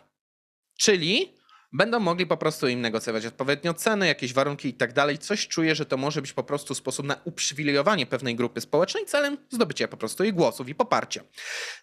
[0.78, 1.34] Czyli
[1.72, 5.18] będą mogli po prostu im negocjować odpowiednio ceny, jakieś warunki i tak dalej.
[5.18, 9.36] Coś czuję, że to może być po prostu sposób na uprzywilejowanie pewnej grupy społecznej celem
[9.50, 11.22] zdobycia po prostu jej głosów i poparcia.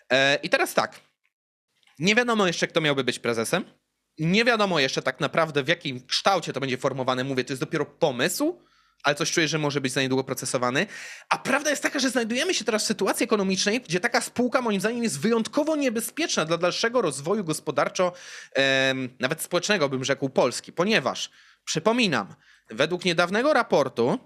[0.10, 1.02] E, I teraz tak.
[2.00, 3.66] Nie wiadomo jeszcze, kto miałby być prezesem.
[4.20, 7.24] Nie wiadomo jeszcze tak naprawdę, w jakim kształcie to będzie formowane.
[7.24, 8.71] Mówię, to jest dopiero pomysł
[9.04, 10.88] ale coś czuję, że może być za niedługo procesowany.
[11.30, 14.80] A prawda jest taka, że znajdujemy się teraz w sytuacji ekonomicznej, gdzie taka spółka moim
[14.80, 18.14] zdaniem jest wyjątkowo niebezpieczna dla dalszego rozwoju gospodarczo,
[19.20, 21.30] nawet społecznego bym rzekł, Polski, ponieważ,
[21.66, 22.36] przypominam,
[22.70, 24.20] według niedawnego raportu,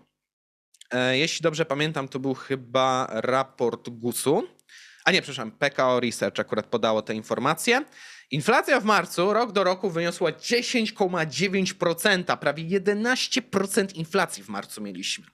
[0.91, 4.47] e, jeśli dobrze pamiętam, to był chyba raport GUS-u,
[5.05, 7.85] a nie, przepraszam, PKO Research akurat podało te informacje,
[8.31, 15.25] Inflacja w marcu rok do roku wyniosła 10,9%, prawie 11% inflacji w marcu mieliśmy.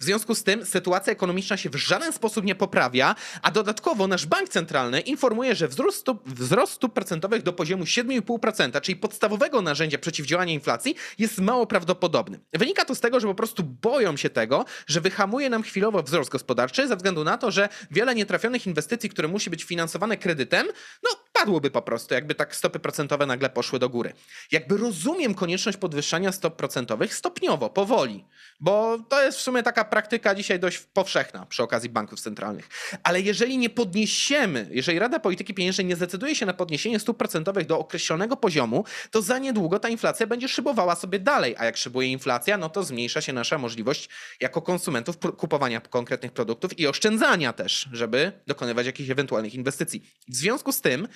[0.00, 4.26] W związku z tym sytuacja ekonomiczna się w żaden sposób nie poprawia, a dodatkowo nasz
[4.26, 9.98] bank centralny informuje, że wzrost stóp, wzrost stóp procentowych do poziomu 7,5%, czyli podstawowego narzędzia
[9.98, 12.40] przeciwdziałania inflacji, jest mało prawdopodobny.
[12.52, 16.30] Wynika to z tego, że po prostu boją się tego, że wyhamuje nam chwilowo wzrost
[16.30, 20.66] gospodarczy ze względu na to, że wiele nietrafionych inwestycji, które musi być finansowane kredytem,
[21.02, 24.12] no padłoby po prostu, jakby tak stopy procentowe nagle poszły do góry.
[24.52, 28.24] Jakby rozumiem konieczność podwyższania stop procentowych stopniowo, powoli,
[28.60, 32.68] bo to jest w sumie taka praktyka dzisiaj dość powszechna przy okazji banków centralnych.
[33.02, 37.66] Ale jeżeli nie podniesiemy, jeżeli Rada Polityki Pieniężnej nie zdecyduje się na podniesienie stóp procentowych
[37.66, 42.08] do określonego poziomu, to za niedługo ta inflacja będzie szybowała sobie dalej, a jak szybuje
[42.08, 44.08] inflacja, no to zmniejsza się nasza możliwość
[44.40, 50.02] jako konsumentów kupowania konkretnych produktów i oszczędzania też, żeby dokonywać jakichś ewentualnych inwestycji.
[50.28, 51.08] W związku z tym,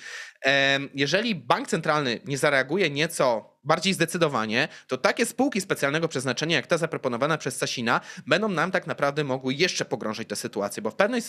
[0.93, 6.77] jeżeli bank centralny nie zareaguje nieco bardziej zdecydowanie, to takie spółki specjalnego przeznaczenia, jak ta
[6.77, 11.21] zaproponowana przez Sasina, będą nam tak naprawdę mogły jeszcze pogrążyć tę sytuację, bo w, pewnej,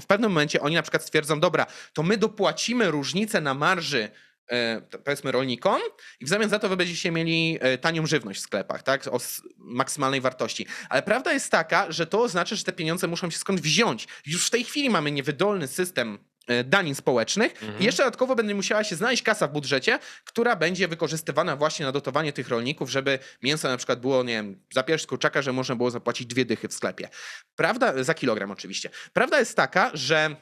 [0.00, 4.10] w pewnym momencie oni na przykład stwierdzą, dobra, to my dopłacimy różnicę na marży
[4.48, 5.80] e, powiedzmy rolnikom
[6.20, 9.18] i w zamian za to wy będziecie mieli e, tanią żywność w sklepach, tak, o
[9.56, 10.66] maksymalnej wartości.
[10.88, 14.08] Ale prawda jest taka, że to oznacza, że te pieniądze muszą się skąd wziąć.
[14.26, 16.18] Już w tej chwili mamy niewydolny system
[16.64, 17.80] danin społecznych mhm.
[17.80, 21.92] i jeszcze dodatkowo będzie musiała się znaleźć kasa w budżecie, która będzie wykorzystywana właśnie na
[21.92, 25.76] dotowanie tych rolników, żeby mięso na przykład było, nie wiem, za pierwszy kurczaka, że można
[25.76, 27.08] było zapłacić dwie dychy w sklepie.
[27.56, 28.90] Prawda, za kilogram oczywiście.
[29.12, 30.36] Prawda jest taka, że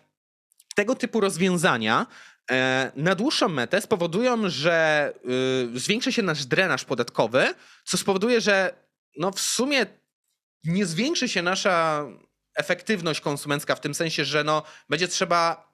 [0.74, 2.06] tego typu rozwiązania
[2.50, 5.12] e, na dłuższą metę spowodują, że
[5.74, 7.54] y, zwiększy się nasz drenaż podatkowy,
[7.84, 8.74] co spowoduje, że
[9.16, 9.86] no w sumie
[10.64, 12.06] nie zwiększy się nasza
[12.54, 15.72] efektywność konsumencka w tym sensie, że no będzie trzeba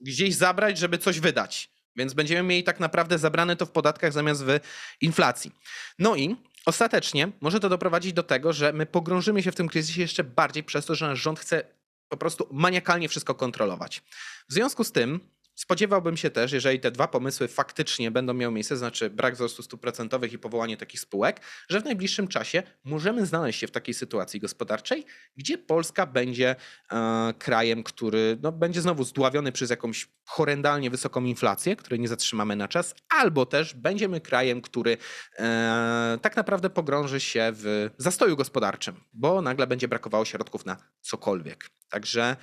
[0.00, 1.70] gdzieś zabrać, żeby coś wydać.
[1.96, 4.60] Więc będziemy mieli tak naprawdę zabrane to w podatkach zamiast w
[5.00, 5.52] inflacji.
[5.98, 10.00] No i ostatecznie może to doprowadzić do tego, że my pogrążymy się w tym kryzysie
[10.00, 11.64] jeszcze bardziej przez to, że nasz rząd chce
[12.08, 14.02] po prostu maniakalnie wszystko kontrolować.
[14.48, 15.20] W związku z tym
[15.58, 19.80] Spodziewałbym się też, jeżeli te dwa pomysły faktycznie będą miały miejsce, znaczy brak wzrostu stóp
[19.80, 24.40] procentowych i powołanie takich spółek, że w najbliższym czasie możemy znaleźć się w takiej sytuacji
[24.40, 25.06] gospodarczej,
[25.36, 26.56] gdzie Polska będzie
[26.92, 32.56] e, krajem, który no, będzie znowu zdławiony przez jakąś horrendalnie wysoką inflację, której nie zatrzymamy
[32.56, 34.96] na czas, albo też będziemy krajem, który
[35.38, 41.70] e, tak naprawdę pogrąży się w zastoju gospodarczym, bo nagle będzie brakowało środków na cokolwiek.
[41.88, 42.36] Także,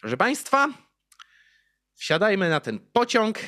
[0.00, 0.87] proszę Państwa,
[1.98, 3.38] Wsiadajmy na ten pociąg.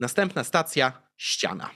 [0.00, 1.70] Następna stacja ściana.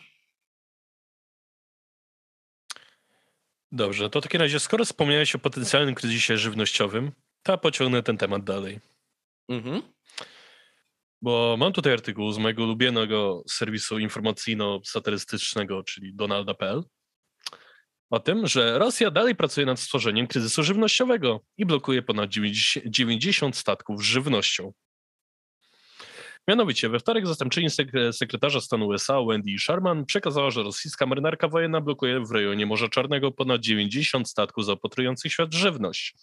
[3.73, 7.13] Dobrze, to w takim razie, skoro wspomniałeś o potencjalnym kryzysie żywnościowym,
[7.43, 8.81] to pociągnę ten temat dalej.
[9.49, 9.83] Mhm.
[11.23, 16.83] Bo mam tutaj artykuł z mojego ulubionego serwisu informacyjno-satyrystycznego, czyli Donalda.pl,
[18.11, 22.31] o tym, że Rosja dalej pracuje nad stworzeniem kryzysu żywnościowego i blokuje ponad
[22.87, 24.73] 90 statków z żywnością.
[26.49, 27.69] Mianowicie we wtorek zastępczyni
[28.13, 33.33] sekretarza stanu USA Wendy Sherman przekazała, że rosyjska marynarka wojenna blokuje w rejonie Morza Czarnego
[33.33, 36.15] ponad 90 statków zaopatrujących świat żywność.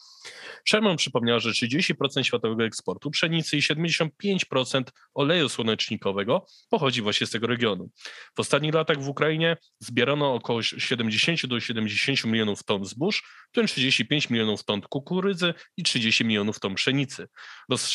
[0.66, 4.84] Sherman przypomniała, że 30% światowego eksportu pszenicy i 75%
[5.14, 7.90] oleju słonecznikowego pochodzi właśnie z tego regionu.
[8.36, 13.68] W ostatnich latach w Ukrainie zbierano około 70 do 70 milionów ton zbóż, w tym
[13.68, 17.28] 35 milionów ton kukurydzy i 30 milionów ton pszenicy.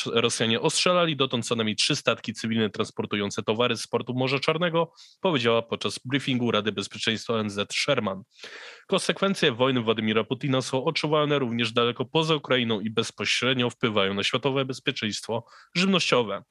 [0.07, 5.63] Rosjanie ostrzelali dotąd co najmniej 300 statki cywilne transportujące towary z portu Morza Czarnego, powiedziała
[5.63, 8.23] podczas briefingu Rady Bezpieczeństwa ONZ Sherman.
[8.87, 14.65] Konsekwencje wojny Władimira Putina są odczuwalne również daleko poza Ukrainą i bezpośrednio wpływają na światowe
[14.65, 16.43] bezpieczeństwo żywnościowe.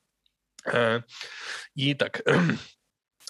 [0.65, 1.03] E,
[1.75, 2.23] I tak,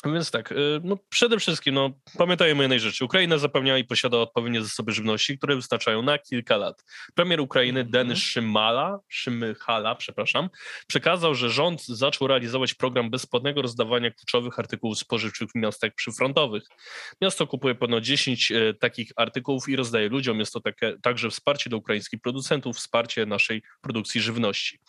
[0.05, 3.05] Więc tak, y, no przede wszystkim no, pamiętajmy o jednej rzeczy.
[3.05, 6.83] Ukraina zapewnia i posiada odpowiednie zasoby żywności, które wystarczają na kilka lat.
[7.15, 7.89] Premier Ukrainy -hmm.
[7.89, 10.49] Denis Szymala, Szymychala, przepraszam,
[10.87, 16.63] przekazał, że rząd zaczął realizować program bezpłatnego rozdawania kluczowych artykułów spożywczych w miastach przyfrontowych.
[17.21, 20.39] Miasto kupuje ponad 10 e, takich artykułów i rozdaje ludziom.
[20.39, 24.79] Jest to takie, także wsparcie dla ukraińskich producentów, wsparcie naszej produkcji żywności.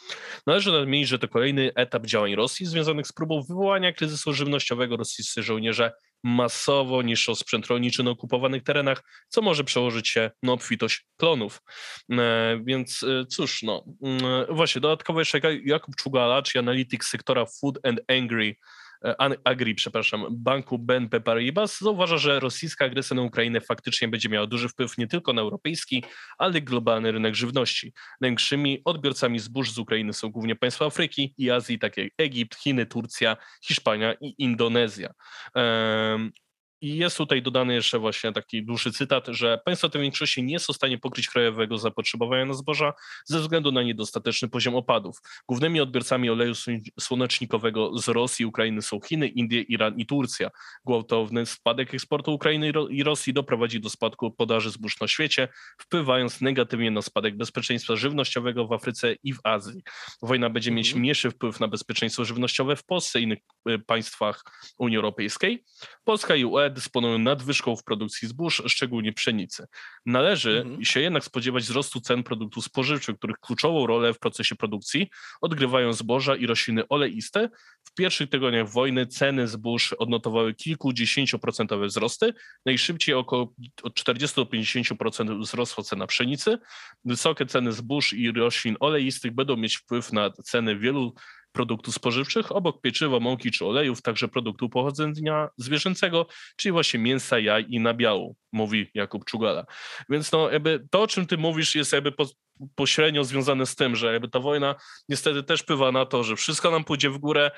[0.47, 5.42] Należy nadmienić, że to kolejny etap działań Rosji związanych z próbą wywołania kryzysu żywnościowego rosyjscy
[5.42, 5.92] żołnierze
[6.24, 11.62] masowo niszczą sprzęt rolniczy na okupowanych terenach, co może przełożyć się na obfitość klonów.
[12.12, 14.22] E, więc e, cóż, no mm,
[14.56, 18.56] właśnie, dodatkowo jeszcze Jakub Czugala, czyli analityk sektora Food and Angry E,
[19.44, 24.68] Agri, przepraszam, banku BNP Paribas zauważa, że rosyjska agresja na Ukrainę faktycznie będzie miała duży
[24.68, 26.04] wpływ nie tylko na europejski,
[26.38, 27.92] ale i globalny rynek żywności.
[28.20, 32.86] Największymi odbiorcami zbóż z Ukrainy są głównie państwa Afryki i Azji, takie jak Egipt, Chiny,
[32.86, 35.10] Turcja, Hiszpania i Indonezja.
[36.80, 40.59] I jest tutaj dodany jeszcze właśnie taki dłuższy cytat, że państwa te w większości nie
[40.59, 42.92] są w stanie pokryć krajowego zapotrzebowania na zboża
[43.24, 45.18] ze względu na niedostateczny poziom opadów.
[45.48, 46.55] Głównymi odbiorcami oleju
[47.00, 50.50] słonecznikowego z Rosji i Ukrainy są Chiny, Indie, Iran i Turcja.
[50.86, 55.48] Gwałtowny spadek eksportu Ukrainy i Rosji doprowadzi do spadku podaży zbóż na świecie,
[55.78, 59.82] wpływając negatywnie na spadek bezpieczeństwa żywnościowego w Afryce i w Azji.
[60.22, 61.00] Wojna będzie mieć mhm.
[61.00, 63.38] mniejszy wpływ na bezpieczeństwo żywnościowe w Polsce i innych
[63.68, 64.44] y, państwach
[64.78, 65.64] Unii Europejskiej.
[66.05, 69.66] Polska i UE dysponują nadwyżką w produkcji zbóż, szczególnie pszenicy.
[70.07, 70.85] Należy mhm.
[70.85, 76.36] się jednak spodziewać wzrostu cen produktów spożywczych, których kluczową rolę w procesie produkcji odgrywają zboża
[76.36, 77.49] i rośliny oleiste.
[77.85, 82.35] W pierwszych tygodniach wojny ceny zbóż odnotowały kilkudziesięcioprocentowe wzrosty.
[82.66, 86.59] Najszybciej około od 40 do 50% wzrosła cena pszenicy.
[87.05, 91.15] Wysokie ceny zbóż i roślin oleistych będą mieć wpływ na ceny wielu
[91.59, 96.26] produktów spożywczych, obok pieczywa, mąki czy olejów, także produktów pochodzenia zwierzęcego,
[96.56, 99.66] czyli właśnie mięsa, jaj i nabiału, mówi Jakub Czugala.
[100.09, 102.26] Więc no, jakby to, o czym ty mówisz, jest jakby po,
[102.74, 104.74] pośrednio związane z tym, że jakby ta wojna
[105.09, 107.51] niestety też wpływa na to, że wszystko nam pójdzie w górę,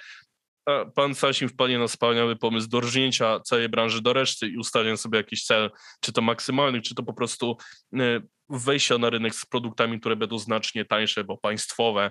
[0.95, 5.19] pan Sasin wpadnie na wspaniały pomysł do rżnięcia całej branży do reszty i ustalenia sobie
[5.19, 5.71] jakiś cel,
[6.01, 7.57] czy to maksymalny, czy to po prostu
[7.95, 12.11] e, wejścia na rynek z produktami, które będą znacznie tańsze, bo państwowe.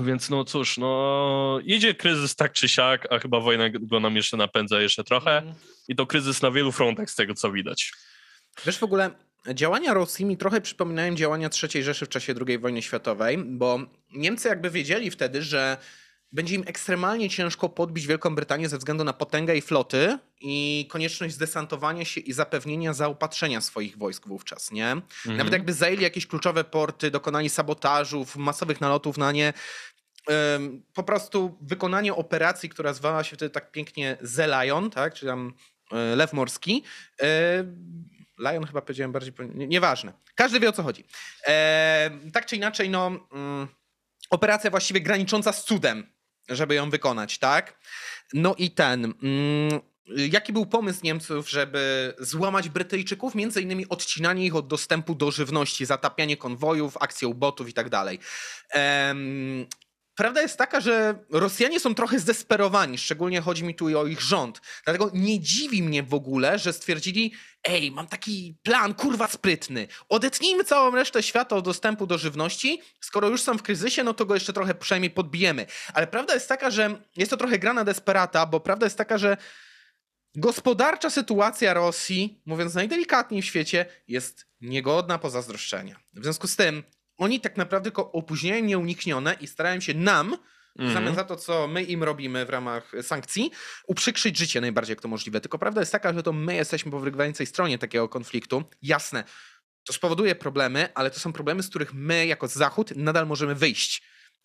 [0.00, 4.36] Więc no cóż, no idzie kryzys tak czy siak, a chyba wojna go nam jeszcze
[4.36, 5.56] napędza jeszcze trochę mhm.
[5.88, 7.92] i to kryzys na wielu frontach z tego co widać.
[8.66, 9.10] Wiesz w ogóle,
[9.54, 13.78] działania Rosji mi trochę przypominają działania III Rzeszy w czasie II wojny światowej, bo
[14.12, 15.76] Niemcy jakby wiedzieli wtedy, że
[16.32, 21.34] będzie im ekstremalnie ciężko podbić Wielką Brytanię ze względu na potęgę jej floty i konieczność
[21.34, 24.90] zdesantowania się i zapewnienia zaopatrzenia swoich wojsk wówczas, nie?
[24.90, 25.36] Mhm.
[25.36, 29.52] Nawet jakby zajęli jakieś kluczowe porty, dokonali sabotażów, masowych nalotów na nie,
[30.94, 35.54] po prostu wykonanie operacji, która zwała się wtedy tak pięknie Zelion, tak, czy tam
[35.92, 36.84] e, lew morski.
[37.22, 37.64] E,
[38.38, 40.12] Lion chyba powiedziałem bardziej, nieważne.
[40.34, 41.04] Każdy wie o co chodzi.
[42.32, 43.68] tak czy inaczej, no, mm,
[44.30, 46.06] operacja właściwie granicząca z cudem,
[46.50, 47.78] żeby ją wykonać, tak?
[48.32, 49.04] No i ten.
[49.04, 53.34] Mm, jaki był pomysł Niemców, żeby złamać Brytyjczyków?
[53.34, 58.18] Między innymi odcinanie ich od dostępu do żywności, zatapianie konwojów, akcje ubotów i tak dalej.
[60.20, 64.60] Prawda jest taka, że Rosjanie są trochę zdesperowani, szczególnie chodzi mi tu o ich rząd.
[64.84, 67.32] Dlatego nie dziwi mnie w ogóle, że stwierdzili,
[67.64, 69.88] ej, mam taki plan, kurwa sprytny.
[70.08, 72.82] Odetnijmy całą resztę świata od dostępu do żywności.
[73.00, 75.66] Skoro już są w kryzysie, no to go jeszcze trochę przynajmniej podbijemy.
[75.94, 79.36] Ale prawda jest taka, że jest to trochę grana desperata, bo prawda jest taka, że
[80.34, 86.00] gospodarcza sytuacja Rosji, mówiąc najdelikatniej w świecie, jest niegodna pozazdroszczenia.
[86.12, 86.82] W związku z tym
[87.20, 90.36] oni tak naprawdę tylko opóźniają nieuniknione i starają się nam,
[90.76, 93.50] w zamian za to, co my im robimy w ramach sankcji,
[93.86, 95.40] uprzykrzyć życie najbardziej jak to możliwe.
[95.40, 98.64] Tylko prawda jest taka, że to my jesteśmy po wygrywającej stronie takiego konfliktu.
[98.82, 99.24] Jasne,
[99.84, 104.02] to spowoduje problemy, ale to są problemy, z których my jako Zachód nadal możemy wyjść.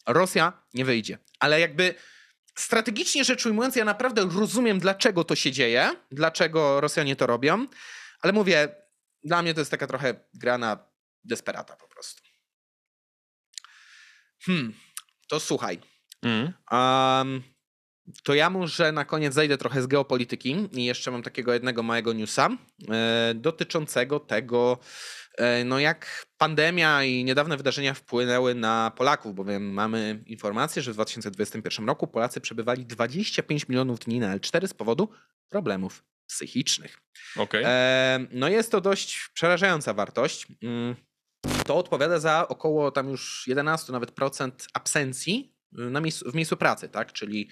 [0.08, 1.18] Rosja nie wyjdzie.
[1.40, 1.96] Ale jakby
[2.58, 7.68] strategicznie rzecz ujmując, ja naprawdę rozumiem, dlaczego to się dzieje, dlaczego Rosjanie to robią,
[8.22, 8.76] ale mówię,
[9.24, 10.80] dla mnie to jest taka trochę grana
[11.24, 12.25] desperata po prostu.
[14.46, 14.74] Hmm,
[15.28, 15.80] to słuchaj.
[16.24, 16.54] Mm.
[16.72, 17.44] Um,
[18.24, 22.14] to ja może na koniec zejdę trochę z geopolityki i jeszcze mam takiego jednego małego
[22.14, 22.50] newsa
[22.90, 24.80] e, dotyczącego tego,
[25.38, 30.96] e, no jak pandemia i niedawne wydarzenia wpłynęły na Polaków, bowiem mamy informację, że w
[30.96, 35.10] 2021 roku Polacy przebywali 25 milionów dni na L4 z powodu
[35.50, 37.02] problemów psychicznych.
[37.38, 37.66] Okay.
[37.66, 40.48] E, no jest to dość przerażająca wartość.
[40.64, 40.96] Mm
[41.66, 46.58] to odpowiada za około tam już 11 nawet procent absencji y, na miejscu, w miejscu
[46.58, 47.14] pracy, tak?
[47.14, 47.50] Czyli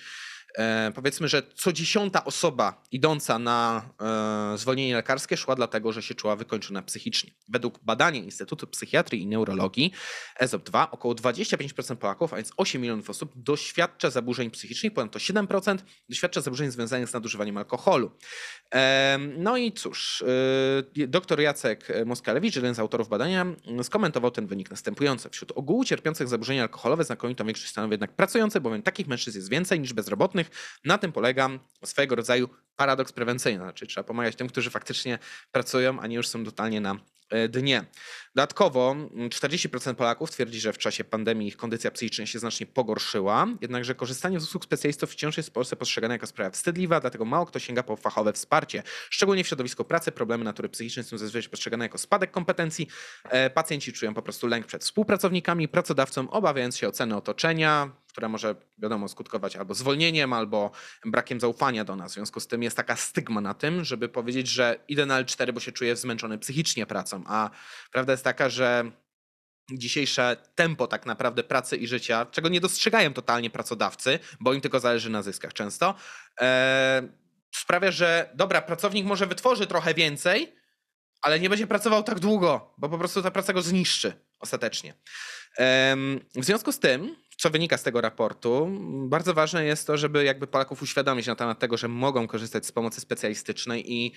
[0.57, 3.89] E, powiedzmy, że co dziesiąta osoba idąca na
[4.53, 7.31] e, zwolnienie lekarskie szła dlatego, że się czuła wykończona psychicznie.
[7.47, 9.93] Według badania Instytutu Psychiatrii i Neurologii
[10.41, 15.77] ESOP-2 około 25% Polaków, a więc 8 milionów osób doświadcza zaburzeń psychicznych, ponadto 7%
[16.09, 18.11] doświadcza zaburzeń związanych z nadużywaniem alkoholu.
[18.73, 20.23] E, no i cóż,
[21.07, 23.45] dr Jacek Moskalewicz, jeden z autorów badania,
[23.83, 25.29] skomentował ten wynik następująco.
[25.29, 29.79] Wśród ogółu cierpiących zaburzenia alkoholowe znakomitą większość stanowi jednak pracujące, bowiem takich mężczyzn jest więcej
[29.79, 30.42] niż bezrobotnych,
[30.85, 31.49] na tym polega
[31.85, 33.63] swojego rodzaju paradoks prewencyjny.
[33.63, 35.19] Znaczy, trzeba pomagać tym, którzy faktycznie
[35.51, 36.95] pracują, a nie już są totalnie na
[37.29, 37.85] e, dnie.
[38.35, 43.47] Dodatkowo 40% mm, Polaków twierdzi, że w czasie pandemii ich kondycja psychiczna się znacznie pogorszyła,
[43.61, 47.45] jednakże korzystanie z usług specjalistów wciąż jest w Polsce postrzegane jako sprawa wstydliwa, dlatego mało
[47.45, 48.83] kto sięga po fachowe wsparcie.
[49.09, 52.87] Szczególnie w środowisku pracy problemy natury psychicznej są zazwyczaj postrzegane jako spadek kompetencji.
[53.23, 58.55] E, pacjenci czują po prostu lęk przed współpracownikami, pracodawcą, obawiając się oceny otoczenia, która może,
[58.77, 60.71] wiadomo, skutkować albo zwolnieniem, albo
[61.05, 62.11] brakiem zaufania do nas.
[62.11, 65.53] W związku z tym jest taka stygma na tym, żeby powiedzieć, że idę na L4,
[65.53, 67.23] bo się czuję zmęczony psychicznie pracą.
[67.27, 67.49] A
[67.91, 68.91] prawda jest taka, że
[69.71, 74.79] dzisiejsze tempo tak naprawdę pracy i życia, czego nie dostrzegają totalnie pracodawcy, bo im tylko
[74.79, 75.95] zależy na zyskach często,
[76.41, 77.07] e,
[77.55, 80.55] sprawia, że dobra, pracownik może wytworzy trochę więcej,
[81.21, 84.93] ale nie będzie pracował tak długo, bo po prostu ta praca go zniszczy ostatecznie.
[86.35, 88.67] W związku z tym, co wynika z tego raportu,
[89.07, 92.71] bardzo ważne jest to, żeby jakby Polaków uświadomić na temat tego, że mogą korzystać z
[92.71, 94.13] pomocy specjalistycznej i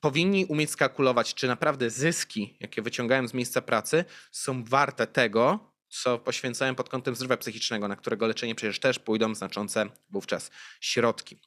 [0.00, 6.18] powinni umieć skalkulować, czy naprawdę zyski, jakie wyciągają z miejsca pracy, są warte tego, co
[6.18, 11.40] poświęcają pod kątem zdrowia psychicznego, na którego leczenie przecież też pójdą znaczące wówczas środki.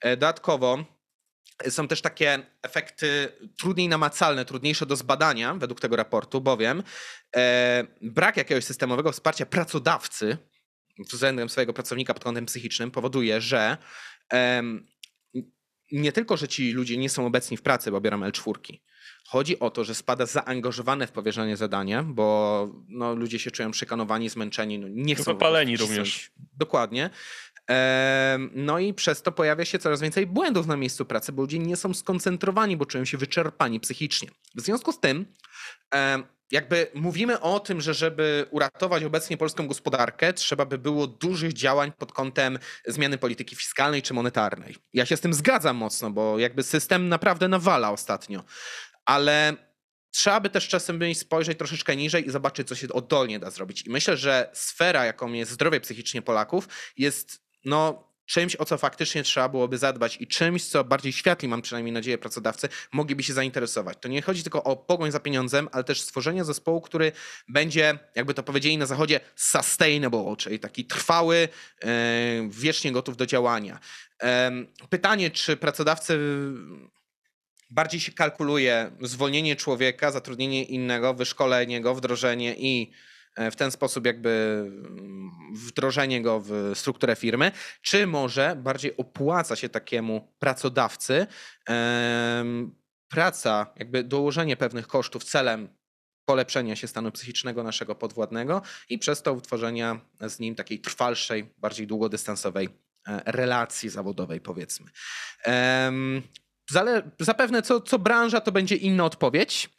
[0.00, 0.84] E, dodatkowo
[1.68, 3.28] są też takie efekty
[3.58, 6.82] trudniej namacalne, trudniejsze do zbadania według tego raportu, bowiem
[7.36, 10.38] e, brak jakiegoś systemowego wsparcia pracodawcy
[10.98, 13.76] względem swojego pracownika pod kątem psychicznym powoduje, że
[14.32, 14.62] e,
[15.92, 18.78] nie tylko, że ci ludzie nie są obecni w pracy, bo biorą L4.
[19.26, 24.28] Chodzi o to, że spada zaangażowane w powierzanie zadania, bo no, ludzie się czują przekonowani,
[24.28, 25.32] zmęczeni, no, nie chcą.
[25.32, 26.30] Wypaleni również.
[26.56, 27.10] Dokładnie.
[28.54, 31.76] No i przez to pojawia się coraz więcej błędów na miejscu pracy, bo ludzie nie
[31.76, 34.28] są skoncentrowani, bo czują się wyczerpani psychicznie.
[34.54, 35.26] W związku z tym
[36.50, 41.92] jakby mówimy o tym, że żeby uratować obecnie polską gospodarkę, trzeba by było dużych działań
[41.92, 44.76] pod kątem zmiany polityki fiskalnej czy monetarnej.
[44.92, 48.44] Ja się z tym zgadzam mocno, bo jakby system naprawdę nawala ostatnio.
[49.04, 49.56] Ale
[50.10, 53.86] trzeba by też czasem spojrzeć troszeczkę niżej i zobaczyć, co się oddolnie da zrobić.
[53.86, 59.22] I myślę, że sfera, jaką jest zdrowie psychicznie Polaków, jest no, czymś, o co faktycznie
[59.22, 63.98] trzeba byłoby zadbać i czymś, co bardziej światli, mam przynajmniej nadzieję, pracodawcy mogliby się zainteresować.
[64.00, 67.12] To nie chodzi tylko o pogoń za pieniądzem, ale też stworzenie zespołu, który
[67.48, 71.48] będzie, jakby to powiedzieli na zachodzie, sustainable, czyli taki trwały,
[71.82, 71.88] e,
[72.50, 73.80] wiecznie gotów do działania.
[74.90, 76.18] Pytanie, czy pracodawcy
[77.70, 82.92] bardziej się kalkuluje zwolnienie człowieka, zatrudnienie innego, wyszkolenie go, wdrożenie i
[83.50, 87.52] w ten sposób jakby mm, wdrożenie go w strukturę firmy,
[87.82, 91.26] czy może bardziej opłaca się takiemu pracodawcy
[93.08, 95.68] praca, jakby dołożenie pewnych kosztów celem
[96.24, 101.86] polepszenia się stanu psychicznego naszego podwładnego i przez to utworzenia z nim takiej trwalszej, bardziej
[101.86, 102.68] długodystansowej
[103.08, 104.90] e, relacji zawodowej, powiedzmy.
[107.20, 109.70] Zapewne co, co branża to będzie inna odpowiedź,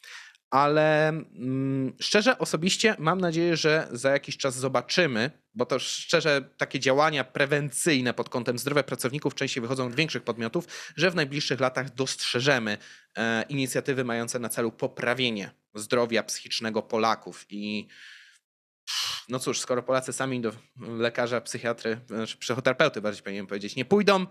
[0.51, 6.79] ale mm, szczerze, osobiście mam nadzieję, że za jakiś czas zobaczymy, bo to szczerze takie
[6.79, 11.93] działania prewencyjne pod kątem zdrowia pracowników częściej wychodzą od większych podmiotów, że w najbliższych latach
[11.93, 12.77] dostrzeżemy
[13.17, 17.45] e, inicjatywy mające na celu poprawienie zdrowia psychicznego Polaków.
[17.49, 17.87] I
[19.29, 24.25] no cóż, skoro Polacy sami do lekarza, psychiatry, znaczy psychoterapeuty bardziej powinienem powiedzieć, nie pójdą,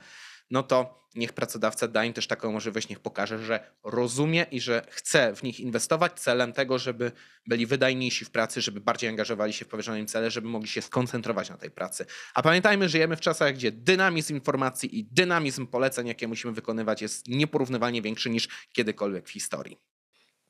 [0.50, 4.86] no to niech pracodawca da im też taką możliwość, niech pokaże, że rozumie i że
[4.90, 7.12] chce w nich inwestować celem tego, żeby
[7.46, 10.82] byli wydajniejsi w pracy, żeby bardziej angażowali się w powierzone im cele, żeby mogli się
[10.82, 12.06] skoncentrować na tej pracy.
[12.34, 17.28] A pamiętajmy, żyjemy w czasach, gdzie dynamizm informacji i dynamizm poleceń, jakie musimy wykonywać, jest
[17.28, 19.78] nieporównywalnie większy niż kiedykolwiek w historii.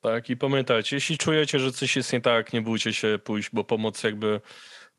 [0.01, 3.63] Tak, i pamiętajcie, jeśli czujecie, że coś jest nie tak, nie bójcie się pójść, bo
[3.63, 4.41] pomoc jakby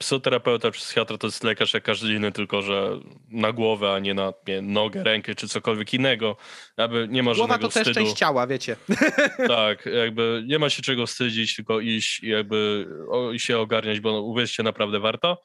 [0.02, 3.00] psychoterapeuta czy psychiatra to jest lekarz jak każdy inny, tylko że
[3.30, 6.36] na głowę, a nie na nie, nogę, rękę czy cokolwiek innego.
[6.76, 8.76] Jakby nie ma Głowa żadnego to też część ciała, wiecie.
[9.48, 12.88] Tak, jakby nie ma się czego wstydzić, tylko iść i jakby
[13.36, 15.42] się ogarniać, bo uwierzcie, naprawdę warto.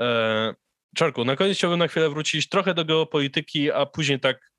[0.00, 0.54] E,
[0.94, 4.52] Czarku, na koniec chciałbym na chwilę wrócić trochę do geopolityki, a później tak,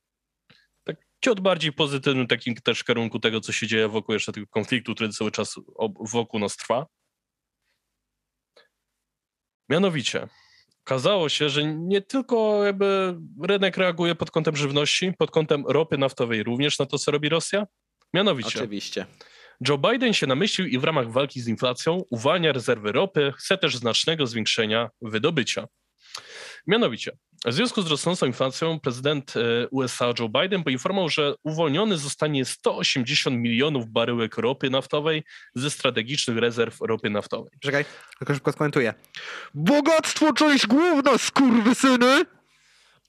[0.83, 4.95] tak ciut bardziej pozytywnym takim też kierunku tego, co się dzieje wokół jeszcze tego konfliktu,
[4.95, 5.55] który cały czas
[6.11, 6.85] wokół nas trwa.
[9.69, 10.27] Mianowicie,
[10.85, 16.43] okazało się, że nie tylko jakby rynek reaguje pod kątem żywności, pod kątem ropy naftowej
[16.43, 17.65] również na to, co robi Rosja.
[18.13, 18.59] Mianowicie.
[18.59, 19.05] Oczywiście.
[19.67, 23.77] Joe Biden się namyślił i w ramach walki z inflacją uwalnia rezerwy ropy, chce też
[23.77, 25.67] znacznego zwiększenia wydobycia.
[26.67, 32.45] Mianowicie, w związku z rosnącą inflacją prezydent e, USA Joe Biden poinformował, że uwolniony zostanie
[32.45, 35.23] 180 milionów baryłek ropy naftowej
[35.55, 37.51] ze strategicznych rezerw ropy naftowej.
[37.59, 37.85] Czekaj,
[38.19, 38.93] tylko szybko skomentuję.
[39.53, 42.25] Bogactwo część główna, skurwysyny!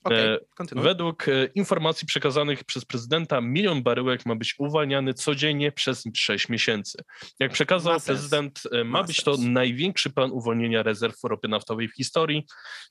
[0.06, 0.38] Okay,
[0.78, 6.48] e, według e, informacji przekazanych przez prezydenta, milion baryłek ma być uwalniany codziennie przez 6
[6.48, 6.98] miesięcy.
[7.38, 8.72] Jak przekazał ma prezydent, sens.
[8.72, 9.24] ma, ma być sens.
[9.24, 12.46] to największy plan uwolnienia rezerw ropy naftowej w historii.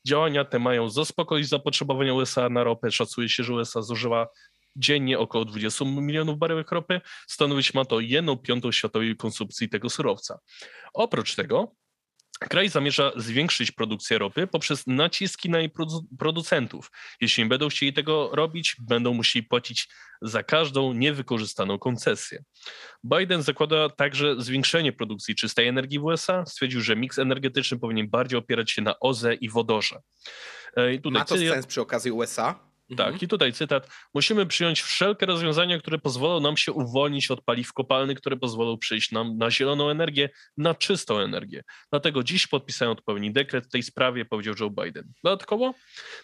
[0.07, 2.91] Działania te mają zaspokoić zapotrzebowanie USA na ropę.
[2.91, 4.27] Szacuje się, że USA zużywa
[4.75, 7.01] dziennie około 20 milionów baryłek ropy.
[7.27, 10.39] Stanowić ma to jedną piątą światowej konsumpcji tego surowca.
[10.93, 11.75] Oprócz tego
[12.39, 15.71] Kraj zamierza zwiększyć produkcję ropy poprzez naciski na jej
[16.19, 16.91] producentów.
[17.21, 19.89] Jeśli nie będą chcieli tego robić, będą musieli płacić
[20.21, 22.43] za każdą niewykorzystaną koncesję.
[23.03, 26.45] Biden zakłada także zwiększenie produkcji czystej energii w USA.
[26.45, 30.01] Stwierdził, że miks energetyczny powinien bardziej opierać się na OZE i wodorze.
[30.75, 32.59] E, I tutaj Ma to sens przy okazji USA?
[32.89, 33.19] Tak, mhm.
[33.21, 33.89] i tutaj cytat.
[34.13, 39.11] Musimy przyjąć wszelkie rozwiązania, które pozwolą nam się uwolnić od paliw kopalnych, które pozwolą przyjść
[39.11, 41.63] nam na zieloną energię, na czystą energię.
[41.91, 45.13] Dlatego dziś podpisałem odpowiedni dekret w tej sprawie, powiedział Joe Biden.
[45.23, 45.73] Dodatkowo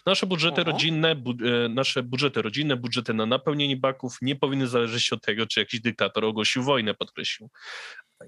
[0.06, 5.12] nasze budżety rodzinne, bu, e, nasze budżety rodzinne, budżety na napełnienie baków nie powinny zależeć
[5.12, 7.50] od tego, czy jakiś dyktator ogłosił wojnę, podkreślił.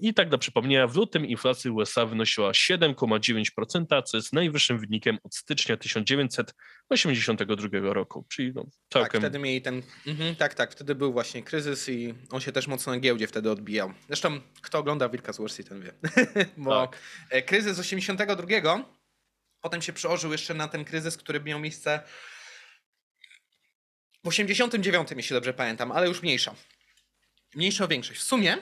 [0.00, 5.34] I tak dla przypomnienia, w lutym inflacja USA wynosiła 7,9%, co jest najwyższym wynikiem od
[5.34, 8.26] stycznia 1982 roku.
[8.28, 9.12] Czyli no, całkiem...
[9.12, 9.82] Tak, wtedy mieli ten.
[10.06, 13.50] Mhm, tak, tak, wtedy był właśnie kryzys i on się też mocno na giełdzie wtedy
[13.50, 13.92] odbijał.
[14.06, 15.92] Zresztą, kto ogląda Wilka z Wall ten wie.
[16.56, 16.98] Bo tak.
[17.30, 18.84] E, kryzys 82
[19.60, 22.00] potem się przełożył jeszcze na ten kryzys, który miał miejsce
[24.24, 26.54] w 89, jeśli dobrze pamiętam, ale już mniejsza.
[27.54, 28.20] Mniejsza o większość.
[28.20, 28.58] W sumie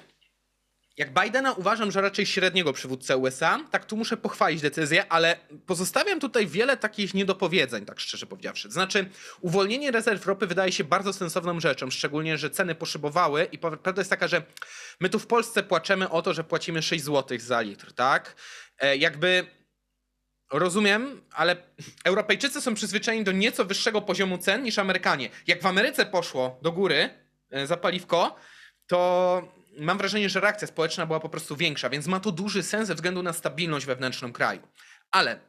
[0.97, 5.36] jak Bidena uważam, że raczej średniego przywódcę USA, tak tu muszę pochwalić decyzję, ale
[5.66, 8.70] pozostawiam tutaj wiele takich niedopowiedzeń, tak szczerze powiedziawszy.
[8.70, 9.06] Znaczy,
[9.40, 14.10] uwolnienie rezerw ropy wydaje się bardzo sensowną rzeczą, szczególnie, że ceny poszybowały i prawda jest
[14.10, 14.43] taka, że
[15.01, 18.36] my tu w Polsce płaczemy o to, że płacimy 6 zł za litr, tak?
[18.78, 19.47] E, jakby
[20.52, 21.56] Rozumiem, ale
[22.05, 25.31] Europejczycy są przyzwyczajeni do nieco wyższego poziomu cen niż Amerykanie.
[25.47, 27.10] Jak w Ameryce poszło do góry
[27.51, 28.36] e, za paliwko,
[28.86, 32.89] to mam wrażenie, że reakcja społeczna była po prostu większa, więc ma to duży sens
[32.89, 34.69] ze względu na stabilność wewnętrzną kraju.
[35.11, 35.40] Ale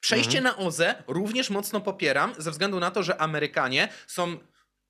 [0.00, 0.44] przejście mhm.
[0.44, 4.38] na OZE również mocno popieram, ze względu na to, że Amerykanie są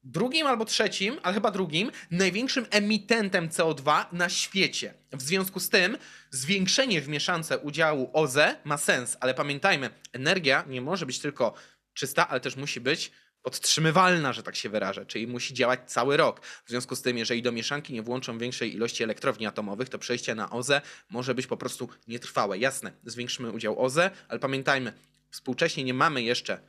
[0.03, 4.95] drugim albo trzecim, ale chyba drugim, największym emitentem CO2 na świecie.
[5.13, 5.99] W związku z tym
[6.31, 11.55] zwiększenie w mieszance udziału OZE ma sens, ale pamiętajmy, energia nie może być tylko
[11.95, 13.13] czysta, ale też musi być
[13.43, 16.47] podtrzymywalna, że tak się wyrażę, czyli musi działać cały rok.
[16.47, 20.35] W związku z tym, jeżeli do mieszanki nie włączą większej ilości elektrowni atomowych, to przejście
[20.35, 22.59] na OZE może być po prostu nietrwałe.
[22.59, 24.93] Jasne, zwiększymy udział OZE, ale pamiętajmy,
[25.31, 26.61] współcześnie nie mamy jeszcze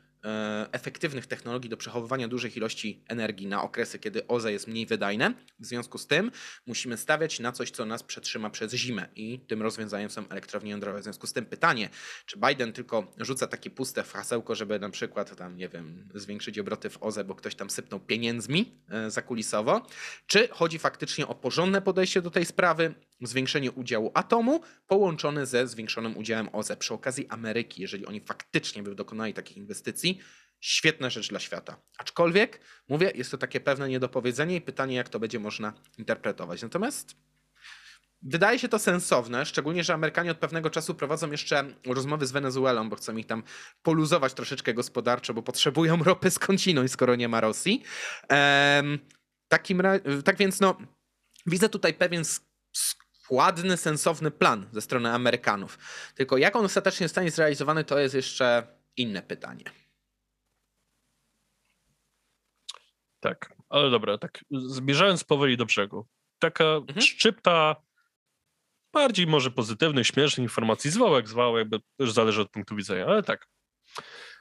[0.72, 5.34] efektywnych technologii do przechowywania dużych ilości energii na okresy, kiedy OZE jest mniej wydajne.
[5.60, 6.32] W związku z tym
[6.66, 11.00] musimy stawiać na coś, co nas przetrzyma przez zimę i tym rozwiązaniem są elektrownie jądrowe.
[11.00, 11.90] W związku z tym pytanie,
[12.26, 16.90] czy Biden tylko rzuca takie puste hasełko, żeby na przykład tam, nie wiem, zwiększyć obroty
[16.90, 19.88] w OZE, bo ktoś tam sypnął pieniędzmi e, zakulisowo,
[20.28, 22.94] czy chodzi faktycznie o porządne podejście do tej sprawy,
[23.28, 26.78] zwiększenie udziału atomu połączone ze zwiększonym udziałem OZE.
[26.78, 30.20] Przy okazji Ameryki, jeżeli oni faktycznie by dokonali takich inwestycji,
[30.60, 31.82] świetna rzecz dla świata.
[31.98, 32.60] Aczkolwiek,
[32.90, 36.62] mówię, jest to takie pewne niedopowiedzenie i pytanie, jak to będzie można interpretować.
[36.62, 37.16] Natomiast
[38.26, 42.90] Wydaje się to sensowne, szczególnie, że Amerykanie od pewnego czasu prowadzą jeszcze rozmowy z Wenezuelą,
[42.90, 43.44] bo chcą ich tam
[43.82, 47.84] poluzować troszeczkę gospodarczo, bo potrzebują ropy skądinąć, skoro nie ma Rosji.
[48.30, 49.00] Ehm,
[49.48, 49.82] takim
[50.26, 50.78] tak więc, no,
[51.46, 52.24] widzę tutaj pewien
[53.24, 55.78] składny, sensowny plan ze strony Amerykanów.
[56.16, 58.68] Tylko jak on ostatecznie zostanie zrealizowany, to jest jeszcze
[58.98, 59.64] inne pytanie.
[63.20, 66.08] Tak, ale dobra, tak zmierzając powoli do brzegu.
[66.40, 67.02] Taka mhm.
[67.02, 67.76] szczypta
[68.94, 73.24] bardziej może pozytywnych, śmiesznych informacji, zwał jak zwał, jakby już zależy od punktu widzenia, ale
[73.24, 73.48] tak.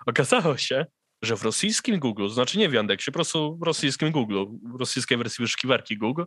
[0.06, 0.86] Okazało się,
[1.22, 4.44] że w rosyjskim Google, znaczy nie w Yandexie, po prostu w rosyjskim Google,
[4.76, 6.24] w rosyjskiej wersji wyszukiwarki Google,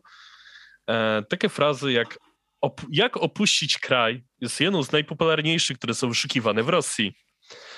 [0.89, 2.17] e, takie frazy jak
[2.65, 7.13] op jak opuścić kraj jest jedną z najpopularniejszych, które są wyszukiwane w Rosji.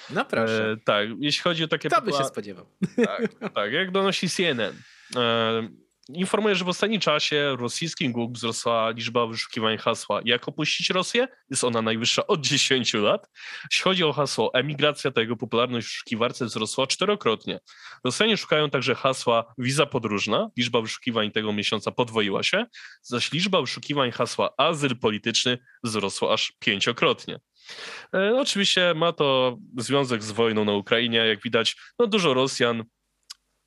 [0.09, 0.71] No proszę.
[0.71, 1.89] E, tak, jeśli chodzi o takie...
[1.89, 2.65] Kto by się spodziewał?
[3.05, 4.75] Tak, tak jak donosi CNN.
[5.15, 5.69] E,
[6.09, 11.27] informuje, że w ostatnim czasie rosyjskim Google wzrosła liczba wyszukiwań hasła jak opuścić Rosję.
[11.49, 13.29] Jest ona najwyższa od 10 lat.
[13.71, 17.59] Jeśli chodzi o hasło emigracja, to jego popularność w wyszukiwarce wzrosła czterokrotnie.
[18.03, 20.49] Rosjanie szukają także hasła wiza podróżna.
[20.57, 22.65] Liczba wyszukiwań tego miesiąca podwoiła się,
[23.01, 27.39] zaś liczba wyszukiwań hasła azyl polityczny wzrosła aż pięciokrotnie.
[28.13, 31.17] E, oczywiście ma to związek z wojną na Ukrainie.
[31.17, 32.83] Jak widać, no dużo Rosjan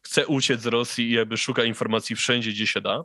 [0.03, 3.05] chce uciec z Rosji i jakby szuka informacji wszędzie, gdzie się da.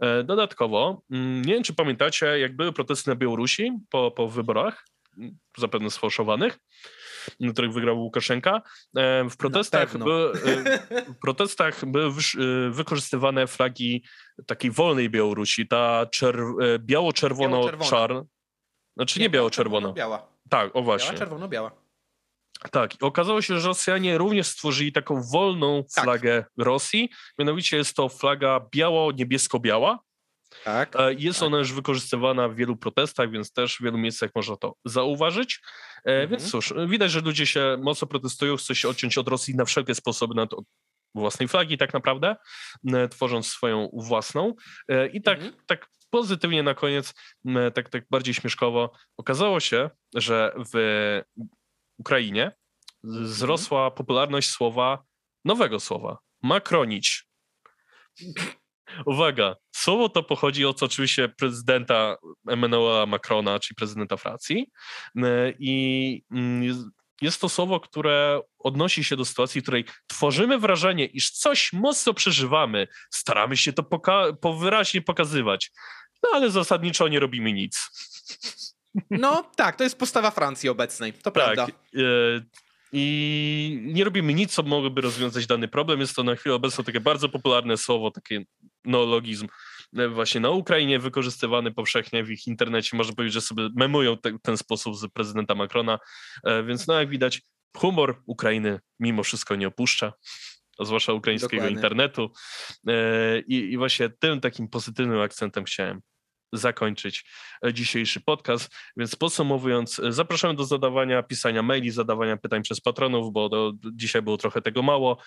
[0.00, 4.84] E, dodatkowo, mm, nie wiem, czy pamiętacie, jak były protesty na Białorusi po, po wyborach,
[5.18, 6.58] mm, zapewne sfałszowanych,
[7.40, 8.62] na których wygrał Łukaszenka.
[8.96, 10.32] E, w protestach, by,
[11.16, 12.12] w protestach były
[12.70, 14.04] wykorzystywane flagi
[14.46, 18.22] takiej wolnej Białorusi, ta czer- biało-czerwono-czarna.
[18.96, 19.92] Znaczy nie, biało-czerwona.
[19.92, 20.28] Biała.
[20.50, 21.08] Tak, o właśnie.
[21.08, 21.81] Biała, czerwono-biała.
[22.70, 26.04] Tak, okazało się, że Rosjanie również stworzyli taką wolną tak.
[26.04, 26.44] flagę.
[26.58, 27.10] Rosji.
[27.38, 29.98] Mianowicie jest to flaga biało-niebiesko-biała.
[30.64, 31.46] Tak, e, jest tak.
[31.46, 35.60] ona już wykorzystywana w wielu protestach, więc też w wielu miejscach można to zauważyć.
[35.96, 36.28] E, mhm.
[36.28, 39.94] Więc cóż, widać, że ludzie się mocno protestują, chcą się odciąć od Rosji na wszelkie
[39.94, 40.62] sposoby, na to
[41.14, 42.36] własnej flagi tak naprawdę,
[42.92, 44.54] e, tworząc swoją własną.
[45.12, 45.54] I tak, mhm.
[45.66, 47.14] tak pozytywnie na koniec,
[47.74, 51.20] tak, tak bardziej śmieszkowo, okazało się, że w
[52.02, 52.52] Ukrainie
[53.04, 55.04] wzrosła popularność słowa,
[55.44, 57.26] nowego słowa, makronić.
[59.06, 62.16] Uwaga, słowo to pochodzi od oczywiście prezydenta
[62.48, 64.70] Emmanuela Macrona, czyli prezydenta Francji.
[65.58, 71.30] I mm, jest to słowo, które odnosi się do sytuacji, w której tworzymy wrażenie, iż
[71.30, 75.70] coś mocno przeżywamy, staramy się to poka- wyraźnie pokazywać,
[76.22, 77.88] no ale zasadniczo nie robimy nic.
[79.10, 81.66] No tak, to jest postawa Francji obecnej, to tak, prawda.
[81.66, 82.00] E,
[82.92, 86.00] I nie robimy nic, co mogłoby rozwiązać dany problem.
[86.00, 88.46] Jest to na chwilę obecną takie bardzo popularne słowo, taki
[88.84, 89.48] neologizm
[89.96, 92.96] e, właśnie na Ukrainie wykorzystywany powszechnie w ich internecie.
[92.96, 95.98] Można powiedzieć, że sobie memują te, ten sposób z prezydenta Macrona.
[96.44, 97.42] E, więc no jak widać,
[97.76, 100.12] humor Ukrainy mimo wszystko nie opuszcza
[100.80, 101.76] zwłaszcza ukraińskiego Dokładnie.
[101.76, 102.30] internetu.
[103.46, 106.00] I, I, właśnie tym takim pozytywnym akcentem chciałem
[106.52, 107.24] zakończyć
[107.66, 108.74] e, dzisiejszy podcast.
[108.96, 114.22] Więc podsumowując, e, zapraszamy do zadawania, pisania maili, zadawania pytań przez patronów, bo do, dzisiaj
[114.22, 115.18] było trochę tego mało,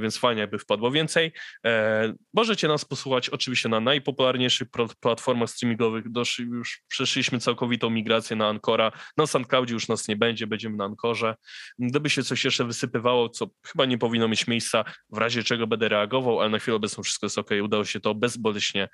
[0.00, 1.32] więc fajnie jakby wpadło więcej.
[1.66, 4.68] E, możecie nas posłuchać oczywiście na najpopularniejszych
[5.00, 6.10] platformach streamingowych.
[6.10, 8.92] Doszli, już przeszliśmy całkowitą migrację na Ancora.
[9.16, 11.34] Na SoundCloudzie już nas nie będzie, będziemy na Ankorze.
[11.78, 15.88] Gdyby się coś jeszcze wysypywało, co chyba nie powinno mieć miejsca, w razie czego będę
[15.88, 17.50] reagował, ale na chwilę obecną wszystko jest ok.
[17.62, 18.88] Udało się to bezboleśnie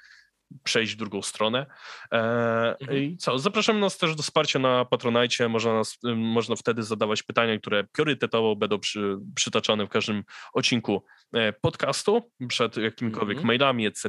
[0.64, 1.66] przejść w drugą stronę.
[2.12, 2.98] E, mhm.
[2.98, 3.38] I co?
[3.38, 5.48] Zapraszamy nas też do wsparcia na Patronajcie.
[5.48, 11.52] Można, nas, można wtedy zadawać pytania, które priorytetowo będą przy, przytaczane w każdym odcinku e,
[11.52, 13.46] podcastu, przed jakimikolwiek mhm.
[13.46, 14.08] mailami, etc.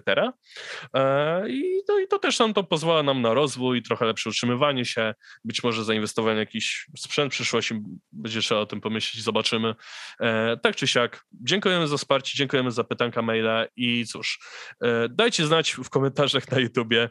[0.94, 4.86] E, I, no, I to też nam to pozwala nam na rozwój, trochę lepsze utrzymywanie
[4.86, 5.14] się,
[5.44, 9.76] być może zainwestowanie w jakiś sprzęt w przyszłości, będzie trzeba o tym pomyśleć, zobaczymy.
[10.61, 14.40] Tak czy siak, dziękujemy za wsparcie, dziękujemy za pytanka, maile i cóż,
[15.10, 17.10] dajcie znać w komentarzach, komentarzach na YouTubie,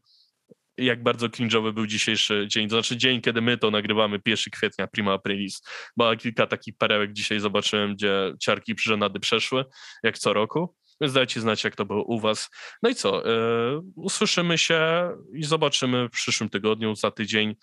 [0.76, 2.68] jak bardzo cringe'owy był dzisiejszy dzień.
[2.68, 5.62] To znaczy dzień, kiedy my to nagrywamy, 1 kwietnia, prima aprilis.
[5.96, 9.64] Bo kilka takich perełek dzisiaj zobaczyłem, gdzie ciarki żenady przeszły,
[10.02, 10.76] jak co roku.
[11.00, 12.50] Więc dajcie znać, jak to było u was.
[12.82, 13.28] No i co?
[13.28, 17.54] Yy, usłyszymy się i zobaczymy w przyszłym tygodniu, za tydzień.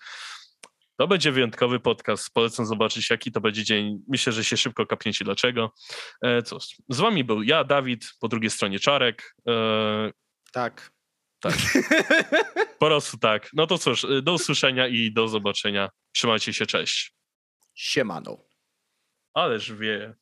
[0.98, 2.30] To będzie wyjątkowy podcast.
[2.34, 3.98] Polecam zobaczyć, jaki to będzie dzień.
[4.08, 5.72] Myślę, że się szybko kapniecie dlaczego.
[6.22, 9.34] E, cóż, z wami był ja, Dawid, po drugiej stronie Czarek.
[9.48, 10.10] E,
[10.52, 10.99] tak.
[11.40, 11.54] Tak.
[12.80, 13.50] Po prostu tak.
[13.52, 15.88] No to cóż, do usłyszenia i do zobaczenia.
[16.12, 17.14] Trzymajcie się, cześć.
[17.74, 18.44] Siemano.
[19.34, 20.14] Ależ wie.